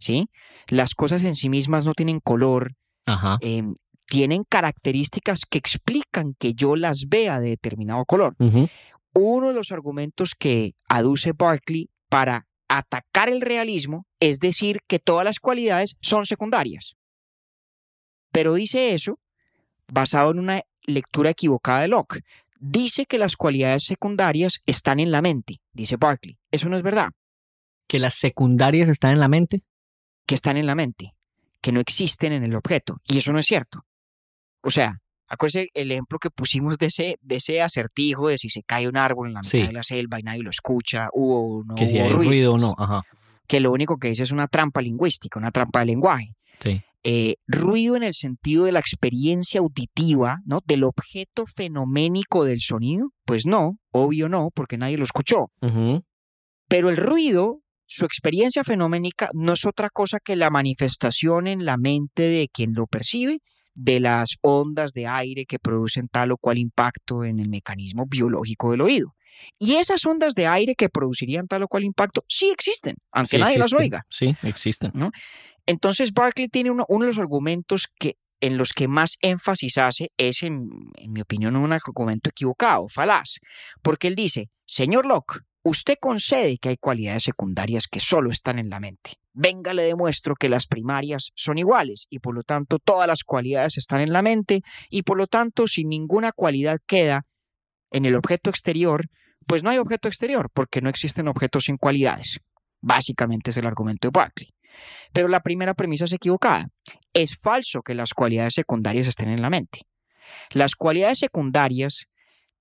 ¿sí? 0.04 0.30
Las 0.68 0.95
cosas 0.95 1.24
en 1.24 1.36
sí 1.36 1.49
mismas 1.49 1.86
no 1.86 1.93
tienen 1.93 2.20
color, 2.20 2.74
Ajá. 3.06 3.38
em, 3.41 3.76
tienen 4.08 4.43
características 4.47 5.41
que 5.49 5.58
explican 5.58 6.36
que 6.38 6.54
yo 6.54 6.76
las 6.76 7.08
vea 7.08 7.39
de 7.39 7.49
determinado 7.49 8.06
color 8.06 8.36
uno 9.14 9.49
de 9.49 9.54
los 9.54 9.72
argumentos 9.72 10.34
que 10.38 10.74
aduce 10.89 11.34
Barclay 11.34 11.89
para 12.10 12.47
atacar 12.68 13.30
el 13.30 13.41
realismo 13.41 14.06
es 14.20 14.39
decir 14.39 14.80
que 14.88 14.99
todas 14.99 15.26
las 15.26 15.39
cualidades 15.39 15.95
son 16.01 16.26
secundarias. 16.26 16.95
Pero 18.32 18.56
dice 18.56 18.93
eso 18.93 19.20
basado 19.91 20.32
en 20.32 20.39
una 20.39 20.62
lectura 20.86 21.30
equivocada 21.30 21.82
de 21.82 21.89
Locke. 21.89 22.22
Dice 22.60 23.06
que 23.06 23.18
las 23.18 23.36
cualidades 23.36 23.84
secundarias 23.84 24.62
están 24.66 24.99
en 24.99 25.12
la 25.12 25.22
mente, 25.22 25.60
dice 25.74 25.97
Barclay. 25.97 26.38
Eso 26.51 26.70
no 26.70 26.78
es 26.78 26.84
verdad, 26.84 27.10
Que 27.88 27.99
las 27.99 28.16
secundarias 28.16 28.89
están 28.89 29.12
en 29.12 29.20
la 29.20 29.28
mente. 29.28 29.62
Que 30.26 30.36
están 30.36 30.57
en 30.57 30.65
la 30.65 30.76
mente, 30.76 31.13
que 31.61 31.71
no 31.71 31.80
existen 31.80 32.34
en 32.34 32.43
el 32.43 32.55
objeto. 32.55 32.97
Y 33.05 33.17
eso 33.17 33.32
no 33.34 33.39
es 33.39 33.45
cierto. 33.45 33.82
O 34.61 34.69
sea, 34.71 34.99
acuérdese 35.28 35.69
el 35.74 35.91
ejemplo 35.91 36.19
que 36.19 36.30
pusimos 36.30 36.78
de 36.78 36.86
ese, 36.88 37.17
de 37.21 37.36
ese 37.38 37.61
acertijo 37.61 38.28
de 38.30 38.38
si 38.38 38.49
se 38.49 38.63
cae 38.63 38.88
un 38.88 38.97
árbol 38.97 39.28
en 39.28 39.34
la 39.34 39.39
mitad 39.41 39.49
Sí. 39.51 39.67
de 39.67 39.74
la 39.74 39.84
selva 39.84 40.19
y 40.19 40.24
nadie 40.24 40.43
lo 40.43 40.49
escucha, 40.51 41.07
hubo 41.13 41.59
o 41.59 41.63
no 41.65 41.76
que 41.76 41.88
si 41.88 41.95
hubo 41.97 42.03
hay 42.05 42.09
ruido 42.11 42.53
o 42.53 42.57
no. 42.57 42.74
Ajá. 42.78 43.01
Que 43.47 43.59
lo 43.59 43.71
único 43.71 43.97
que 43.97 44.09
dice 44.09 44.24
es 44.24 44.32
una 44.32 44.47
trampa 44.47 44.82
lingüística, 44.82 45.38
una 45.39 45.51
trampa 45.51 45.80
de 45.80 45.86
lenguaje. 45.88 46.36
Sí. 46.59 46.82
Eh, 47.05 47.36
ruido 47.47 47.97
en 47.97 48.03
el 48.03 48.13
sentido 48.13 48.63
de 48.63 48.71
la 48.71 48.80
experiencia 48.80 49.59
auditiva, 49.59 50.38
¿no? 50.45 50.61
Del 50.65 50.86
objeto 50.86 51.45
fenoménico 51.45 52.45
del 52.45 52.61
sonido, 52.61 53.09
pues 53.26 53.45
no, 53.45 53.78
obvio 53.91 54.30
no, 54.30 54.49
porque 54.55 54.78
nadie 54.78 54.97
lo 54.97 55.03
escuchó. 55.03 55.51
Pero 56.69 56.89
el 56.89 56.95
ruido, 56.95 57.59
su 57.94 58.06
experiencia 58.06 58.64
fenoménica, 58.64 59.30
no 59.34 59.54
es 59.54 59.66
otra 59.66 59.91
cosa 59.91 60.20
que 60.20 60.36
la 60.36 60.50
manifestación 60.50 61.46
en 61.46 61.64
la 61.64 61.78
mente 61.78 62.24
de 62.24 62.50
quien 62.52 62.74
lo 62.74 62.88
percibe 62.88 63.38
de 63.76 64.00
las 64.00 64.38
ondas 64.41 64.94
de 64.94 65.06
aire 65.06 65.46
que 65.46 65.60
producen 65.60 66.08
tal 66.08 66.32
o 66.32 66.38
cual 66.38 66.58
impacto 66.58 67.24
en 67.24 67.39
el 67.39 67.50
mecanismo 67.50 68.06
biológico 68.08 68.72
del 68.72 68.82
oído. 68.82 69.14
Y 69.60 69.76
esas 69.76 70.04
ondas 70.08 70.34
de 70.34 70.48
aire 70.48 70.74
que 70.74 70.89
producirían 70.89 71.48
tal 71.48 71.64
o 71.64 71.68
cual 71.68 71.84
impacto 71.84 72.24
sí 72.28 72.50
existen, 72.50 72.96
aunque 73.12 73.38
Sí 73.38 73.44
nadie 73.44 73.60
las 73.60 73.74
oiga. 73.74 74.02
Sí, 74.10 74.36
existen. 74.41 74.91
Entonces 75.68 76.14
Barclay 76.14 76.48
tiene 76.48 76.72
uno, 76.72 76.86
uno 76.89 77.06
de 77.06 77.12
los 77.12 77.20
argumentos 77.20 77.88
que, 78.00 78.16
en 78.41 78.58
los 78.58 78.74
que 78.74 78.88
más 78.88 79.18
énfasis 79.22 79.78
hace 79.78 80.12
es, 80.18 80.41
en, 80.41 80.68
en 80.96 81.14
mi 81.14 81.22
opinión, 81.22 81.56
un 81.56 81.72
argumento 81.72 82.32
equivocado, 82.32 82.88
falaz, 82.89 83.36
porque 83.84 84.08
él 84.08 84.16
dice, 84.16 84.50
señor 84.66 85.06
Locke, 85.06 85.41
usted 85.64 85.97
concede 85.99 86.57
que 86.57 86.70
hay 86.70 86.78
cualidades 86.78 87.24
secundarias 87.24 87.88
que 87.88 87.99
solo 87.99 88.30
están 88.30 88.59
en 88.59 88.70
la 88.70 88.80
mente. 88.80 89.14
Venga, 89.34 89.74
le 89.74 89.84
demuestro 89.84 90.36
que 90.36 90.49
las 90.49 90.68
primarias 90.68 91.32
son 91.36 91.57
iguales 91.57 92.05
y 92.09 92.20
por 92.20 92.36
lo 92.36 92.43
tanto 92.43 92.78
todas 92.78 93.07
las 93.07 93.24
cualidades 93.24 93.78
están 93.78 94.01
en 94.01 94.14
la 94.14 94.22
mente 94.22 94.61
y 94.89 95.01
por 95.01 95.18
lo 95.18 95.28
tanto 95.28 95.68
si 95.68 95.86
ninguna 95.86 96.32
cualidad 96.32 96.80
queda 96.86 97.26
en 97.89 98.05
el 98.05 98.16
objeto 98.16 98.49
exterior, 98.49 99.09
pues 99.47 99.64
no 99.64 99.70
hay 99.70 99.78
objeto 99.78 100.07
exterior 100.07 100.49
porque 100.53 100.82
no 100.82 100.89
existen 100.89 101.28
objetos 101.28 101.66
sin 101.66 101.78
cualidades. 101.78 102.39
Básicamente 102.82 103.51
es 103.51 103.57
el 103.57 103.66
argumento 103.66 104.07
de 104.07 104.11
Barclay. 104.11 104.49
Pero 105.14 105.28
la 105.28 105.41
primera 105.41 105.74
premisa 105.74 106.05
es 106.05 106.14
equivocada. 106.14 106.70
Es 107.14 107.38
falso 107.38 107.82
que 107.82 107.95
las 107.95 108.14
cualidades 108.14 108.55
secundarias 108.55 109.07
estén 109.07 109.30
en 109.30 109.41
la 109.41 109.49
mente. 109.49 109.82
Las 110.51 110.76
cualidades 110.76 111.20
secundarias 111.20 112.07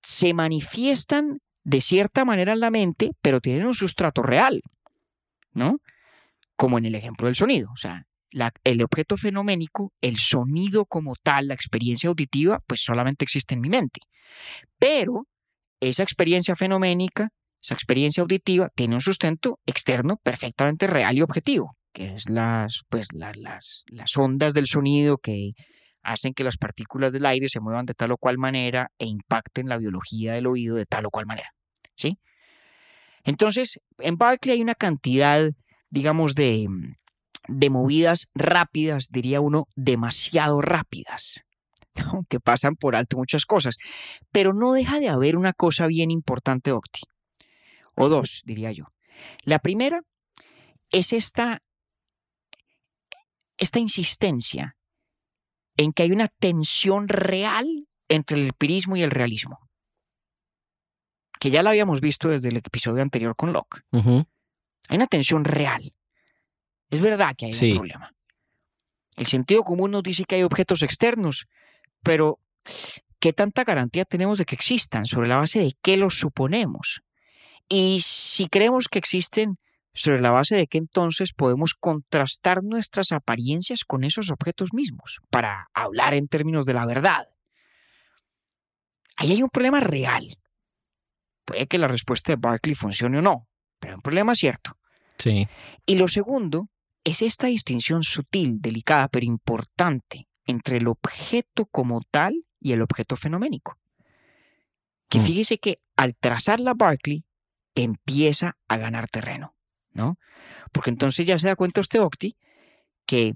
se 0.01 0.33
manifiestan 0.33 1.39
de 1.63 1.81
cierta 1.81 2.25
manera 2.25 2.53
en 2.53 2.59
la 2.59 2.69
mente, 2.71 3.11
pero 3.21 3.41
tienen 3.41 3.65
un 3.65 3.73
sustrato 3.75 4.21
real, 4.21 4.61
¿no? 5.53 5.77
Como 6.55 6.77
en 6.77 6.85
el 6.85 6.95
ejemplo 6.95 7.27
del 7.27 7.35
sonido. 7.35 7.69
O 7.73 7.77
sea, 7.77 8.05
la- 8.31 8.53
el 8.63 8.81
objeto 8.83 9.17
fenoménico, 9.17 9.93
el 10.01 10.17
sonido 10.17 10.85
como 10.85 11.15
tal, 11.21 11.47
la 11.47 11.53
experiencia 11.53 12.09
auditiva, 12.09 12.59
pues 12.67 12.81
solamente 12.81 13.25
existe 13.25 13.53
en 13.55 13.61
mi 13.61 13.69
mente. 13.69 14.01
Pero 14.79 15.27
esa 15.79 16.03
experiencia 16.03 16.55
fenoménica, 16.55 17.29
esa 17.61 17.75
experiencia 17.75 18.21
auditiva, 18.21 18.69
tiene 18.75 18.95
un 18.95 19.01
sustento 19.01 19.59
externo 19.65 20.17
perfectamente 20.23 20.87
real 20.87 21.17
y 21.17 21.21
objetivo, 21.21 21.75
que 21.93 22.15
es 22.15 22.29
las, 22.29 22.83
pues, 22.89 23.07
la- 23.13 23.31
las, 23.35 23.83
las 23.87 24.15
ondas 24.17 24.53
del 24.53 24.67
sonido 24.67 25.17
que 25.17 25.51
hacen 26.03 26.33
que 26.33 26.43
las 26.43 26.57
partículas 26.57 27.11
del 27.11 27.25
aire 27.25 27.49
se 27.49 27.59
muevan 27.59 27.85
de 27.85 27.93
tal 27.93 28.11
o 28.11 28.17
cual 28.17 28.37
manera 28.37 28.91
e 28.99 29.05
impacten 29.05 29.69
la 29.69 29.77
biología 29.77 30.33
del 30.33 30.47
oído 30.47 30.75
de 30.75 30.85
tal 30.85 31.05
o 31.05 31.09
cual 31.09 31.25
manera. 31.25 31.49
¿sí? 31.95 32.19
Entonces, 33.23 33.79
en 33.99 34.17
Barclay 34.17 34.57
hay 34.57 34.61
una 34.61 34.75
cantidad, 34.75 35.49
digamos, 35.89 36.35
de, 36.35 36.67
de 37.47 37.69
movidas 37.69 38.27
rápidas, 38.35 39.07
diría 39.09 39.39
uno, 39.39 39.67
demasiado 39.75 40.61
rápidas. 40.61 41.41
que 42.29 42.39
pasan 42.39 42.75
por 42.75 42.95
alto 42.95 43.17
muchas 43.17 43.45
cosas. 43.45 43.77
Pero 44.31 44.53
no 44.53 44.73
deja 44.73 44.99
de 44.99 45.09
haber 45.09 45.37
una 45.37 45.53
cosa 45.53 45.87
bien 45.87 46.11
importante, 46.11 46.71
Octi. 46.71 47.01
O 47.95 48.09
dos, 48.09 48.41
diría 48.45 48.71
yo. 48.71 48.85
La 49.43 49.59
primera 49.59 50.01
es 50.91 51.13
esta, 51.13 51.61
esta 53.57 53.79
insistencia 53.79 54.75
en 55.77 55.93
que 55.93 56.03
hay 56.03 56.11
una 56.11 56.27
tensión 56.27 57.07
real 57.07 57.87
entre 58.09 58.37
el 58.37 58.47
empirismo 58.47 58.95
y 58.95 59.01
el 59.01 59.11
realismo. 59.11 59.59
Que 61.39 61.49
ya 61.51 61.63
la 61.63 61.71
habíamos 61.71 61.99
visto 61.99 62.29
desde 62.29 62.49
el 62.49 62.57
episodio 62.57 63.01
anterior 63.01 63.35
con 63.35 63.53
Locke. 63.53 63.81
Hay 63.91 64.97
una 64.97 65.07
tensión 65.07 65.43
real. 65.45 65.93
Es 66.89 67.01
verdad 67.01 67.35
que 67.35 67.47
hay 67.47 67.53
un 67.53 67.77
problema. 67.77 68.13
El 69.15 69.27
sentido 69.27 69.63
común 69.63 69.91
nos 69.91 70.03
dice 70.03 70.25
que 70.25 70.35
hay 70.35 70.43
objetos 70.43 70.81
externos, 70.81 71.47
pero 72.01 72.39
¿qué 73.19 73.33
tanta 73.33 73.63
garantía 73.63 74.05
tenemos 74.05 74.37
de 74.37 74.45
que 74.45 74.55
existan? 74.55 75.05
¿Sobre 75.05 75.27
la 75.27 75.37
base 75.37 75.59
de 75.59 75.75
qué 75.81 75.97
los 75.97 76.17
suponemos? 76.17 77.01
Y 77.69 78.01
si 78.01 78.47
creemos 78.47 78.87
que 78.87 78.99
existen, 78.99 79.57
sobre 79.93 80.21
la 80.21 80.31
base 80.31 80.55
de 80.55 80.67
qué 80.67 80.77
entonces 80.77 81.33
podemos 81.33 81.73
contrastar 81.73 82.63
nuestras 82.63 83.11
apariencias 83.11 83.83
con 83.85 84.03
esos 84.03 84.31
objetos 84.31 84.73
mismos, 84.73 85.19
para 85.29 85.69
hablar 85.73 86.13
en 86.13 86.27
términos 86.27 86.65
de 86.65 86.73
la 86.73 86.85
verdad. 86.85 87.27
Ahí 89.15 89.31
hay 89.31 89.43
un 89.43 89.49
problema 89.49 89.79
real. 89.79 90.37
Puede 91.45 91.67
que 91.67 91.77
la 91.77 91.87
respuesta 91.87 92.31
de 92.31 92.37
Barclay 92.37 92.75
funcione 92.75 93.19
o 93.19 93.21
no, 93.21 93.47
pero 93.79 93.95
un 93.95 94.01
problema 94.01 94.33
cierto. 94.33 94.77
Sí. 95.17 95.47
Y 95.85 95.95
lo 95.95 96.07
segundo 96.07 96.69
es 97.03 97.21
esta 97.21 97.47
distinción 97.47 98.03
sutil, 98.03 98.61
delicada, 98.61 99.09
pero 99.09 99.25
importante 99.25 100.27
entre 100.45 100.77
el 100.77 100.87
objeto 100.87 101.65
como 101.65 102.01
tal 102.09 102.45
y 102.59 102.71
el 102.71 102.81
objeto 102.81 103.15
fenoménico. 103.15 103.77
Que 105.09 105.19
mm. 105.19 105.23
fíjese 105.23 105.57
que 105.57 105.79
al 105.95 106.15
trazar 106.15 106.59
la 106.59 106.73
Barclay 106.73 107.25
empieza 107.75 108.57
a 108.67 108.77
ganar 108.77 109.09
terreno, 109.09 109.55
¿no? 109.93 110.17
Porque 110.71 110.89
entonces 110.89 111.25
ya 111.25 111.39
se 111.39 111.47
da 111.47 111.55
cuenta 111.55 111.81
usted, 111.81 112.01
Octi, 112.01 112.35
que 113.05 113.33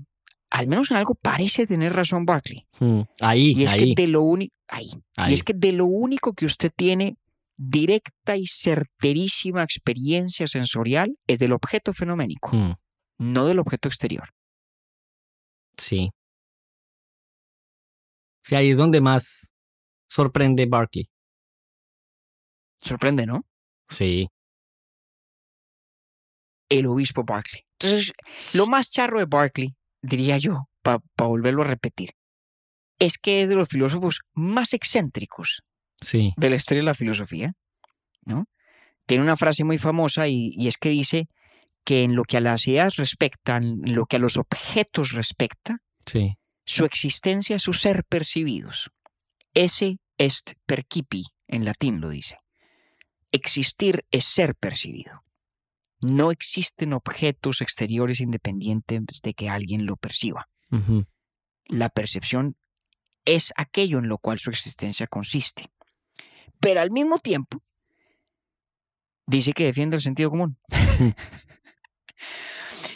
al 0.50 0.68
menos 0.68 0.92
en 0.92 0.98
algo 0.98 1.16
parece 1.16 1.68
tener 1.68 1.94
razón 1.94 2.26
Barclay. 2.26 2.66
Mm, 2.80 3.02
ahí, 3.22 3.54
y 3.56 3.66
es 3.66 3.72
ahí. 3.74 3.96
Que 3.96 4.02
de 4.02 4.08
lo 4.08 4.22
único, 4.22 4.56
ahí, 4.68 4.92
Y 5.30 5.34
es 5.34 5.44
que 5.44 5.54
de 5.54 5.72
lo 5.72 5.86
único 5.86 6.34
que 6.34 6.46
usted 6.46 6.72
tiene 6.76 7.18
directa 7.58 8.38
y 8.38 8.46
certerísima 8.48 9.64
experiencia 9.64 10.48
sensorial 10.48 11.18
es 11.26 11.40
del 11.40 11.54
objeto 11.54 11.94
fenoménico. 11.94 12.50
Mm 12.56 12.74
no 13.18 13.46
del 13.46 13.60
objeto 13.60 13.88
exterior. 13.88 14.30
Sí. 15.78 16.12
Sí, 18.44 18.56
ahí 18.56 18.70
es 18.70 18.78
donde 18.78 19.02
más 19.02 19.52
sorprende 20.10 20.66
Barkley. 20.66 21.06
Sorprende, 22.82 23.26
¿no? 23.26 23.46
Sí. 23.90 24.30
El 26.70 26.88
obispo 26.88 27.24
Barkley. 27.24 27.64
Entonces, 27.80 28.14
lo 28.54 28.68
más 28.68 28.90
charro 28.90 29.20
de 29.20 29.26
Barkley, 29.26 29.76
diría 30.02 30.38
yo, 30.38 30.70
para 30.82 31.00
volverlo 31.18 31.62
a 31.62 31.68
repetir, 31.68 32.12
es 33.00 33.18
que 33.18 33.42
es 33.42 33.50
de 33.50 33.56
los 33.56 33.70
filósofos 33.70 34.22
más 34.34 34.74
excéntricos 34.74 35.62
sí. 36.02 36.34
de 36.38 36.50
la 36.50 36.56
historia 36.56 36.82
de 36.82 36.86
la 36.86 36.94
filosofía. 36.96 37.54
¿no? 38.26 38.46
Tiene 39.06 39.24
una 39.24 39.38
frase 39.38 39.64
muy 39.64 39.78
famosa 39.78 40.28
y 40.28 40.68
es 40.68 40.78
que 40.78 40.90
dice 40.90 41.28
que 41.88 42.04
en 42.04 42.18
lo 42.18 42.26
que 42.26 42.36
a 42.36 42.42
las 42.42 42.68
ideas 42.68 42.98
respectan, 42.98 43.80
en 43.86 43.96
lo 43.96 44.08
que 44.08 44.18
a 44.18 44.20
los 44.20 44.36
objetos 44.36 45.14
respecta, 45.14 45.78
su 46.66 46.84
existencia, 46.84 47.60
su 47.60 47.72
ser 47.72 48.04
percibidos. 48.04 48.92
Ese 49.54 50.00
est 50.18 50.56
percipi, 50.66 51.24
en 51.48 51.64
latín 51.64 52.02
lo 52.02 52.10
dice. 52.10 52.40
Existir 53.32 54.04
es 54.12 54.26
ser 54.26 54.56
percibido. 54.56 55.24
No 56.00 56.32
existen 56.32 56.94
objetos 56.94 57.62
exteriores 57.62 58.20
independientes 58.20 59.22
de 59.22 59.34
que 59.34 59.50
alguien 59.50 59.86
lo 59.86 59.96
perciba. 59.96 60.48
La 61.66 61.90
percepción 61.90 62.56
es 63.26 63.52
aquello 63.58 64.00
en 64.00 64.08
lo 64.08 64.18
cual 64.18 64.40
su 64.40 64.50
existencia 64.50 65.08
consiste. 65.08 65.70
Pero 66.60 66.82
al 66.82 66.92
mismo 66.92 67.20
tiempo, 67.20 67.62
dice 69.26 69.54
que 69.54 69.66
defiende 69.66 69.96
el 69.96 70.02
sentido 70.02 70.30
común. 70.30 70.58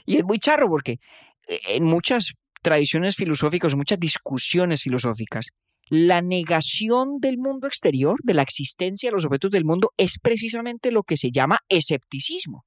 Y 0.06 0.18
es 0.18 0.24
muy 0.24 0.40
charro 0.40 0.68
porque 0.68 1.00
eh, 1.48 1.60
en 1.70 1.86
muchas 1.86 2.34
tradiciones 2.62 3.16
filosóficas, 3.16 3.76
muchas 3.76 4.00
discusiones 4.00 4.84
filosóficas, 4.84 5.48
la 5.90 6.22
negación 6.22 7.20
del 7.20 7.38
mundo 7.38 7.68
exterior, 7.68 8.18
de 8.24 8.34
la 8.34 8.44
existencia 8.44 9.10
de 9.10 9.14
los 9.14 9.26
objetos 9.26 9.52
del 9.52 9.66
mundo, 9.66 9.92
es 9.98 10.20
precisamente 10.22 10.92
lo 10.92 11.04
que 11.04 11.18
se 11.18 11.32
llama 11.32 11.60
escepticismo. 11.70 12.66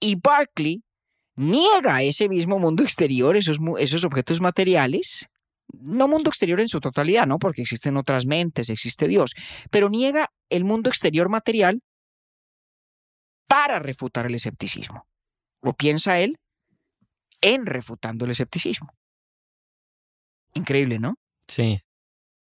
Y 0.00 0.16
Berkeley 0.16 0.82
niega 1.36 2.02
ese 2.02 2.28
mismo 2.28 2.58
mundo 2.58 2.82
exterior, 2.82 3.36
esos, 3.36 3.58
esos 3.78 4.04
objetos 4.04 4.40
materiales, 4.40 5.26
no 5.72 6.08
mundo 6.08 6.28
exterior 6.28 6.60
en 6.60 6.68
su 6.68 6.80
totalidad, 6.80 7.26
¿no? 7.26 7.38
Porque 7.38 7.62
existen 7.62 7.96
otras 7.96 8.26
mentes, 8.26 8.68
existe 8.68 9.08
Dios, 9.08 9.34
pero 9.70 9.88
niega 9.88 10.30
el 10.50 10.64
mundo 10.64 10.90
exterior 10.90 11.28
material 11.28 11.82
para 13.46 13.78
refutar 13.78 14.26
el 14.26 14.34
escepticismo. 14.34 15.06
¿O 15.60 15.72
piensa 15.74 16.18
él 16.18 16.38
en 17.42 17.66
refutando 17.66 18.24
el 18.24 18.30
escepticismo. 18.30 18.94
Increíble, 20.54 20.98
¿no? 20.98 21.16
Sí. 21.46 21.78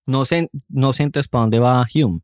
No 0.06 0.26
sé, 0.26 0.50
no 0.68 0.94
sé 0.94 1.04
entonces 1.04 1.30
para 1.30 1.44
dónde 1.44 1.60
va 1.60 1.86
Hume. 1.96 2.20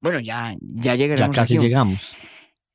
Bueno, 0.00 0.20
ya, 0.20 0.54
ya 0.60 0.94
llegaremos. 0.94 1.34
Ya 1.34 1.40
casi 1.40 1.58
llegamos. 1.58 2.16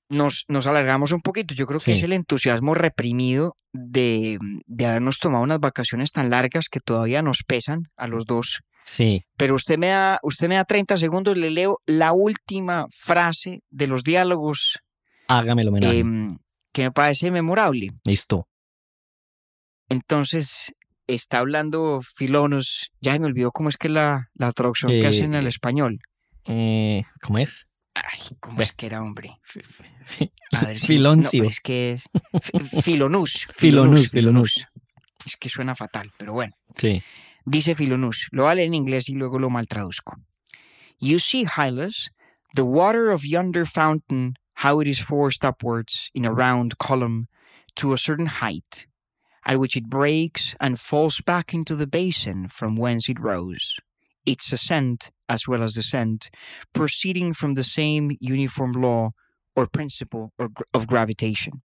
Nos, 0.10 0.46
nos 0.48 0.66
alargamos 0.66 1.12
un 1.12 1.22
poquito. 1.22 1.54
Yo 1.54 1.68
creo 1.68 1.80
que 1.80 1.94
es 1.94 2.04
el 2.04 2.14
entusiasmo 2.14 2.74
reprimido 2.74 3.56
de, 3.74 4.40
de 4.66 4.86
habernos 4.86 5.20
tomado 5.20 5.44
unas 5.44 5.60
vacaciones 5.60 6.12
tan 6.12 6.30
largas 6.30 6.68
que 6.70 6.80
todavía 6.80 7.22
nos 7.22 7.44
pesan 7.44 7.84
a 7.96 8.08
los 8.08 8.26
dos. 8.26 8.60
Sí. 8.86 9.24
Pero 9.38 9.56
usted 9.56 9.78
me 9.78 9.88
da, 9.88 10.20
usted 10.24 10.48
me 10.50 10.56
da 10.56 10.66
30 10.66 10.98
segundos, 10.98 11.38
le 11.38 11.52
leo 11.52 11.80
la 11.86 12.12
última 12.12 12.88
frase 12.90 13.62
de 13.70 13.88
los 13.88 14.04
diálogos. 14.04 14.80
Hágamelo, 15.28 15.70
homenaje. 15.70 16.00
Eh, 16.00 16.28
que 16.74 16.84
me 16.84 16.92
parece 16.92 17.30
memorable. 17.30 17.90
Listo. 18.04 18.48
Entonces, 19.90 20.72
está 21.08 21.40
hablando 21.40 22.02
Filonos, 22.02 22.92
ya 23.02 23.18
me 23.20 23.26
olvidó 23.26 23.52
cómo 23.52 23.70
es 23.70 23.78
que 23.78 23.90
la, 23.90 24.30
la 24.34 24.52
traducción 24.54 24.92
que 24.92 25.06
hacen 25.06 25.36
al 25.36 25.46
eh, 25.46 25.50
español. 25.50 26.00
Eh, 26.46 27.04
¿Cómo 27.22 27.40
es? 27.40 27.68
Ay, 27.94 28.38
¿cómo 28.40 28.62
es 28.62 28.72
que 28.72 28.86
era, 28.86 29.02
hombre? 29.02 29.38
A 30.54 30.66
ver 30.66 30.80
Filoncio. 30.80 31.44
es 31.44 31.60
que 31.60 31.94
es 31.94 32.04
Filonus. 32.84 33.48
Filonus, 33.56 34.12
Filonus. 34.12 34.66
Es 35.26 35.36
que 35.38 35.50
suena 35.50 35.76
fatal, 35.76 36.12
pero 36.18 36.34
bueno. 36.34 36.54
Sí. 36.78 37.02
Dice 37.46 37.76
Filonus, 37.76 38.28
lo 38.32 38.44
vale 38.44 38.64
en 38.64 38.74
inglés 38.74 39.10
y 39.10 39.14
luego 39.14 39.40
lo 39.40 39.50
mal 39.50 39.68
traduzco. 39.68 40.16
You 41.00 41.20
see, 41.20 41.46
Hylas, 41.46 42.10
the 42.56 42.64
water 42.64 43.10
of 43.10 43.24
yonder 43.24 43.66
fountain 43.66 44.36
how 44.56 44.82
it 44.82 44.88
is 44.88 45.00
forced 45.00 45.44
upwards 45.44 46.10
in 46.14 46.26
a 46.26 46.32
round 46.32 46.78
column 46.78 47.28
to 47.76 47.94
a 47.94 47.98
certain 47.98 48.28
height, 48.28 48.88
at 49.46 49.58
which 49.60 49.76
it 49.78 49.88
breaks 49.90 50.56
and 50.60 50.78
falls 50.80 51.22
back 51.22 51.54
into 51.54 51.76
the 51.76 51.88
basin 51.88 52.48
from 52.50 52.76
whence 52.78 53.10
it 53.10 53.20
rose, 53.20 53.78
its 54.26 54.54
ascent 54.54 55.12
as 55.28 55.48
well 55.48 55.64
as 55.64 55.74
descent 55.74 56.30
proceeding 56.74 57.34
from 57.34 57.54
the 57.54 57.64
same 57.64 58.18
uniform 58.20 58.72
law 58.74 59.12
or 59.56 59.68
principle 59.68 60.32
of 60.74 60.88
gravitation. 60.88 61.62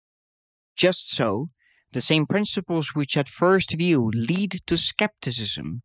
Just 0.75 1.11
so, 1.11 1.49
the 1.91 2.01
same 2.01 2.25
principles 2.25 2.93
which 2.93 3.17
at 3.17 3.27
first 3.27 3.73
view 3.73 4.11
lead 4.13 4.61
to 4.67 4.77
skepticism, 4.77 5.81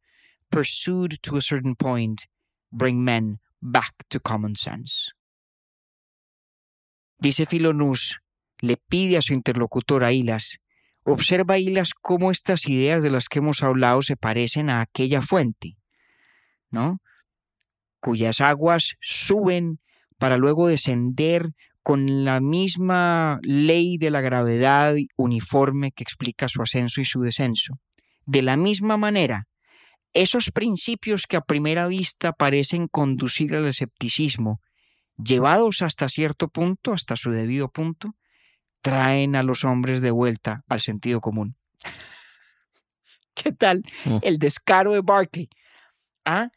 pursued 0.50 1.18
to 1.22 1.36
a 1.36 1.42
certain 1.42 1.74
point, 1.74 2.26
bring 2.70 3.04
men 3.04 3.38
back 3.62 3.94
to 4.10 4.20
common 4.20 4.54
sense. 4.54 5.12
Dice 7.20 7.46
Filonus, 7.46 8.18
le 8.60 8.76
pide 8.76 9.16
a 9.16 9.22
su 9.22 9.32
interlocutor 9.32 10.04
a 10.04 10.12
Hilas, 10.12 10.58
observa 11.04 11.58
Hilas 11.58 11.92
cómo 11.94 12.30
estas 12.30 12.68
ideas 12.68 13.02
de 13.02 13.10
las 13.10 13.28
que 13.28 13.38
hemos 13.38 13.62
hablado 13.62 14.02
se 14.02 14.16
parecen 14.16 14.68
a 14.68 14.82
aquella 14.82 15.22
fuente, 15.22 15.76
¿no? 16.74 16.98
Cuyas 18.00 18.42
aguas 18.42 18.96
suben 19.00 19.78
para 20.18 20.36
luego 20.36 20.68
descender 20.68 21.50
con 21.82 22.24
la 22.24 22.40
misma 22.40 23.38
ley 23.42 23.98
de 23.98 24.10
la 24.10 24.20
gravedad 24.20 24.94
uniforme 25.16 25.92
que 25.92 26.02
explica 26.02 26.48
su 26.48 26.62
ascenso 26.62 27.00
y 27.00 27.04
su 27.04 27.20
descenso. 27.20 27.78
De 28.26 28.42
la 28.42 28.56
misma 28.56 28.96
manera, 28.96 29.46
esos 30.14 30.50
principios 30.50 31.26
que 31.26 31.36
a 31.36 31.42
primera 31.42 31.86
vista 31.86 32.32
parecen 32.32 32.88
conducir 32.88 33.54
al 33.54 33.66
escepticismo 33.66 34.60
llevados 35.22 35.82
hasta 35.82 36.08
cierto 36.08 36.48
punto, 36.48 36.92
hasta 36.92 37.16
su 37.16 37.30
debido 37.30 37.68
punto, 37.68 38.14
traen 38.80 39.36
a 39.36 39.42
los 39.42 39.64
hombres 39.64 40.00
de 40.00 40.10
vuelta 40.10 40.62
al 40.68 40.80
sentido 40.80 41.20
común. 41.20 41.56
¿Qué 43.34 43.52
tal? 43.52 43.82
Mm. 44.04 44.18
El 44.22 44.38
descaro 44.38 44.92
de 44.92 45.00
Barkley. 45.00 45.48
¿Ah? 46.24 46.48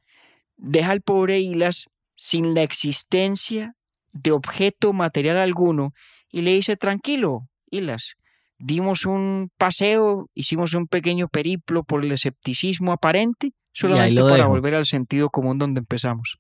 Deja 0.57 0.91
al 0.91 1.01
pobre 1.01 1.39
Ilas 1.39 1.87
sin 2.15 2.53
la 2.53 2.63
existencia 2.63 3.75
de 4.11 4.31
objeto 4.31 4.93
material 4.93 5.37
alguno 5.37 5.93
y 6.31 6.41
le 6.41 6.53
dice, 6.53 6.75
tranquilo, 6.75 7.47
Ilas, 7.69 8.15
dimos 8.57 9.05
un 9.05 9.51
paseo, 9.57 10.29
hicimos 10.33 10.73
un 10.73 10.87
pequeño 10.87 11.27
periplo 11.27 11.83
por 11.83 12.03
el 12.03 12.11
escepticismo 12.11 12.91
aparente, 12.91 13.53
solamente 13.71 14.21
para 14.21 14.35
dejo. 14.37 14.49
volver 14.49 14.75
al 14.75 14.85
sentido 14.85 15.29
común 15.29 15.57
donde 15.57 15.79
empezamos. 15.79 16.37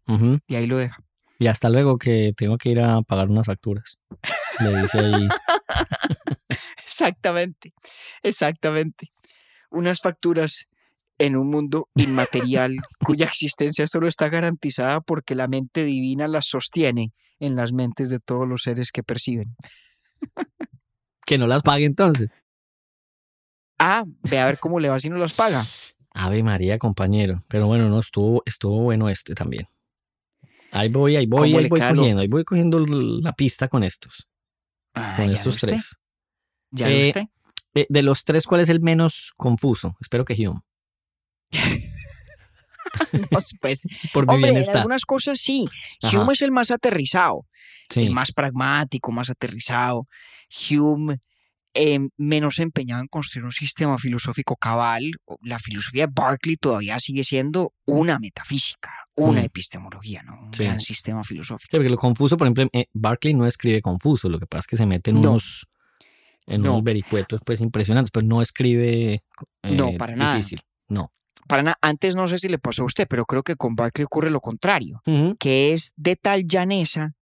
Y 0.47 0.55
ahí 0.55 0.65
lo 0.67 0.77
deja. 0.77 0.97
Y 1.39 1.47
hasta 1.47 1.69
luego 1.69 1.97
que 1.97 2.33
tengo 2.35 2.57
que 2.57 2.69
ir 2.69 2.81
a 2.81 3.01
pagar 3.03 3.29
unas 3.29 3.45
facturas. 3.45 3.99
Le 4.59 4.81
dice 4.81 4.99
ahí. 4.99 5.27
Exactamente, 6.83 7.69
exactamente. 8.23 9.11
Unas 9.69 10.01
facturas 10.01 10.65
en 11.19 11.35
un 11.35 11.49
mundo 11.49 11.89
inmaterial 11.95 12.75
cuya 13.05 13.25
existencia 13.25 13.87
solo 13.87 14.07
está 14.07 14.29
garantizada 14.29 15.01
porque 15.01 15.35
la 15.35 15.47
mente 15.47 15.83
divina 15.83 16.27
las 16.27 16.47
sostiene 16.47 17.13
en 17.39 17.55
las 17.55 17.71
mentes 17.73 18.09
de 18.09 18.19
todos 18.19 18.47
los 18.47 18.63
seres 18.63 18.91
que 18.91 19.03
perciben. 19.03 19.55
que 21.25 21.37
no 21.37 21.47
las 21.47 21.63
pague 21.63 21.85
entonces. 21.85 22.29
Ah, 23.79 24.03
ve 24.29 24.39
a 24.39 24.45
ver 24.47 24.57
cómo 24.59 24.79
le 24.79 24.89
va 24.89 24.99
si 24.99 25.09
no 25.09 25.17
las 25.17 25.33
paga. 25.33 25.63
Ave 26.11 26.41
María, 26.41 26.79
compañero. 26.79 27.39
Pero 27.47 27.67
bueno, 27.67 27.89
no, 27.89 27.99
estuvo, 27.99 28.41
estuvo 28.45 28.81
bueno 28.81 29.07
este 29.09 29.35
también. 29.35 29.67
Ahí 30.71 30.89
voy, 30.89 31.15
ahí 31.15 31.25
voy, 31.27 31.49
¿Cómo 31.51 31.59
ahí 31.59 31.67
voy 31.69 31.79
cogiendo, 31.79 32.21
ahí 32.21 32.27
voy 32.27 32.43
cogiendo 32.43 32.79
la 32.85 33.33
pista 33.33 33.67
con 33.67 33.83
estos, 33.83 34.27
Ah, 34.93 35.13
con 35.15 35.27
¿ya 35.27 35.33
estos 35.33 35.55
usted? 35.55 35.67
tres. 35.69 35.95
¿Ya 36.71 36.89
Eh, 36.89 37.07
usted? 37.09 37.21
Eh, 37.75 37.85
de 37.87 38.01
los 38.03 38.25
tres, 38.25 38.45
¿cuál 38.47 38.61
es 38.61 38.69
el 38.69 38.81
menos 38.81 39.33
confuso? 39.37 39.95
Espero 40.01 40.25
que 40.25 40.33
Hume. 40.33 40.59
No, 41.51 43.39
pues, 43.61 43.81
Por 44.13 44.27
mi 44.27 44.33
hombre, 44.35 44.49
en 44.49 44.55
bienestar. 44.55 44.77
algunas 44.77 45.05
cosas 45.05 45.39
sí. 45.39 45.65
Ajá. 46.01 46.19
Hume 46.21 46.33
es 46.33 46.41
el 46.41 46.51
más 46.51 46.71
aterrizado. 46.71 47.45
Sí. 47.89 48.01
el 48.03 48.11
más 48.11 48.33
pragmático, 48.33 49.13
más 49.13 49.29
aterrizado. 49.29 50.07
Hume, 50.69 51.19
eh, 51.73 51.99
menos 52.17 52.59
empeñado 52.59 53.01
en 53.01 53.07
construir 53.07 53.45
un 53.45 53.53
sistema 53.53 53.97
filosófico 53.97 54.57
cabal. 54.57 55.09
La 55.41 55.57
filosofía 55.57 56.05
de 56.07 56.13
Berkeley 56.13 56.57
todavía 56.57 56.99
sigue 56.99 57.23
siendo 57.23 57.71
una 57.85 58.19
metafísica, 58.19 58.91
una 59.15 59.41
Mm. 59.41 59.45
epistemología, 59.45 60.21
¿no? 60.23 60.37
Un 60.47 60.53
Sí. 60.53 60.65
gran 60.65 60.81
sistema 60.81 61.23
filosófico. 61.23 61.69
Sí, 61.71 61.77
porque 61.77 61.89
lo 61.89 61.95
confuso, 61.95 62.35
por 62.35 62.47
ejemplo, 62.47 62.67
eh, 62.73 62.87
Barclay 62.93 63.33
no 63.33 63.45
escribe 63.45 63.81
confuso, 63.81 64.27
lo 64.27 64.37
que 64.39 64.47
pasa 64.47 64.59
es 64.61 64.67
que 64.67 64.77
se 64.77 64.85
mete 64.85 65.11
en 65.11 65.21
No. 65.21 65.29
unos, 65.31 65.67
en 66.45 66.63
No. 66.63 66.71
unos 66.71 66.83
vericuetos 66.83 67.39
pues 67.45 67.61
impresionantes, 67.61 68.11
pero 68.11 68.25
no 68.27 68.41
escribe 68.41 69.23
No, 69.63 69.89
eh, 69.89 69.97
para 69.97 70.13
nada. 70.17 70.35
difícil. 70.35 70.61
No. 70.89 71.13
Para 71.47 71.77
antes 71.81 72.15
no 72.15 72.27
sé 72.27 72.39
si 72.39 72.49
le 72.49 72.59
pasó 72.59 72.83
a 72.83 72.85
usted, 72.85 73.07
pero 73.09 73.25
creo 73.25 73.43
que 73.43 73.55
con 73.55 73.75
Berkeley 73.75 74.05
ocurre 74.05 74.29
lo 74.29 74.41
contrario, 74.41 75.01
que 75.39 75.73
es 75.73 75.93
de 75.95 76.15
tal 76.15 76.45
llaneza 76.47 77.13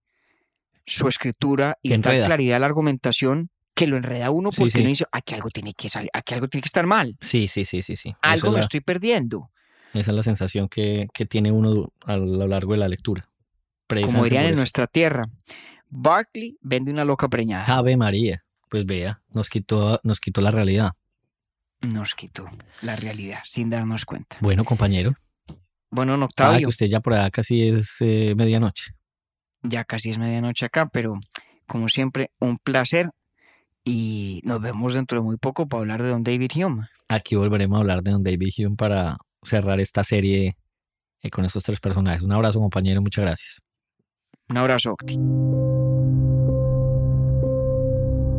su 0.86 1.08
escritura 1.08 1.78
y 1.82 1.98
tal 2.00 2.26
claridad 2.26 2.60
la 2.60 2.66
argumentación 2.68 3.50
que 3.74 3.88
lo 3.88 3.98
enreda 3.98 4.28
a 4.28 4.32
uno 4.32 4.52
Sí, 4.52 4.58
porque 4.58 4.72
sí. 4.72 4.80
uno 4.80 4.88
dice, 4.90 5.06
aquí 5.12 5.34
algo 5.34 5.50
tiene 5.50 5.74
que 5.74 5.90
salir, 5.90 6.10
aquí 6.14 6.34
algo 6.34 6.48
tiene 6.48 6.62
que 6.62 6.68
estar 6.68 6.86
mal, 6.86 7.18
Sí, 7.22 7.48
sí, 7.48 7.66
sí, 7.66 7.82
sí, 7.82 7.96
sí. 7.96 8.16
Algo 8.22 8.48
es, 8.48 8.52
me 8.54 8.58
la, 8.60 8.64
estoy 8.64 8.82
perdiendo. 8.82 9.52
esa 9.94 10.12
es 10.12 10.16
la 10.16 10.24
sensación 10.24 10.70
que, 10.70 11.08
que 11.14 11.26
tiene 11.26 11.52
uno 11.52 11.90
a 12.06 12.18
lo 12.18 12.48
largo 12.48 12.74
de 12.74 12.78
la 12.80 12.88
lectura. 12.88 13.24
como 13.88 14.24
dirían 14.24 14.46
en 14.46 14.56
nuestra 14.56 14.88
tierra. 14.88 15.26
Barkley 15.90 16.58
vende 16.62 16.92
una 16.92 17.06
loca 17.06 17.28
preñada. 17.28 17.66
Ave 17.78 17.98
María. 17.98 18.44
Pues 18.70 18.86
vea, 18.86 19.22
nos 19.32 19.50
quitó, 19.50 20.00
nos 20.04 20.20
quitó 20.20 20.42
la 20.42 20.52
realidad. 20.52 20.94
Nos 21.82 22.16
quitó 22.16 22.46
la 22.82 22.96
realidad 22.96 23.40
sin 23.46 23.70
darnos 23.70 24.06
cuenta. 24.06 24.38
Bueno, 24.42 24.64
compañero. 24.66 25.12
Bueno, 25.92 26.14
Ah, 26.16 26.26
Octavio, 26.26 26.60
que 26.60 26.66
usted 26.68 26.88
ya 26.88 27.00
por 27.00 27.14
acá 27.14 27.30
casi 27.32 27.68
es 27.70 27.98
eh, 28.02 28.34
medianoche. 28.36 28.92
ya 29.62 29.84
casi 29.86 30.10
es 30.12 30.18
medianoche 30.18 30.66
acá, 30.66 30.88
pero 30.88 31.20
como 31.68 31.88
siempre, 31.90 32.32
un 32.40 32.58
placer 32.58 33.10
y 33.84 34.42
nos 34.44 34.62
vemos 34.62 34.94
dentro 34.94 35.20
de 35.20 35.24
muy 35.24 35.38
poco 35.38 35.68
para 35.68 35.82
hablar 35.82 36.02
de 36.04 36.10
don 36.10 36.24
David 36.24 36.52
Hume. 36.56 36.88
Aquí 37.08 37.36
volveremos 37.36 37.78
a 37.78 37.82
hablar 37.82 38.02
de 38.02 38.12
Don 38.12 38.24
David 38.24 38.50
Hume 38.58 38.76
para 38.76 39.16
cerrar 39.44 39.80
esta 39.80 40.04
serie 40.04 40.58
eh, 41.22 41.30
con 41.30 41.46
estos 41.46 41.64
tres 41.64 41.80
personajes. 41.80 42.24
Un 42.24 42.32
abrazo, 42.32 42.60
compañero. 42.60 43.00
Muchas 43.02 43.24
gracias. 43.24 43.62
Un 44.50 44.58
abrazo, 44.58 44.94
Octi. 44.94 45.16